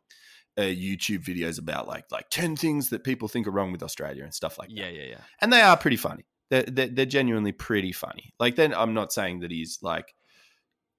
uh, 0.58 0.62
YouTube 0.62 1.22
videos 1.22 1.58
about 1.58 1.86
like 1.86 2.10
like 2.10 2.28
ten 2.30 2.56
things 2.56 2.88
that 2.88 3.04
people 3.04 3.28
think 3.28 3.46
are 3.46 3.52
wrong 3.52 3.70
with 3.70 3.82
Australia 3.82 4.24
and 4.24 4.34
stuff 4.34 4.58
like 4.58 4.68
that. 4.68 4.76
Yeah, 4.76 4.88
yeah, 4.88 5.04
yeah. 5.10 5.20
And 5.40 5.52
they 5.52 5.60
are 5.60 5.76
pretty 5.76 5.96
funny 5.96 6.24
they're, 6.50 6.64
they're, 6.64 6.88
they're 6.88 7.06
genuinely 7.06 7.52
pretty 7.52 7.92
funny. 7.92 8.32
Like 8.38 8.56
then 8.56 8.74
I'm 8.74 8.94
not 8.94 9.12
saying 9.12 9.40
that 9.40 9.50
he's 9.50 9.78
like 9.82 10.14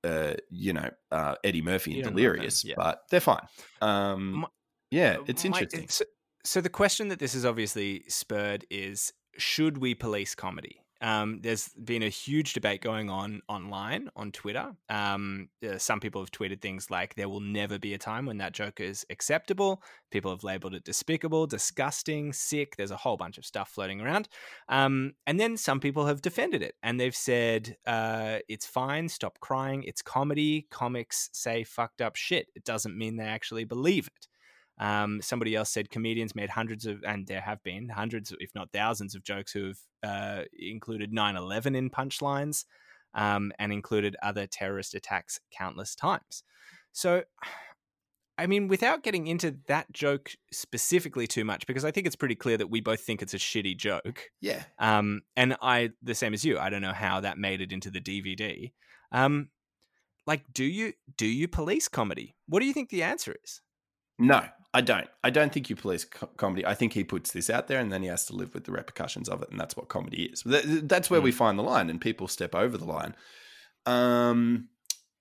uh, 0.04 0.34
you 0.50 0.74
know, 0.74 0.90
uh, 1.12 1.36
Eddie 1.44 1.62
Murphy 1.62 2.00
and 2.00 2.10
Delirious, 2.10 2.66
yeah. 2.66 2.76
but 2.76 3.02
they're 3.10 3.20
fine. 3.20 3.46
Um, 3.82 4.32
my, 4.32 4.48
yeah, 4.90 5.18
uh, 5.20 5.24
it's 5.28 5.46
interesting. 5.46 5.82
My, 5.82 5.84
it's, 5.84 6.02
so 6.44 6.60
the 6.62 6.70
question 6.70 7.10
that 7.10 7.20
this 7.20 7.34
has 7.34 7.46
obviously 7.46 8.04
spurred 8.08 8.66
is: 8.70 9.14
Should 9.38 9.78
we 9.78 9.94
police 9.94 10.36
comedy? 10.36 10.82
Um, 11.02 11.40
there's 11.42 11.70
been 11.70 12.04
a 12.04 12.10
huge 12.10 12.54
debate 12.54 12.82
going 12.82 13.10
on 13.10 13.42
online 13.48 14.10
on 14.16 14.32
Twitter. 14.32 14.72
Um, 14.90 15.50
uh, 15.68 15.78
some 15.78 16.00
people 16.00 16.22
have 16.22 16.32
tweeted 16.32 16.62
things 16.62 16.92
like, 16.92 17.16
"There 17.16 17.30
will 17.30 17.40
never 17.40 17.80
be 17.80 17.94
a 17.94 17.98
time 17.98 18.26
when 18.26 18.38
that 18.38 18.54
joke 18.54 18.80
is 18.80 19.06
acceptable." 19.10 19.82
People 20.12 20.32
have 20.32 20.44
labeled 20.44 20.76
it 20.76 20.84
despicable, 20.84 21.48
disgusting, 21.48 22.34
sick. 22.34 22.76
There's 22.76 22.92
a 22.92 22.98
whole 22.98 23.18
bunch 23.18 23.38
of 23.38 23.46
stuff 23.46 23.70
floating 23.70 24.02
around. 24.02 24.30
Um, 24.70 25.14
and 25.26 25.40
then 25.40 25.58
some 25.58 25.80
people 25.80 26.06
have 26.06 26.22
defended 26.22 26.62
it 26.62 26.76
and 26.84 27.00
they've 27.00 27.16
said, 27.16 27.78
uh, 27.86 28.40
"It's 28.48 28.66
fine. 28.66 29.10
Stop 29.10 29.40
crying. 29.40 29.84
It's 29.84 30.02
comedy. 30.02 30.68
Comics 30.70 31.30
say 31.34 31.64
fucked 31.64 32.02
up 32.02 32.16
shit. 32.16 32.50
It 32.56 32.64
doesn't 32.64 32.98
mean 32.98 33.16
they 33.16 33.26
actually 33.26 33.64
believe 33.66 34.08
it." 34.08 34.28
Um, 34.82 35.22
somebody 35.22 35.56
else 35.56 35.70
said 35.70 35.92
comedians 35.92 36.34
made 36.34 36.50
hundreds 36.50 36.88
of, 36.88 37.04
and 37.04 37.28
there 37.28 37.42
have 37.42 37.62
been 37.62 37.90
hundreds, 37.90 38.34
if 38.40 38.50
not 38.56 38.72
thousands, 38.74 39.14
of 39.14 39.24
jokes 39.24 39.52
who 39.52 39.68
have 39.68 39.78
uh, 40.04 40.44
included 40.58 41.14
9 41.14 41.36
11 41.36 41.76
in 41.76 41.92
punchlines 41.92 42.66
um, 43.14 43.52
and 43.60 43.72
included 43.72 44.16
other 44.24 44.48
terrorist 44.48 44.96
attacks 44.96 45.40
countless 45.56 45.94
times. 45.94 46.44
So, 46.94 47.24
I 48.40 48.48
mean, 48.48 48.68
without 48.68 49.04
getting 49.04 49.28
into 49.28 49.56
that 49.68 49.94
joke 49.94 50.32
specifically 50.52 51.28
too 51.28 51.46
much, 51.46 51.68
because 51.68 51.86
I 51.86 51.92
think 51.92 52.08
it's 52.08 52.16
pretty 52.16 52.36
clear 52.36 52.58
that 52.58 52.72
we 52.72 52.82
both 52.82 53.02
think 53.02 53.22
it's 53.22 53.36
a 53.36 53.38
shitty 53.38 53.78
joke. 53.78 54.32
Yeah. 54.42 54.64
Um, 54.80 55.22
and 55.36 55.58
I, 55.62 55.92
the 56.02 56.16
same 56.16 56.34
as 56.34 56.44
you, 56.44 56.58
I 56.58 56.72
don't 56.72 56.82
know 56.82 56.92
how 56.92 57.20
that 57.20 57.38
made 57.38 57.62
it 57.62 57.72
into 57.72 57.92
the 57.92 58.02
DVD. 58.02 58.72
Um, 59.12 59.50
like, 60.26 60.42
do 60.52 60.64
you 60.64 60.94
do 61.18 61.28
you 61.28 61.48
police 61.48 61.88
comedy? 61.88 62.36
What 62.48 62.62
do 62.62 62.66
you 62.66 62.74
think 62.74 62.90
the 62.90 63.04
answer 63.04 63.36
is? 63.44 63.62
No, 64.18 64.44
I 64.74 64.82
don't. 64.82 65.08
I 65.24 65.30
don't 65.30 65.52
think 65.52 65.70
you 65.70 65.76
police 65.76 66.06
co- 66.06 66.30
comedy. 66.38 66.66
I 66.66 66.74
think 66.74 66.94
he 66.94 67.04
puts 67.04 67.32
this 67.32 67.50
out 67.50 67.68
there 67.68 67.80
and 67.80 67.92
then 67.92 68.02
he 68.02 68.08
has 68.08 68.26
to 68.28 68.36
live 68.36 68.54
with 68.54 68.64
the 68.64 68.72
repercussions 68.72 69.28
of 69.28 69.42
it, 69.42 69.50
and 69.52 69.60
that's 69.60 69.76
what 69.76 69.90
comedy 69.90 70.24
is. 70.24 70.44
That's 70.46 71.10
where 71.10 71.20
mm. 71.20 71.26
we 71.26 71.32
find 71.32 71.60
the 71.60 71.64
line, 71.64 71.90
and 71.90 72.00
people 72.00 72.28
step 72.28 72.56
over 72.56 72.78
the 72.78 72.86
line. 72.86 73.16
Um, 73.86 74.70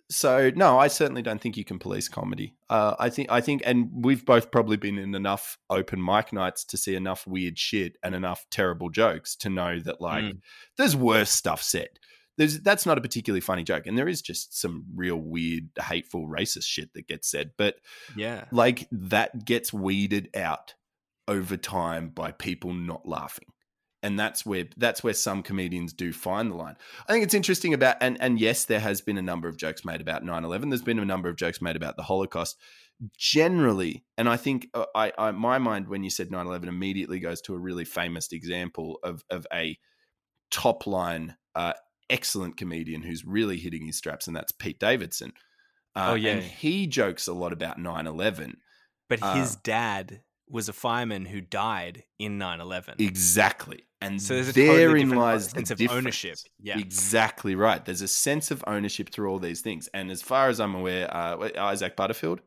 so 0.08 0.50
no, 0.54 0.78
I 0.78 0.88
certainly 0.88 1.22
don't 1.22 1.40
think 1.40 1.56
you 1.56 1.64
can 1.64 1.78
police 1.78 2.08
comedy. 2.08 2.54
Uh, 2.68 2.94
I 2.98 3.10
think 3.10 3.30
I 3.30 3.40
think, 3.40 3.62
and 3.64 3.90
we've 3.92 4.24
both 4.24 4.50
probably 4.50 4.76
been 4.76 4.98
in 4.98 5.14
enough 5.14 5.58
open 5.68 6.04
mic 6.04 6.32
nights 6.32 6.64
to 6.66 6.76
see 6.76 6.94
enough 6.94 7.26
weird 7.26 7.58
shit 7.58 7.96
and 8.02 8.14
enough 8.14 8.44
terrible 8.50 8.90
jokes 8.90 9.34
to 9.36 9.50
know 9.50 9.80
that 9.80 10.00
like 10.00 10.24
mm. 10.24 10.38
there's 10.76 10.96
worse 10.96 11.30
stuff 11.30 11.62
said 11.62 11.88
there's 12.40 12.58
that's 12.60 12.86
not 12.86 12.96
a 12.96 13.02
particularly 13.02 13.40
funny 13.40 13.62
joke 13.62 13.86
and 13.86 13.98
there 13.98 14.08
is 14.08 14.22
just 14.22 14.58
some 14.58 14.86
real 14.94 15.18
weird 15.18 15.68
hateful 15.78 16.26
racist 16.26 16.64
shit 16.64 16.90
that 16.94 17.06
gets 17.06 17.30
said 17.30 17.50
but 17.58 17.76
yeah. 18.16 18.44
like 18.50 18.88
that 18.90 19.44
gets 19.44 19.74
weeded 19.74 20.34
out 20.34 20.72
over 21.28 21.58
time 21.58 22.08
by 22.08 22.32
people 22.32 22.72
not 22.72 23.06
laughing 23.06 23.48
and 24.02 24.18
that's 24.18 24.46
where 24.46 24.64
that's 24.78 25.04
where 25.04 25.12
some 25.12 25.42
comedians 25.42 25.92
do 25.92 26.10
find 26.10 26.50
the 26.50 26.54
line. 26.54 26.74
I 27.06 27.12
think 27.12 27.22
it's 27.22 27.34
interesting 27.34 27.74
about 27.74 27.96
and 28.00 28.16
and 28.18 28.40
yes 28.40 28.64
there 28.64 28.80
has 28.80 29.02
been 29.02 29.18
a 29.18 29.22
number 29.22 29.46
of 29.46 29.58
jokes 29.58 29.84
made 29.84 30.00
about 30.00 30.24
9-11 30.24 30.70
there's 30.70 30.80
been 30.80 30.98
a 30.98 31.04
number 31.04 31.28
of 31.28 31.36
jokes 31.36 31.60
made 31.60 31.76
about 31.76 31.96
the 31.96 32.02
holocaust. 32.02 32.56
Generally 33.18 34.04
and 34.16 34.28
i 34.28 34.38
think 34.38 34.68
uh, 34.72 34.86
I, 34.94 35.12
I 35.18 35.30
my 35.32 35.58
mind 35.58 35.88
when 35.88 36.04
you 36.04 36.10
said 36.10 36.30
9-11 36.30 36.68
immediately 36.68 37.18
goes 37.18 37.42
to 37.42 37.54
a 37.54 37.58
really 37.58 37.84
famous 37.84 38.32
example 38.32 38.98
of 39.02 39.24
of 39.28 39.46
a 39.52 39.78
top 40.50 40.86
line 40.86 41.36
uh, 41.54 41.74
excellent 42.10 42.56
comedian 42.56 43.02
who's 43.02 43.24
really 43.24 43.56
hitting 43.56 43.86
his 43.86 43.96
straps, 43.96 44.26
and 44.26 44.36
that's 44.36 44.52
Pete 44.52 44.78
Davidson. 44.78 45.32
Uh, 45.96 46.08
oh 46.10 46.14
yeah, 46.14 46.32
and 46.32 46.42
he 46.42 46.86
jokes 46.86 47.26
a 47.26 47.32
lot 47.32 47.52
about 47.52 47.78
9-11. 47.78 48.54
But 49.08 49.22
uh, 49.22 49.34
his 49.34 49.56
dad 49.56 50.22
was 50.48 50.68
a 50.68 50.72
fireman 50.72 51.24
who 51.24 51.40
died 51.40 52.04
in 52.18 52.38
9-11. 52.38 53.00
Exactly. 53.00 53.86
And 54.00 54.20
so 54.20 54.34
there's 54.34 54.52
therein 54.52 55.08
totally 55.08 55.16
lies 55.16 55.50
sense 55.50 55.68
the 55.68 55.74
of 55.74 55.78
difference. 55.78 55.98
ownership. 55.98 56.36
Yeah, 56.58 56.78
exactly 56.78 57.54
right. 57.54 57.84
There's 57.84 58.02
a 58.02 58.08
sense 58.08 58.50
of 58.50 58.64
ownership 58.66 59.10
through 59.10 59.30
all 59.30 59.38
these 59.38 59.60
things. 59.60 59.88
And 59.92 60.10
as 60.10 60.22
far 60.22 60.48
as 60.48 60.58
I'm 60.58 60.74
aware, 60.74 61.14
uh, 61.14 61.50
Isaac 61.56 61.96
Butterfield, 61.96 62.40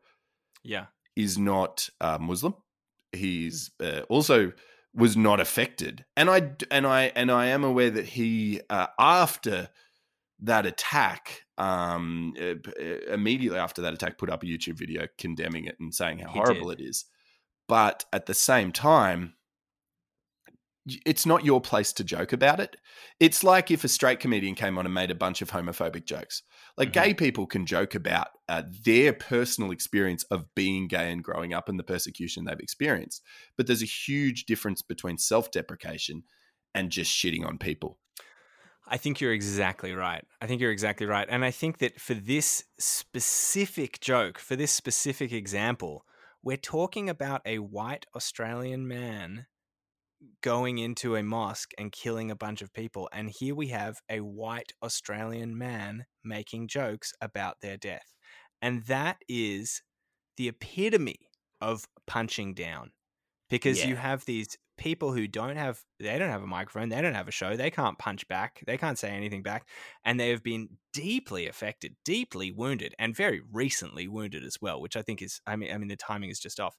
yeah, 0.64 0.86
is 1.16 1.38
not 1.38 1.88
uh, 2.00 2.18
Muslim. 2.20 2.54
He's 3.12 3.70
uh, 3.80 4.00
also 4.08 4.52
was 4.94 5.16
not 5.16 5.40
affected, 5.40 6.04
and 6.16 6.30
I 6.30 6.52
and 6.70 6.86
I 6.86 7.12
and 7.16 7.30
I 7.30 7.46
am 7.46 7.64
aware 7.64 7.90
that 7.90 8.06
he 8.06 8.60
uh, 8.70 8.86
after 8.98 9.68
that 10.40 10.66
attack, 10.66 11.44
um, 11.58 12.34
immediately 13.08 13.58
after 13.58 13.82
that 13.82 13.94
attack, 13.94 14.18
put 14.18 14.30
up 14.30 14.42
a 14.42 14.46
YouTube 14.46 14.78
video 14.78 15.06
condemning 15.18 15.64
it 15.64 15.76
and 15.80 15.94
saying 15.94 16.18
how 16.18 16.28
he 16.28 16.38
horrible 16.38 16.70
did. 16.70 16.80
it 16.80 16.84
is. 16.84 17.04
But 17.66 18.04
at 18.12 18.26
the 18.26 18.34
same 18.34 18.72
time, 18.72 19.34
it's 21.06 21.24
not 21.24 21.44
your 21.44 21.60
place 21.60 21.92
to 21.94 22.04
joke 22.04 22.32
about 22.32 22.60
it. 22.60 22.76
It's 23.18 23.42
like 23.42 23.70
if 23.70 23.84
a 23.84 23.88
straight 23.88 24.20
comedian 24.20 24.54
came 24.54 24.76
on 24.76 24.84
and 24.84 24.94
made 24.94 25.10
a 25.10 25.14
bunch 25.14 25.40
of 25.40 25.50
homophobic 25.50 26.04
jokes. 26.04 26.42
Like 26.76 26.92
mm-hmm. 26.92 27.04
gay 27.04 27.14
people 27.14 27.46
can 27.46 27.64
joke 27.64 27.94
about 27.94 28.28
uh, 28.48 28.64
their 28.84 29.12
personal 29.12 29.70
experience 29.70 30.24
of 30.24 30.54
being 30.54 30.88
gay 30.88 31.10
and 31.10 31.24
growing 31.24 31.54
up 31.54 31.68
and 31.68 31.78
the 31.78 31.84
persecution 31.84 32.44
they've 32.44 32.58
experienced. 32.58 33.22
But 33.56 33.66
there's 33.66 33.82
a 33.82 33.86
huge 33.86 34.44
difference 34.44 34.82
between 34.82 35.16
self 35.16 35.50
deprecation 35.50 36.24
and 36.74 36.90
just 36.90 37.10
shitting 37.10 37.46
on 37.46 37.58
people. 37.58 37.98
I 38.86 38.98
think 38.98 39.20
you're 39.20 39.32
exactly 39.32 39.92
right. 39.92 40.26
I 40.42 40.46
think 40.46 40.60
you're 40.60 40.70
exactly 40.70 41.06
right. 41.06 41.26
And 41.30 41.42
I 41.44 41.50
think 41.50 41.78
that 41.78 41.98
for 41.98 42.12
this 42.12 42.64
specific 42.78 44.00
joke, 44.00 44.38
for 44.38 44.56
this 44.56 44.72
specific 44.72 45.32
example, 45.32 46.04
we're 46.42 46.58
talking 46.58 47.08
about 47.08 47.40
a 47.46 47.60
white 47.60 48.04
Australian 48.14 48.86
man 48.86 49.46
going 50.42 50.78
into 50.78 51.16
a 51.16 51.22
mosque 51.22 51.72
and 51.78 51.92
killing 51.92 52.30
a 52.30 52.36
bunch 52.36 52.62
of 52.62 52.72
people. 52.72 53.08
And 53.12 53.30
here 53.30 53.54
we 53.54 53.68
have 53.68 54.00
a 54.08 54.20
white 54.20 54.72
Australian 54.82 55.56
man 55.56 56.06
making 56.22 56.68
jokes 56.68 57.12
about 57.20 57.60
their 57.60 57.76
death. 57.76 58.14
And 58.62 58.84
that 58.84 59.18
is 59.28 59.82
the 60.36 60.48
epitome 60.48 61.28
of 61.60 61.84
punching 62.06 62.54
down 62.54 62.92
because 63.48 63.80
yeah. 63.80 63.88
you 63.88 63.96
have 63.96 64.24
these 64.24 64.58
people 64.76 65.12
who 65.12 65.28
don't 65.28 65.56
have 65.56 65.80
they 66.00 66.18
don't 66.18 66.30
have 66.30 66.42
a 66.42 66.46
microphone 66.46 66.88
they 66.88 67.00
don't 67.00 67.14
have 67.14 67.28
a 67.28 67.32
show 67.32 67.56
they 67.56 67.70
can't 67.70 67.98
punch 67.98 68.26
back 68.26 68.60
they 68.66 68.76
can't 68.76 68.98
say 68.98 69.10
anything 69.10 69.42
back 69.42 69.68
and 70.04 70.18
they 70.18 70.30
have 70.30 70.42
been 70.42 70.68
deeply 70.92 71.46
affected 71.46 71.94
deeply 72.04 72.50
wounded 72.50 72.92
and 72.98 73.14
very 73.14 73.40
recently 73.52 74.08
wounded 74.08 74.42
as 74.42 74.56
well 74.60 74.80
which 74.80 74.96
i 74.96 75.02
think 75.02 75.22
is 75.22 75.40
i 75.46 75.54
mean 75.54 75.72
i 75.72 75.78
mean 75.78 75.88
the 75.88 75.96
timing 75.96 76.28
is 76.28 76.40
just 76.40 76.58
off 76.58 76.76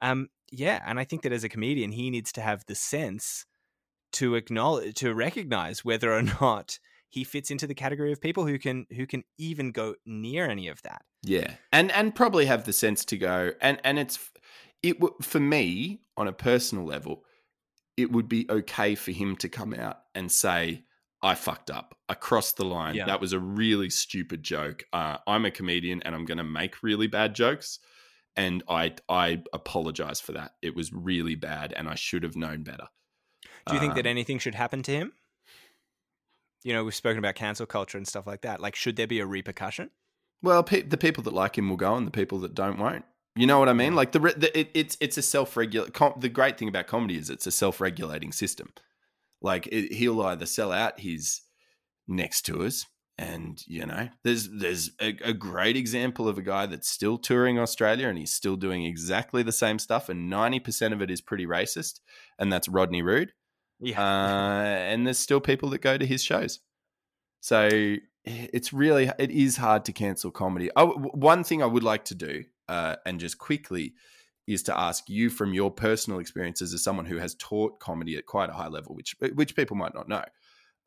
um, 0.00 0.28
yeah, 0.50 0.82
and 0.86 0.98
I 0.98 1.04
think 1.04 1.22
that 1.22 1.32
as 1.32 1.44
a 1.44 1.48
comedian, 1.48 1.92
he 1.92 2.10
needs 2.10 2.32
to 2.32 2.40
have 2.40 2.64
the 2.66 2.74
sense 2.74 3.46
to 4.12 4.34
acknowledge, 4.34 4.94
to 4.96 5.14
recognize 5.14 5.84
whether 5.84 6.12
or 6.12 6.22
not 6.40 6.78
he 7.08 7.24
fits 7.24 7.50
into 7.50 7.66
the 7.66 7.74
category 7.74 8.12
of 8.12 8.20
people 8.20 8.46
who 8.46 8.58
can 8.58 8.86
who 8.94 9.06
can 9.06 9.24
even 9.38 9.72
go 9.72 9.94
near 10.04 10.48
any 10.48 10.68
of 10.68 10.82
that. 10.82 11.02
Yeah, 11.22 11.54
and 11.72 11.90
and 11.92 12.14
probably 12.14 12.46
have 12.46 12.64
the 12.64 12.72
sense 12.72 13.04
to 13.06 13.18
go 13.18 13.52
and 13.60 13.80
and 13.84 13.98
it's 13.98 14.30
it 14.82 14.96
for 15.22 15.40
me 15.40 16.00
on 16.16 16.28
a 16.28 16.32
personal 16.32 16.84
level, 16.84 17.24
it 17.96 18.12
would 18.12 18.28
be 18.28 18.46
okay 18.48 18.94
for 18.94 19.12
him 19.12 19.36
to 19.36 19.48
come 19.48 19.74
out 19.74 19.98
and 20.14 20.30
say. 20.30 20.82
I 21.22 21.34
fucked 21.34 21.70
up. 21.70 21.96
I 22.10 22.14
crossed 22.14 22.58
the 22.58 22.66
line. 22.66 22.94
Yeah. 22.94 23.06
That 23.06 23.22
was 23.22 23.32
a 23.32 23.40
really 23.40 23.88
stupid 23.88 24.42
joke. 24.42 24.84
Uh, 24.92 25.16
I'm 25.26 25.46
a 25.46 25.50
comedian 25.50 26.02
and 26.02 26.14
I'm 26.14 26.26
going 26.26 26.38
to 26.38 26.44
make 26.44 26.82
really 26.82 27.06
bad 27.06 27.34
jokes 27.34 27.80
and 28.36 28.62
I 28.68 28.94
I 29.08 29.42
apologize 29.52 30.20
for 30.20 30.32
that. 30.32 30.52
It 30.62 30.74
was 30.74 30.92
really 30.92 31.34
bad, 31.34 31.72
and 31.72 31.88
I 31.88 31.94
should 31.94 32.22
have 32.22 32.36
known 32.36 32.62
better. 32.62 32.88
Do 33.66 33.74
you 33.74 33.80
think 33.80 33.92
um, 33.92 33.96
that 33.96 34.06
anything 34.06 34.38
should 34.38 34.54
happen 34.54 34.82
to 34.84 34.92
him? 34.92 35.12
You 36.62 36.72
know, 36.72 36.84
we've 36.84 36.94
spoken 36.94 37.18
about 37.18 37.34
cancel 37.34 37.66
culture 37.66 37.98
and 37.98 38.06
stuff 38.06 38.26
like 38.26 38.42
that. 38.42 38.60
Like, 38.60 38.76
should 38.76 38.96
there 38.96 39.06
be 39.06 39.20
a 39.20 39.26
repercussion? 39.26 39.90
Well, 40.42 40.62
pe- 40.62 40.82
the 40.82 40.96
people 40.96 41.22
that 41.24 41.32
like 41.32 41.58
him 41.58 41.68
will 41.68 41.76
go, 41.76 41.96
and 41.96 42.06
the 42.06 42.12
people 42.12 42.38
that 42.40 42.54
don't 42.54 42.78
won't. 42.78 43.04
You 43.34 43.46
know 43.46 43.58
what 43.58 43.68
I 43.68 43.74
mean? 43.74 43.94
Like 43.94 44.12
the, 44.12 44.18
the 44.18 44.58
it, 44.58 44.70
it's 44.74 44.96
it's 45.00 45.18
a 45.18 45.22
self 45.22 45.56
regulate. 45.56 45.92
Com- 45.94 46.14
the 46.18 46.28
great 46.28 46.58
thing 46.58 46.68
about 46.68 46.86
comedy 46.86 47.16
is 47.16 47.30
it's 47.30 47.46
a 47.46 47.50
self 47.50 47.80
regulating 47.80 48.32
system. 48.32 48.72
Like 49.42 49.66
it, 49.68 49.92
he'll 49.92 50.22
either 50.22 50.46
sell 50.46 50.72
out 50.72 51.00
his 51.00 51.42
next 52.08 52.46
tours 52.46 52.86
and 53.18 53.62
you 53.66 53.86
know, 53.86 54.08
there's 54.24 54.48
there's 54.50 54.90
a, 55.00 55.16
a, 55.24 55.32
great 55.32 55.76
example 55.76 56.28
of 56.28 56.36
a 56.36 56.42
guy 56.42 56.66
that's 56.66 56.88
still 56.88 57.16
touring 57.16 57.58
Australia 57.58 58.08
and 58.08 58.18
he's 58.18 58.34
still 58.34 58.56
doing 58.56 58.84
exactly 58.84 59.42
the 59.42 59.52
same 59.52 59.78
stuff, 59.78 60.08
and 60.08 60.28
ninety 60.28 60.60
percent 60.60 60.92
of 60.92 61.00
it 61.00 61.10
is 61.10 61.22
pretty 61.22 61.46
racist, 61.46 62.00
and 62.38 62.52
that's 62.52 62.68
Rodney 62.68 63.00
Rude. 63.00 63.32
Yeah, 63.80 64.02
uh, 64.02 64.64
and 64.64 65.06
there's 65.06 65.18
still 65.18 65.40
people 65.40 65.70
that 65.70 65.80
go 65.80 65.96
to 65.96 66.06
his 66.06 66.22
shows. 66.22 66.60
So 67.40 67.96
it's 68.24 68.72
really 68.72 69.10
it 69.18 69.30
is 69.30 69.56
hard 69.56 69.86
to 69.86 69.92
cancel 69.92 70.30
comedy. 70.30 70.70
Oh, 70.76 70.92
one 71.14 71.42
thing 71.42 71.62
I 71.62 71.66
would 71.66 71.84
like 71.84 72.04
to 72.06 72.14
do, 72.14 72.44
uh, 72.68 72.96
and 73.06 73.18
just 73.18 73.38
quickly, 73.38 73.94
is 74.46 74.62
to 74.64 74.78
ask 74.78 75.08
you 75.08 75.30
from 75.30 75.54
your 75.54 75.70
personal 75.70 76.18
experiences 76.18 76.74
as 76.74 76.82
someone 76.82 77.06
who 77.06 77.16
has 77.16 77.34
taught 77.36 77.80
comedy 77.80 78.16
at 78.16 78.26
quite 78.26 78.50
a 78.50 78.54
high 78.54 78.68
level, 78.68 78.94
which 78.94 79.16
which 79.34 79.56
people 79.56 79.76
might 79.76 79.94
not 79.94 80.08
know. 80.08 80.24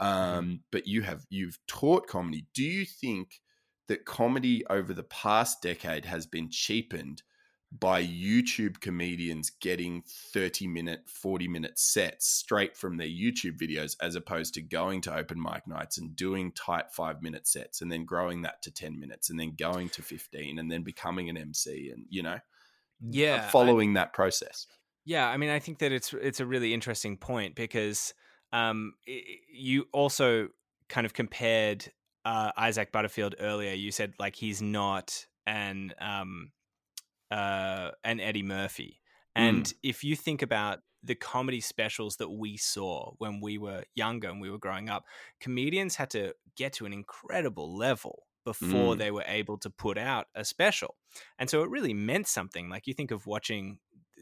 Mm-hmm. 0.02 0.38
um, 0.38 0.64
but 0.72 0.88
you 0.88 1.02
have 1.02 1.26
you've 1.30 1.60
taught 1.68 2.08
comedy. 2.08 2.46
Do 2.54 2.64
you 2.64 2.86
think 2.86 3.42
that 3.88 4.06
comedy 4.06 4.66
over 4.70 4.94
the 4.94 5.04
past 5.04 5.62
decade 5.62 6.06
has 6.06 6.26
been 6.26 6.50
cheapened 6.50 7.24
by 7.72 8.04
YouTube 8.04 8.80
comedians 8.80 9.52
getting 9.62 10.04
30 10.34 10.68
minute, 10.68 11.02
40 11.08 11.48
minute 11.48 11.78
sets 11.78 12.28
straight 12.28 12.76
from 12.76 12.98
their 12.98 13.08
YouTube 13.08 13.60
videos, 13.60 13.96
as 14.02 14.16
opposed 14.16 14.56
to 14.56 14.62
going 14.62 15.02
to 15.02 15.16
open 15.16 15.40
mic 15.40 15.68
nights 15.68 15.98
and 16.00 16.16
doing 16.16 16.52
tight 16.54 16.92
five 16.92 17.22
minute 17.22 17.48
sets 17.48 17.82
and 17.82 17.92
then 17.92 18.06
growing 18.06 18.42
that 18.42 18.62
to 18.64 18.72
10 18.72 19.00
minutes 19.00 19.30
and 19.30 19.40
then 19.40 19.54
going 19.58 19.90
to 19.90 20.02
15 20.02 20.58
and 20.58 20.72
then 20.72 20.82
becoming 20.82 21.30
an 21.30 21.38
MC 21.38 21.92
and, 21.94 22.06
you 22.10 22.24
know, 22.24 22.40
yeah, 23.08 23.48
following 23.50 23.92
I, 23.92 24.02
that 24.02 24.14
process. 24.14 24.66
Yeah. 25.06 25.30
I 25.30 25.38
mean, 25.38 25.52
I 25.52 25.60
think 25.60 25.80
that 25.80 25.92
it's, 25.92 26.12
it's 26.14 26.40
a 26.40 26.46
really 26.46 26.74
interesting 26.74 27.18
point 27.18 27.54
because 27.54 28.16
um, 28.52 28.94
you 29.06 29.88
also 29.92 30.50
kind 30.88 31.06
of 31.06 31.14
compared 31.14 31.92
uh, 32.26 32.52
Isaac 32.58 32.92
Butterfield 32.92 33.36
earlier. 33.40 33.74
You 33.74 33.92
said 33.92 34.14
like 34.20 34.36
he's 34.36 34.62
not 34.62 35.26
an, 35.46 35.94
um, 36.00 36.52
uh, 37.32 37.92
and 38.04 38.20
Eddie 38.20 38.44
Murphy. 38.44 39.02
And 39.36 39.66
mm. 39.66 39.74
if 39.84 40.04
you 40.04 40.16
think 40.16 40.42
about 40.42 40.80
the 41.04 41.16
comedy 41.16 41.62
specials 41.62 42.18
that 42.18 42.30
we 42.30 42.58
saw 42.58 43.14
when 43.20 43.40
we 43.40 43.58
were 43.58 43.84
younger 43.96 44.30
and 44.30 44.42
we 44.42 44.50
were 44.50 44.58
growing 44.58 44.90
up, 44.90 45.06
comedians 45.40 45.96
had 45.96 46.10
to 46.12 46.34
get 46.58 46.74
to 46.74 46.86
an 46.86 46.94
incredible 46.94 47.76
level 47.76 48.24
before 48.46 48.96
mm. 48.96 48.98
they 48.98 49.12
were 49.12 49.24
able 49.28 49.58
to 49.60 49.70
put 49.70 49.98
out 49.98 50.28
a 50.36 50.44
special. 50.44 50.96
And 51.38 51.50
so 51.50 51.62
it 51.62 51.70
really 51.70 51.94
meant 51.94 52.28
something. 52.28 52.70
Like 52.70 52.88
you 52.88 52.94
think 52.94 53.12
of 53.12 53.28
watching 53.28 53.80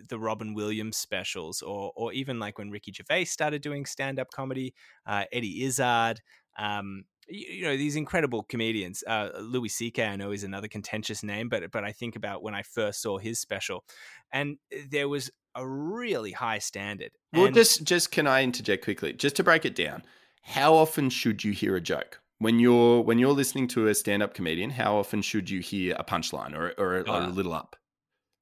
the 0.08 0.20
Robin 0.20 0.54
Williams 0.54 0.98
specials, 0.98 1.62
or 1.62 1.91
or 1.95 2.14
even 2.14 2.39
like 2.39 2.58
when 2.58 2.70
Ricky 2.70 2.91
Gervais 2.91 3.26
started 3.26 3.62
doing 3.62 3.86
stand 3.86 4.20
up 4.20 4.32
comedy, 4.32 4.74
uh, 5.06 5.26
Eddie 5.32 5.64
Izzard. 5.64 6.22
Um, 6.58 7.06
you 7.30 7.64
know 7.64 7.76
these 7.76 7.95
incredible 7.95 8.43
comedians. 8.43 9.04
Uh, 9.06 9.30
Louis 9.39 9.70
C.K. 9.70 10.06
I 10.06 10.16
know 10.16 10.32
is 10.32 10.43
another 10.43 10.68
contentious 10.68 11.24
name, 11.24 11.50
but 11.50 11.72
but 11.72 11.84
I 11.84 11.91
think 11.91 12.16
about 12.16 12.41
when 12.41 12.56
I 12.56 12.64
first 12.64 13.02
saw 13.02 13.18
his 13.18 13.39
special, 13.39 13.84
and 14.32 14.58
there 14.89 15.10
was 15.10 15.30
a 15.56 15.68
really 15.68 16.32
high 16.32 16.60
standard. 16.60 17.12
Well, 17.34 17.52
just 17.52 17.84
just 17.84 18.12
can 18.12 18.28
I 18.28 18.43
interject 18.43 18.84
quickly, 18.84 19.14
just 19.14 19.36
to 19.38 19.43
break 19.43 19.66
it 19.66 19.76
down? 19.76 20.04
How 20.41 20.74
often 20.74 21.10
should 21.10 21.43
you 21.43 21.52
hear 21.52 21.76
a 21.76 21.82
joke 21.82 22.22
when 22.39 22.60
you're 22.60 23.02
when 23.02 23.20
you're 23.20 23.34
listening 23.34 23.68
to 23.70 23.88
a 23.88 23.95
stand 23.95 24.24
up 24.24 24.34
comedian? 24.34 24.70
How 24.70 24.95
often 24.95 25.22
should 25.22 25.50
you 25.50 25.60
hear 25.60 25.95
a 26.00 26.04
punchline 26.04 26.56
or 26.56 26.74
or, 26.78 27.00
or 27.00 27.24
a 27.24 27.28
little 27.28 27.54
up? 27.54 27.76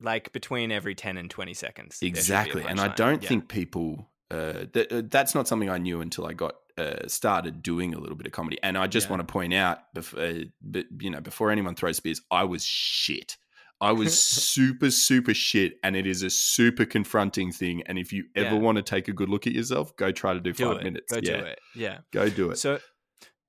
Like 0.02 0.32
between 0.34 0.72
every 0.72 0.96
ten 0.96 1.18
and 1.18 1.30
twenty 1.30 1.54
seconds. 1.54 2.00
Exactly, 2.02 2.64
and 2.64 2.80
I 2.80 2.90
don't 2.90 3.22
yeah. 3.24 3.30
think 3.30 3.48
people. 3.48 4.10
Uh, 4.32 4.66
th- 4.74 4.92
uh, 4.92 5.04
that's 5.06 5.36
not 5.36 5.48
something 5.48 5.70
I 5.70 5.78
knew 5.78 6.02
until 6.02 6.26
I 6.26 6.34
got 6.34 6.56
uh, 6.78 7.08
started 7.08 7.62
doing 7.62 7.94
a 7.94 8.00
little 8.00 8.16
bit 8.16 8.28
of 8.28 8.34
comedy. 8.34 8.58
And 8.62 8.78
I 8.78 8.88
just 8.88 9.08
yeah. 9.08 9.12
want 9.12 9.28
to 9.28 9.32
point 9.32 9.54
out, 9.54 9.80
before, 9.94 10.20
uh, 10.20 10.82
you 11.00 11.10
know, 11.10 11.22
before 11.22 11.52
anyone 11.52 11.76
throws 11.76 11.98
spears, 11.98 12.22
I 12.32 12.44
was 12.44 12.66
shit. 12.66 13.38
I 13.82 13.92
was 13.92 14.22
super, 14.24 14.92
super 14.92 15.34
shit, 15.34 15.74
and 15.84 15.96
it 15.96 16.08
is 16.08 16.24
a 16.24 16.30
super 16.30 16.86
confronting 16.86 17.52
thing. 17.52 17.84
And 17.86 17.98
if 17.98 18.12
you 18.12 18.26
ever 18.36 18.56
yeah. 18.56 18.62
want 18.62 18.78
to 18.78 18.82
take 18.82 19.08
a 19.08 19.14
good 19.14 19.30
look 19.30 19.48
at 19.48 19.54
yourself, 19.54 19.96
go 19.96 20.12
try 20.12 20.34
to 20.34 20.40
do, 20.40 20.54
do 20.54 20.66
five 20.66 20.78
it. 20.78 20.84
minutes. 20.84 21.12
Go 21.12 21.20
yeah. 21.22 21.38
do 21.38 21.46
it. 21.46 21.60
Yeah, 21.76 21.98
go 22.12 22.30
do 22.30 22.52
it. 22.52 22.58
So 22.58 22.80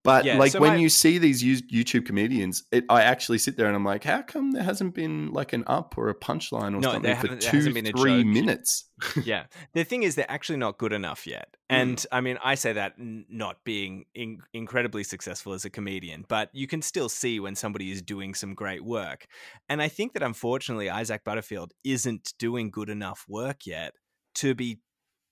but 0.06 0.24
yeah, 0.24 0.38
like 0.38 0.52
so 0.52 0.60
when 0.60 0.78
you 0.78 0.88
see 0.88 1.18
these 1.18 1.42
YouTube 1.42 2.06
comedians, 2.06 2.62
it, 2.70 2.84
I 2.88 3.02
actually 3.02 3.38
sit 3.38 3.56
there 3.56 3.66
and 3.66 3.74
I'm 3.74 3.84
like, 3.84 4.04
how 4.04 4.22
come 4.22 4.52
there 4.52 4.62
hasn't 4.62 4.94
been 4.94 5.32
like 5.32 5.52
an 5.52 5.64
up 5.66 5.98
or 5.98 6.08
a 6.08 6.14
punchline 6.14 6.76
or 6.76 6.80
no, 6.80 6.92
something 6.92 7.16
for 7.16 7.36
two, 7.36 7.72
three 7.92 8.22
minutes? 8.22 8.84
yeah, 9.24 9.46
the 9.74 9.84
thing 9.84 10.04
is, 10.04 10.14
they're 10.14 10.30
actually 10.30 10.58
not 10.58 10.78
good 10.78 10.92
enough 10.92 11.26
yet. 11.26 11.48
Mm. 11.70 11.76
And 11.76 11.96
mm. 11.96 12.06
I 12.12 12.20
mean, 12.20 12.38
I 12.42 12.54
say 12.54 12.72
that 12.74 12.94
not 12.96 13.64
being 13.64 14.04
in- 14.14 14.40
incredibly 14.54 15.02
successful 15.02 15.52
as 15.52 15.64
a 15.64 15.70
comedian, 15.70 16.24
but 16.28 16.50
you 16.52 16.66
can 16.66 16.82
still 16.82 17.08
see 17.08 17.40
when 17.40 17.56
somebody 17.56 17.90
is 17.90 18.00
doing 18.00 18.34
some 18.34 18.54
great 18.54 18.84
work. 18.84 19.26
And 19.68 19.82
I 19.82 19.88
think 19.88 20.12
that 20.12 20.22
unfortunately, 20.22 20.88
Isaac 20.88 21.24
Butterfield 21.24 21.72
isn't 21.82 22.34
doing 22.38 22.70
good 22.70 22.88
enough 22.88 23.24
work 23.28 23.66
yet 23.66 23.94
to 24.36 24.54
be 24.54 24.78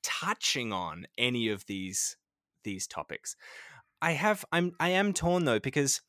touching 0.03 0.73
on 0.73 1.07
any 1.17 1.49
of 1.49 1.65
these 1.67 2.17
these 2.65 2.87
topics. 2.87 3.37
I 4.05 4.13
have 4.13 4.45
I'm 4.53 4.73
I 4.79 4.91
am 4.91 5.15
torn 5.15 5.47
though 5.47 5.61
because 5.61 6.03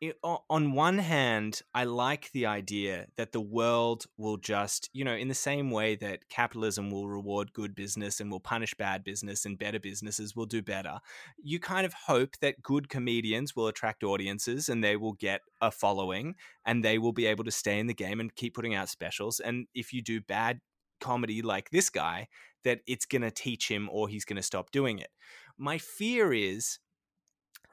it, 0.00 0.18
on 0.22 0.72
one 0.72 0.98
hand, 0.98 1.62
I 1.72 1.84
like 1.84 2.30
the 2.32 2.44
idea 2.44 3.06
that 3.16 3.30
the 3.30 3.40
world 3.40 4.04
will 4.18 4.36
just, 4.36 4.90
you 4.92 5.04
know, 5.04 5.14
in 5.14 5.28
the 5.28 5.34
same 5.34 5.70
way 5.70 5.94
that 5.96 6.28
capitalism 6.28 6.90
will 6.90 7.08
reward 7.08 7.52
good 7.52 7.74
business 7.74 8.20
and 8.20 8.30
will 8.30 8.40
punish 8.40 8.74
bad 8.74 9.04
business 9.04 9.46
and 9.46 9.58
better 9.58 9.78
businesses 9.78 10.34
will 10.34 10.44
do 10.44 10.60
better, 10.60 10.98
you 11.42 11.60
kind 11.60 11.86
of 11.86 11.94
hope 11.94 12.36
that 12.40 12.62
good 12.62 12.88
comedians 12.88 13.54
will 13.54 13.68
attract 13.68 14.02
audiences 14.02 14.68
and 14.68 14.82
they 14.82 14.96
will 14.96 15.14
get 15.14 15.40
a 15.62 15.70
following 15.70 16.34
and 16.66 16.84
they 16.84 16.98
will 16.98 17.12
be 17.12 17.26
able 17.26 17.44
to 17.44 17.50
stay 17.50 17.78
in 17.78 17.86
the 17.86 17.94
game 17.94 18.18
and 18.18 18.34
keep 18.34 18.54
putting 18.54 18.74
out 18.74 18.90
specials. 18.90 19.40
And 19.40 19.66
if 19.72 19.94
you 19.94 20.02
do 20.02 20.20
bad 20.20 20.60
comedy 21.00 21.42
like 21.42 21.70
this 21.70 21.90
guy, 21.90 22.26
that 22.64 22.80
it's 22.86 23.06
going 23.06 23.22
to 23.22 23.30
teach 23.30 23.70
him 23.70 23.88
or 23.92 24.08
he's 24.08 24.24
going 24.24 24.36
to 24.36 24.42
stop 24.42 24.72
doing 24.72 24.98
it. 24.98 25.08
My 25.56 25.78
fear 25.78 26.34
is 26.34 26.80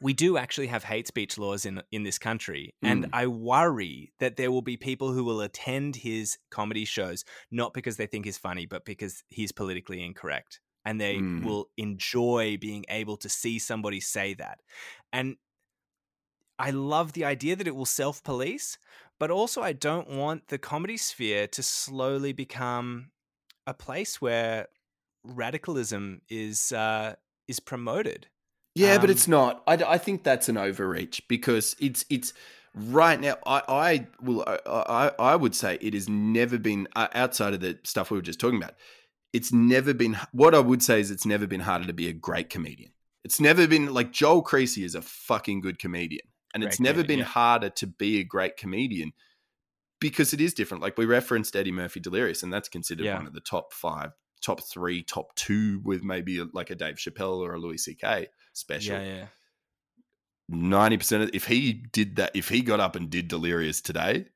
we 0.03 0.13
do 0.13 0.37
actually 0.37 0.67
have 0.67 0.83
hate 0.83 1.07
speech 1.07 1.37
laws 1.37 1.65
in 1.65 1.81
in 1.91 2.03
this 2.03 2.19
country 2.19 2.75
and 2.83 3.05
mm. 3.05 3.09
i 3.13 3.25
worry 3.25 4.11
that 4.19 4.35
there 4.35 4.51
will 4.51 4.61
be 4.61 4.77
people 4.77 5.13
who 5.13 5.23
will 5.23 5.41
attend 5.41 5.95
his 5.95 6.37
comedy 6.51 6.85
shows 6.85 7.23
not 7.49 7.73
because 7.73 7.97
they 7.97 8.05
think 8.05 8.25
he's 8.25 8.37
funny 8.37 8.65
but 8.65 8.85
because 8.85 9.23
he's 9.29 9.51
politically 9.51 10.03
incorrect 10.03 10.59
and 10.85 10.99
they 10.99 11.15
mm. 11.15 11.43
will 11.43 11.69
enjoy 11.77 12.57
being 12.59 12.85
able 12.89 13.15
to 13.15 13.29
see 13.29 13.57
somebody 13.57 13.99
say 13.99 14.33
that 14.33 14.59
and 15.13 15.37
i 16.59 16.69
love 16.69 17.13
the 17.13 17.25
idea 17.25 17.55
that 17.55 17.67
it 17.67 17.75
will 17.75 17.85
self-police 17.85 18.77
but 19.19 19.31
also 19.31 19.61
i 19.61 19.71
don't 19.71 20.09
want 20.09 20.49
the 20.49 20.57
comedy 20.57 20.97
sphere 20.97 21.47
to 21.47 21.63
slowly 21.63 22.33
become 22.33 23.09
a 23.65 23.73
place 23.73 24.21
where 24.21 24.67
radicalism 25.23 26.21
is 26.29 26.73
uh, 26.73 27.15
is 27.47 27.61
promoted 27.61 28.27
yeah, 28.75 28.95
um, 28.95 29.01
but 29.01 29.09
it's 29.09 29.27
not. 29.27 29.63
I, 29.67 29.73
I 29.73 29.97
think 29.97 30.23
that's 30.23 30.49
an 30.49 30.57
overreach 30.57 31.27
because 31.27 31.75
it's 31.79 32.05
it's 32.09 32.33
right 32.73 33.19
now. 33.19 33.37
I 33.45 33.61
I 33.67 34.07
will 34.21 34.43
I 34.47 35.11
I 35.19 35.35
would 35.35 35.55
say 35.55 35.77
it 35.81 35.93
has 35.93 36.09
never 36.09 36.57
been 36.57 36.87
uh, 36.95 37.07
outside 37.13 37.53
of 37.53 37.59
the 37.59 37.77
stuff 37.83 38.11
we 38.11 38.17
were 38.17 38.23
just 38.23 38.39
talking 38.39 38.61
about. 38.61 38.75
It's 39.31 39.51
never 39.51 39.93
been. 39.93 40.17
What 40.31 40.55
I 40.55 40.59
would 40.59 40.83
say 40.83 40.99
is 40.99 41.11
it's 41.11 41.25
never 41.25 41.47
been 41.47 41.61
harder 41.61 41.85
to 41.85 41.93
be 41.93 42.07
a 42.07 42.13
great 42.13 42.49
comedian. 42.49 42.91
It's 43.23 43.39
never 43.39 43.67
been 43.67 43.93
like 43.93 44.11
Joel 44.11 44.43
Creasey 44.43 44.83
is 44.83 44.95
a 44.95 45.01
fucking 45.01 45.61
good 45.61 45.79
comedian, 45.79 46.27
and 46.53 46.63
it's 46.63 46.79
never 46.79 47.03
been 47.03 47.19
yeah. 47.19 47.25
harder 47.25 47.69
to 47.69 47.87
be 47.87 48.19
a 48.19 48.23
great 48.23 48.57
comedian 48.57 49.13
because 50.01 50.33
it 50.33 50.41
is 50.41 50.53
different. 50.53 50.83
Like 50.83 50.97
we 50.97 51.05
referenced 51.05 51.55
Eddie 51.55 51.71
Murphy 51.71 51.99
Delirious, 51.99 52.43
and 52.43 52.51
that's 52.51 52.69
considered 52.69 53.05
yeah. 53.05 53.15
one 53.15 53.27
of 53.27 53.33
the 53.33 53.39
top 53.39 53.71
five, 53.71 54.11
top 54.43 54.61
three, 54.61 55.01
top 55.01 55.35
two, 55.35 55.81
with 55.83 56.03
maybe 56.03 56.43
like 56.53 56.69
a 56.69 56.75
Dave 56.75 56.95
Chappelle 56.95 57.39
or 57.39 57.53
a 57.53 57.59
Louis 57.59 57.77
C.K 57.77 58.27
special. 58.53 58.95
Yeah, 58.95 59.03
yeah. 59.03 59.25
Ninety 60.49 60.97
percent 60.97 61.23
of 61.23 61.31
if 61.33 61.45
he 61.45 61.73
did 61.73 62.17
that, 62.17 62.31
if 62.35 62.49
he 62.49 62.61
got 62.61 62.79
up 62.79 62.95
and 62.95 63.09
did 63.09 63.27
Delirious 63.27 63.81
today, 63.81 64.27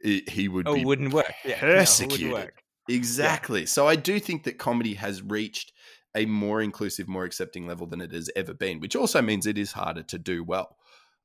it, 0.00 0.28
he 0.28 0.48
would 0.48 0.68
oh, 0.68 0.74
be 0.74 0.84
wouldn't 0.84 1.12
work. 1.12 1.32
Yeah, 1.44 1.60
persecuted. 1.60 2.28
No, 2.28 2.34
work. 2.34 2.62
Exactly. 2.88 3.60
Yeah. 3.60 3.66
So 3.66 3.86
I 3.86 3.96
do 3.96 4.18
think 4.20 4.44
that 4.44 4.58
comedy 4.58 4.94
has 4.94 5.20
reached 5.20 5.72
a 6.14 6.26
more 6.26 6.62
inclusive, 6.62 7.08
more 7.08 7.24
accepting 7.24 7.66
level 7.66 7.86
than 7.86 8.00
it 8.00 8.12
has 8.12 8.30
ever 8.34 8.54
been, 8.54 8.80
which 8.80 8.96
also 8.96 9.20
means 9.20 9.46
it 9.46 9.58
is 9.58 9.72
harder 9.72 10.02
to 10.04 10.18
do 10.18 10.42
well. 10.42 10.76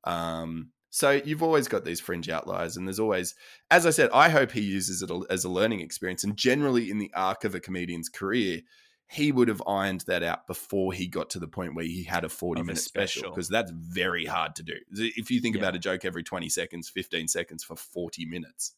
Um, 0.03 0.71
so 0.93 1.09
you've 1.09 1.41
always 1.41 1.67
got 1.67 1.85
these 1.85 1.99
fringe 1.99 2.29
outliers, 2.29 2.77
and 2.77 2.87
there's 2.87 2.99
always, 2.99 3.33
as 3.71 3.87
I 3.87 3.89
said, 3.89 4.11
I 4.13 4.29
hope 4.29 4.51
he 4.51 4.61
uses 4.61 5.01
it 5.01 5.09
as 5.27 5.43
a 5.43 5.49
learning 5.49 5.79
experience. 5.79 6.23
And 6.23 6.37
generally, 6.37 6.91
in 6.91 6.99
the 6.99 7.11
arc 7.15 7.45
of 7.45 7.55
a 7.55 7.59
comedian's 7.59 8.09
career, 8.09 8.61
he 9.09 9.31
would 9.31 9.47
have 9.47 9.63
ironed 9.65 10.01
that 10.01 10.21
out 10.21 10.45
before 10.45 10.93
he 10.93 11.07
got 11.07 11.31
to 11.31 11.39
the 11.39 11.47
point 11.47 11.73
where 11.73 11.83
he 11.83 12.03
had 12.03 12.23
a 12.23 12.29
40 12.29 12.61
of 12.61 12.67
minute 12.67 12.79
special 12.79 13.31
because 13.31 13.49
that's 13.49 13.71
very 13.71 14.23
hard 14.25 14.55
to 14.57 14.63
do. 14.63 14.75
If 14.91 15.31
you 15.31 15.39
think 15.41 15.55
yeah. 15.55 15.63
about 15.63 15.75
a 15.75 15.79
joke 15.79 16.05
every 16.05 16.21
20 16.21 16.47
seconds, 16.49 16.89
15 16.89 17.27
seconds 17.27 17.63
for 17.63 17.75
40 17.75 18.27
minutes. 18.27 18.75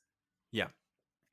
Yeah. 0.54 0.68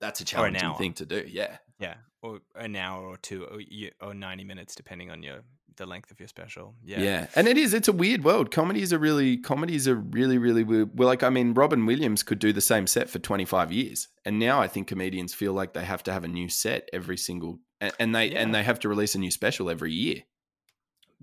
That's 0.00 0.20
a 0.20 0.24
challenging 0.24 0.74
thing 0.74 0.94
to 0.94 1.06
do. 1.06 1.24
Yeah. 1.28 1.58
Yeah. 1.78 1.94
Or 2.22 2.40
an 2.56 2.74
hour 2.74 3.06
or 3.06 3.18
two 3.18 3.44
or, 3.44 3.60
or 4.08 4.14
90 4.14 4.42
minutes, 4.42 4.74
depending 4.74 5.12
on 5.12 5.22
your 5.22 5.42
the 5.76 5.86
length 5.86 6.10
of 6.10 6.20
your 6.20 6.28
special. 6.28 6.74
Yeah. 6.84 7.00
Yeah. 7.00 7.26
And 7.34 7.48
it 7.48 7.56
is, 7.56 7.74
it's 7.74 7.88
a 7.88 7.92
weird 7.92 8.24
world. 8.24 8.50
Comedies 8.50 8.92
are 8.92 8.98
really, 8.98 9.36
comedies 9.36 9.88
are 9.88 9.96
really, 9.96 10.38
really 10.38 10.64
weird. 10.64 10.98
Well, 10.98 11.08
like, 11.08 11.22
I 11.22 11.30
mean, 11.30 11.54
Robin 11.54 11.86
Williams 11.86 12.22
could 12.22 12.38
do 12.38 12.52
the 12.52 12.60
same 12.60 12.86
set 12.86 13.10
for 13.10 13.18
25 13.18 13.72
years. 13.72 14.08
And 14.24 14.38
now 14.38 14.60
I 14.60 14.68
think 14.68 14.88
comedians 14.88 15.34
feel 15.34 15.52
like 15.52 15.72
they 15.72 15.84
have 15.84 16.02
to 16.04 16.12
have 16.12 16.24
a 16.24 16.28
new 16.28 16.48
set 16.48 16.88
every 16.92 17.16
single 17.16 17.58
and, 17.98 18.14
they 18.14 18.26
yeah. 18.26 18.40
and 18.40 18.54
they 18.54 18.62
have 18.62 18.78
to 18.80 18.88
release 18.88 19.14
a 19.14 19.18
new 19.18 19.30
special 19.30 19.68
every 19.68 19.92
year. 19.92 20.22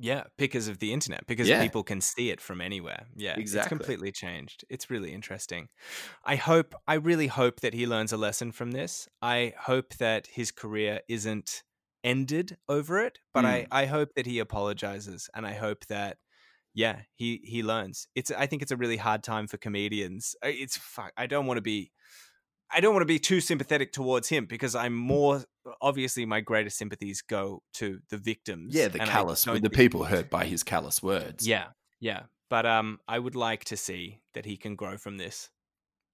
Yeah, 0.01 0.23
because 0.37 0.69
of 0.69 0.79
the 0.79 0.93
internet, 0.93 1.27
because 1.27 1.49
yeah. 1.49 1.61
people 1.61 1.83
can 1.83 1.99
see 1.99 2.29
it 2.29 2.39
from 2.39 2.61
anywhere. 2.61 3.07
Yeah, 3.17 3.35
exactly. 3.37 3.59
It's 3.59 3.67
completely 3.67 4.11
changed. 4.13 4.63
It's 4.69 4.89
really 4.89 5.13
interesting. 5.13 5.67
I 6.23 6.37
hope, 6.37 6.73
I 6.87 6.93
really 6.93 7.27
hope 7.27 7.59
that 7.59 7.73
he 7.73 7.85
learns 7.85 8.13
a 8.13 8.17
lesson 8.17 8.53
from 8.53 8.71
this. 8.71 9.09
I 9.21 9.53
hope 9.57 9.95
that 9.95 10.27
his 10.27 10.51
career 10.51 11.01
isn't 11.09 11.63
ended 12.03 12.57
over 12.67 12.99
it, 12.99 13.19
but 13.33 13.45
mm. 13.45 13.67
I, 13.71 13.83
I 13.83 13.85
hope 13.85 14.09
that 14.15 14.25
he 14.25 14.39
apologizes 14.39 15.29
and 15.35 15.45
I 15.45 15.53
hope 15.53 15.85
that, 15.87 16.17
yeah, 16.73 17.01
he, 17.15 17.41
he 17.43 17.63
learns. 17.63 18.07
It's, 18.15 18.31
I 18.31 18.45
think 18.45 18.61
it's 18.61 18.71
a 18.71 18.77
really 18.77 18.97
hard 18.97 19.23
time 19.23 19.47
for 19.47 19.57
comedians. 19.57 20.35
It's, 20.43 20.79
I 21.17 21.27
don't 21.27 21.45
want 21.45 21.57
to 21.57 21.61
be 21.61 21.91
I 22.71 22.81
don't 22.81 22.93
want 22.93 23.01
to 23.01 23.07
be 23.07 23.19
too 23.19 23.41
sympathetic 23.41 23.91
towards 23.91 24.29
him 24.29 24.45
because 24.45 24.75
I'm 24.75 24.93
more 24.93 25.43
obviously 25.81 26.25
my 26.25 26.41
greatest 26.41 26.77
sympathies 26.77 27.21
go 27.21 27.63
to 27.75 27.99
the 28.09 28.17
victims. 28.17 28.75
Yeah, 28.75 28.89
the 28.89 28.99
callous, 28.99 29.43
the 29.43 29.69
people 29.69 30.03
hurt 30.03 30.29
by 30.29 30.45
his 30.45 30.63
callous 30.63 31.01
words. 31.01 31.47
Yeah, 31.47 31.67
yeah. 31.99 32.23
But 32.49 32.65
um, 32.65 32.99
I 33.07 33.17
would 33.17 33.35
like 33.35 33.65
to 33.65 33.77
see 33.77 34.21
that 34.33 34.45
he 34.45 34.57
can 34.57 34.75
grow 34.75 34.97
from 34.97 35.17
this. 35.17 35.49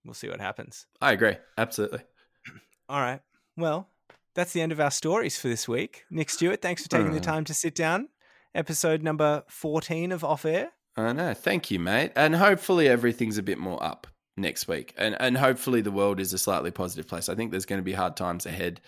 We'll 0.03 0.13
see 0.13 0.29
what 0.29 0.39
happens. 0.39 0.85
I 1.01 1.11
agree. 1.11 1.35
Absolutely. 1.57 2.01
All 2.89 3.01
right. 3.01 3.21
Well, 3.57 3.89
that's 4.35 4.53
the 4.53 4.61
end 4.61 4.71
of 4.71 4.79
our 4.79 4.91
stories 4.91 5.39
for 5.39 5.47
this 5.47 5.67
week. 5.67 6.03
Nick 6.11 6.29
Stewart, 6.29 6.61
thanks 6.61 6.83
for 6.83 6.89
taking 6.89 7.13
the 7.13 7.19
time 7.19 7.45
to 7.45 7.53
sit 7.53 7.73
down. 7.73 8.09
Episode 8.53 9.01
number 9.01 9.43
14 9.47 10.11
of 10.11 10.23
Off 10.23 10.45
Air. 10.45 10.71
I 10.95 11.13
know. 11.13 11.33
Thank 11.33 11.71
you, 11.71 11.79
mate. 11.79 12.11
And 12.15 12.35
hopefully 12.35 12.87
everything's 12.87 13.37
a 13.37 13.43
bit 13.43 13.57
more 13.57 13.81
up 13.83 14.07
next 14.37 14.67
week. 14.67 14.93
And 14.97 15.15
and 15.19 15.37
hopefully 15.37 15.81
the 15.81 15.91
world 15.91 16.19
is 16.19 16.33
a 16.33 16.37
slightly 16.37 16.71
positive 16.71 17.07
place. 17.07 17.27
I 17.27 17.35
think 17.35 17.51
there's 17.51 17.65
going 17.65 17.81
to 17.81 17.85
be 17.85 17.93
hard 17.93 18.15
times 18.15 18.45
ahead, 18.45 18.81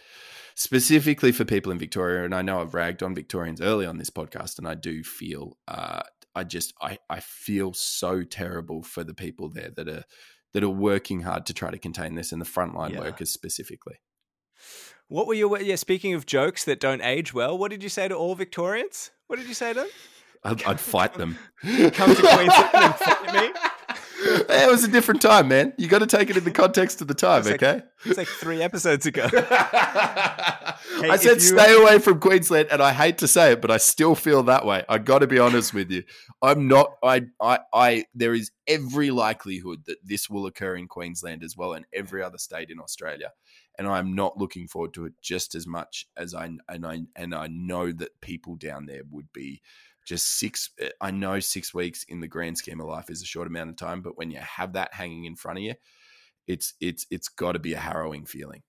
specifically 0.56 1.32
for 1.32 1.44
people 1.44 1.72
in 1.72 1.80
Victoria. 1.80 2.24
And 2.24 2.34
I 2.34 2.42
know 2.42 2.62
I've 2.62 2.74
ragged 2.74 3.04
on 3.04 3.16
Victorians 3.16 3.62
early 3.62 3.86
on 3.86 3.98
this 3.98 4.10
podcast, 4.10 4.58
and 4.58 4.68
I 4.68 4.76
do 4.76 5.04
feel 5.04 5.58
uh, 5.68 6.02
I 6.36 6.44
just 6.44 6.74
I, 6.82 6.98
I 7.10 7.20
feel 7.20 7.74
so 7.74 8.24
terrible 8.24 8.84
for 8.84 9.04
the 9.04 9.14
people 9.14 9.50
there 9.50 9.72
that 9.76 9.90
are 9.90 10.04
that 10.54 10.64
are 10.64 10.70
working 10.70 11.22
hard 11.22 11.46
to 11.48 11.54
try 11.54 11.72
to 11.72 11.78
contain 11.78 12.16
this 12.16 12.32
and 12.32 12.42
the 12.42 12.46
frontline 12.46 12.94
yeah. 12.94 13.00
workers 13.00 13.32
specifically. 13.32 14.00
What 15.10 15.28
were 15.28 15.34
your 15.34 15.60
yeah? 15.62 15.76
Speaking 15.76 16.14
of 16.14 16.26
jokes 16.26 16.66
that 16.66 16.80
don't 16.80 17.02
age 17.02 17.34
well, 17.34 17.58
what 17.58 17.72
did 17.72 17.82
you 17.82 17.90
say 17.90 18.08
to 18.08 18.16
all 18.16 18.36
Victorians? 18.36 19.12
What 19.28 19.38
did 19.40 19.48
you 19.48 19.54
say 19.54 19.74
to 19.74 19.82
them? 19.82 19.90
I'd, 20.44 20.64
I'd 20.64 20.80
fight 20.80 21.14
them. 21.14 21.38
Come 21.62 22.16
to 22.16 22.22
Queensland 22.22 22.70
and 22.74 22.96
fight 22.96 23.34
me. 23.34 23.54
it 24.20 24.70
was 24.70 24.84
a 24.84 24.88
different 24.88 25.22
time, 25.22 25.48
man. 25.48 25.74
You 25.78 25.88
got 25.88 26.00
to 26.00 26.08
take 26.08 26.30
it 26.30 26.38
in 26.38 26.44
the 26.44 26.52
context 26.52 27.02
of 27.02 27.08
the 27.08 27.14
time, 27.14 27.40
it's 27.40 27.50
okay? 27.50 27.82
it's 28.06 28.18
like 28.18 28.28
three 28.28 28.62
episodes 28.62 29.06
ago. 29.06 29.28
hey, 29.32 29.40
I 31.10 31.18
said 31.20 31.42
stay 31.42 31.76
away 31.76 32.00
from 32.00 32.20
Queensland, 32.20 32.70
and 32.72 32.82
I 32.82 32.94
hate 32.94 33.20
to 33.20 33.28
say 33.28 33.54
it, 33.54 33.62
but 33.62 33.72
I 33.72 33.78
still 33.78 34.16
feel 34.16 34.44
that 34.44 34.66
way. 34.66 34.84
I 34.90 34.98
got 34.98 35.20
to 35.20 35.28
be 35.28 35.40
honest 35.40 35.74
with 35.74 35.92
you. 35.92 36.04
I'm 36.42 36.68
not. 36.68 36.94
I. 37.04 37.24
I. 37.42 37.60
I. 37.74 38.06
There 38.14 38.34
is 38.34 38.52
every 38.68 39.12
likelihood 39.12 39.84
that 39.88 39.98
this 40.04 40.30
will 40.30 40.46
occur 40.46 40.76
in 40.76 40.88
Queensland 40.88 41.44
as 41.44 41.56
well, 41.56 41.74
and 41.74 41.86
every 41.94 42.22
other 42.24 42.38
state 42.38 42.70
in 42.70 42.80
Australia. 42.80 43.32
And 43.78 43.88
I'm 43.88 44.16
not 44.16 44.38
looking 44.38 44.68
forward 44.68 44.94
to 44.96 45.06
it 45.06 45.14
just 45.22 45.54
as 45.54 45.68
much 45.68 46.08
as 46.18 46.34
I 46.34 46.46
and 46.68 46.86
I 46.86 47.02
and 47.16 47.36
I 47.36 47.48
know 47.48 47.92
that 47.92 48.20
people 48.22 48.56
down 48.56 48.86
there 48.86 49.04
would 49.12 49.32
be 49.34 49.62
just 50.06 50.40
six 50.40 50.70
i 51.02 51.12
know 51.12 51.38
six 51.38 51.74
weeks 51.74 52.06
in 52.08 52.22
the 52.22 52.30
grand 52.30 52.58
scheme 52.58 52.80
of 52.80 52.88
life 52.88 53.10
is 53.10 53.22
a 53.22 53.26
short 53.26 53.46
amount 53.46 53.70
of 53.70 53.76
time 53.76 54.02
but 54.02 54.18
when 54.18 54.32
you 54.32 54.40
have 54.40 54.72
that 54.72 54.94
hanging 54.94 55.26
in 55.26 55.36
front 55.36 55.60
of 55.60 55.64
you 55.64 55.74
it's 56.48 56.76
it's 56.80 57.06
it's 57.12 57.28
got 57.28 57.52
to 57.52 57.60
be 57.60 57.74
a 57.74 57.78
harrowing 57.78 58.26
feeling 58.26 58.64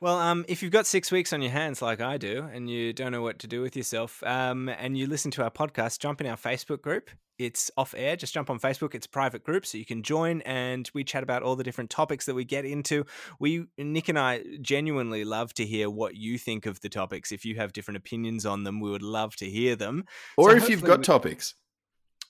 well, 0.00 0.16
um, 0.16 0.44
if 0.46 0.62
you've 0.62 0.70
got 0.70 0.86
six 0.86 1.10
weeks 1.10 1.32
on 1.32 1.42
your 1.42 1.50
hands 1.50 1.82
like 1.82 2.00
I 2.00 2.18
do, 2.18 2.48
and 2.52 2.70
you 2.70 2.92
don't 2.92 3.10
know 3.10 3.22
what 3.22 3.40
to 3.40 3.48
do 3.48 3.60
with 3.60 3.76
yourself, 3.76 4.22
um, 4.22 4.68
and 4.68 4.96
you 4.96 5.08
listen 5.08 5.32
to 5.32 5.42
our 5.42 5.50
podcast, 5.50 5.98
jump 5.98 6.20
in 6.20 6.28
our 6.28 6.36
Facebook 6.36 6.82
group. 6.82 7.10
It's 7.38 7.70
off 7.76 7.94
air. 7.96 8.16
Just 8.16 8.34
jump 8.34 8.50
on 8.50 8.58
Facebook. 8.58 8.94
It's 8.94 9.06
a 9.06 9.10
private 9.10 9.44
group, 9.44 9.64
so 9.64 9.78
you 9.78 9.84
can 9.84 10.02
join, 10.02 10.40
and 10.42 10.90
we 10.92 11.04
chat 11.04 11.22
about 11.22 11.42
all 11.42 11.56
the 11.56 11.64
different 11.64 11.90
topics 11.90 12.26
that 12.26 12.34
we 12.34 12.44
get 12.44 12.64
into. 12.64 13.04
We, 13.38 13.66
Nick 13.78 14.08
and 14.08 14.18
I, 14.18 14.42
genuinely 14.60 15.24
love 15.24 15.54
to 15.54 15.64
hear 15.64 15.88
what 15.88 16.16
you 16.16 16.38
think 16.38 16.66
of 16.66 16.80
the 16.80 16.88
topics. 16.88 17.30
If 17.30 17.44
you 17.44 17.54
have 17.56 17.72
different 17.72 17.98
opinions 17.98 18.44
on 18.44 18.64
them, 18.64 18.80
we 18.80 18.90
would 18.90 19.02
love 19.02 19.36
to 19.36 19.46
hear 19.46 19.76
them. 19.76 20.04
Or 20.36 20.50
so 20.50 20.56
if 20.56 20.68
you've 20.68 20.82
got 20.82 20.98
we- 20.98 21.04
topics. 21.04 21.54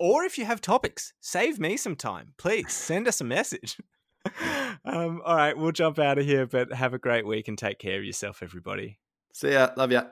Or 0.00 0.22
if 0.22 0.38
you 0.38 0.44
have 0.44 0.60
topics, 0.60 1.12
save 1.20 1.58
me 1.58 1.76
some 1.76 1.96
time. 1.96 2.34
Please 2.38 2.72
send 2.72 3.08
us 3.08 3.20
a 3.20 3.24
message. 3.24 3.78
um, 4.84 5.20
all 5.24 5.34
right, 5.34 5.56
we'll 5.56 5.72
jump 5.72 5.98
out 5.98 6.18
of 6.18 6.24
here, 6.24 6.46
but 6.46 6.72
have 6.72 6.94
a 6.94 6.98
great 6.98 7.26
week 7.26 7.48
and 7.48 7.58
take 7.58 7.78
care 7.78 7.98
of 7.98 8.04
yourself, 8.04 8.40
everybody. 8.42 8.98
See 9.32 9.52
ya. 9.52 9.70
Love 9.76 9.90
ya. 9.92 10.04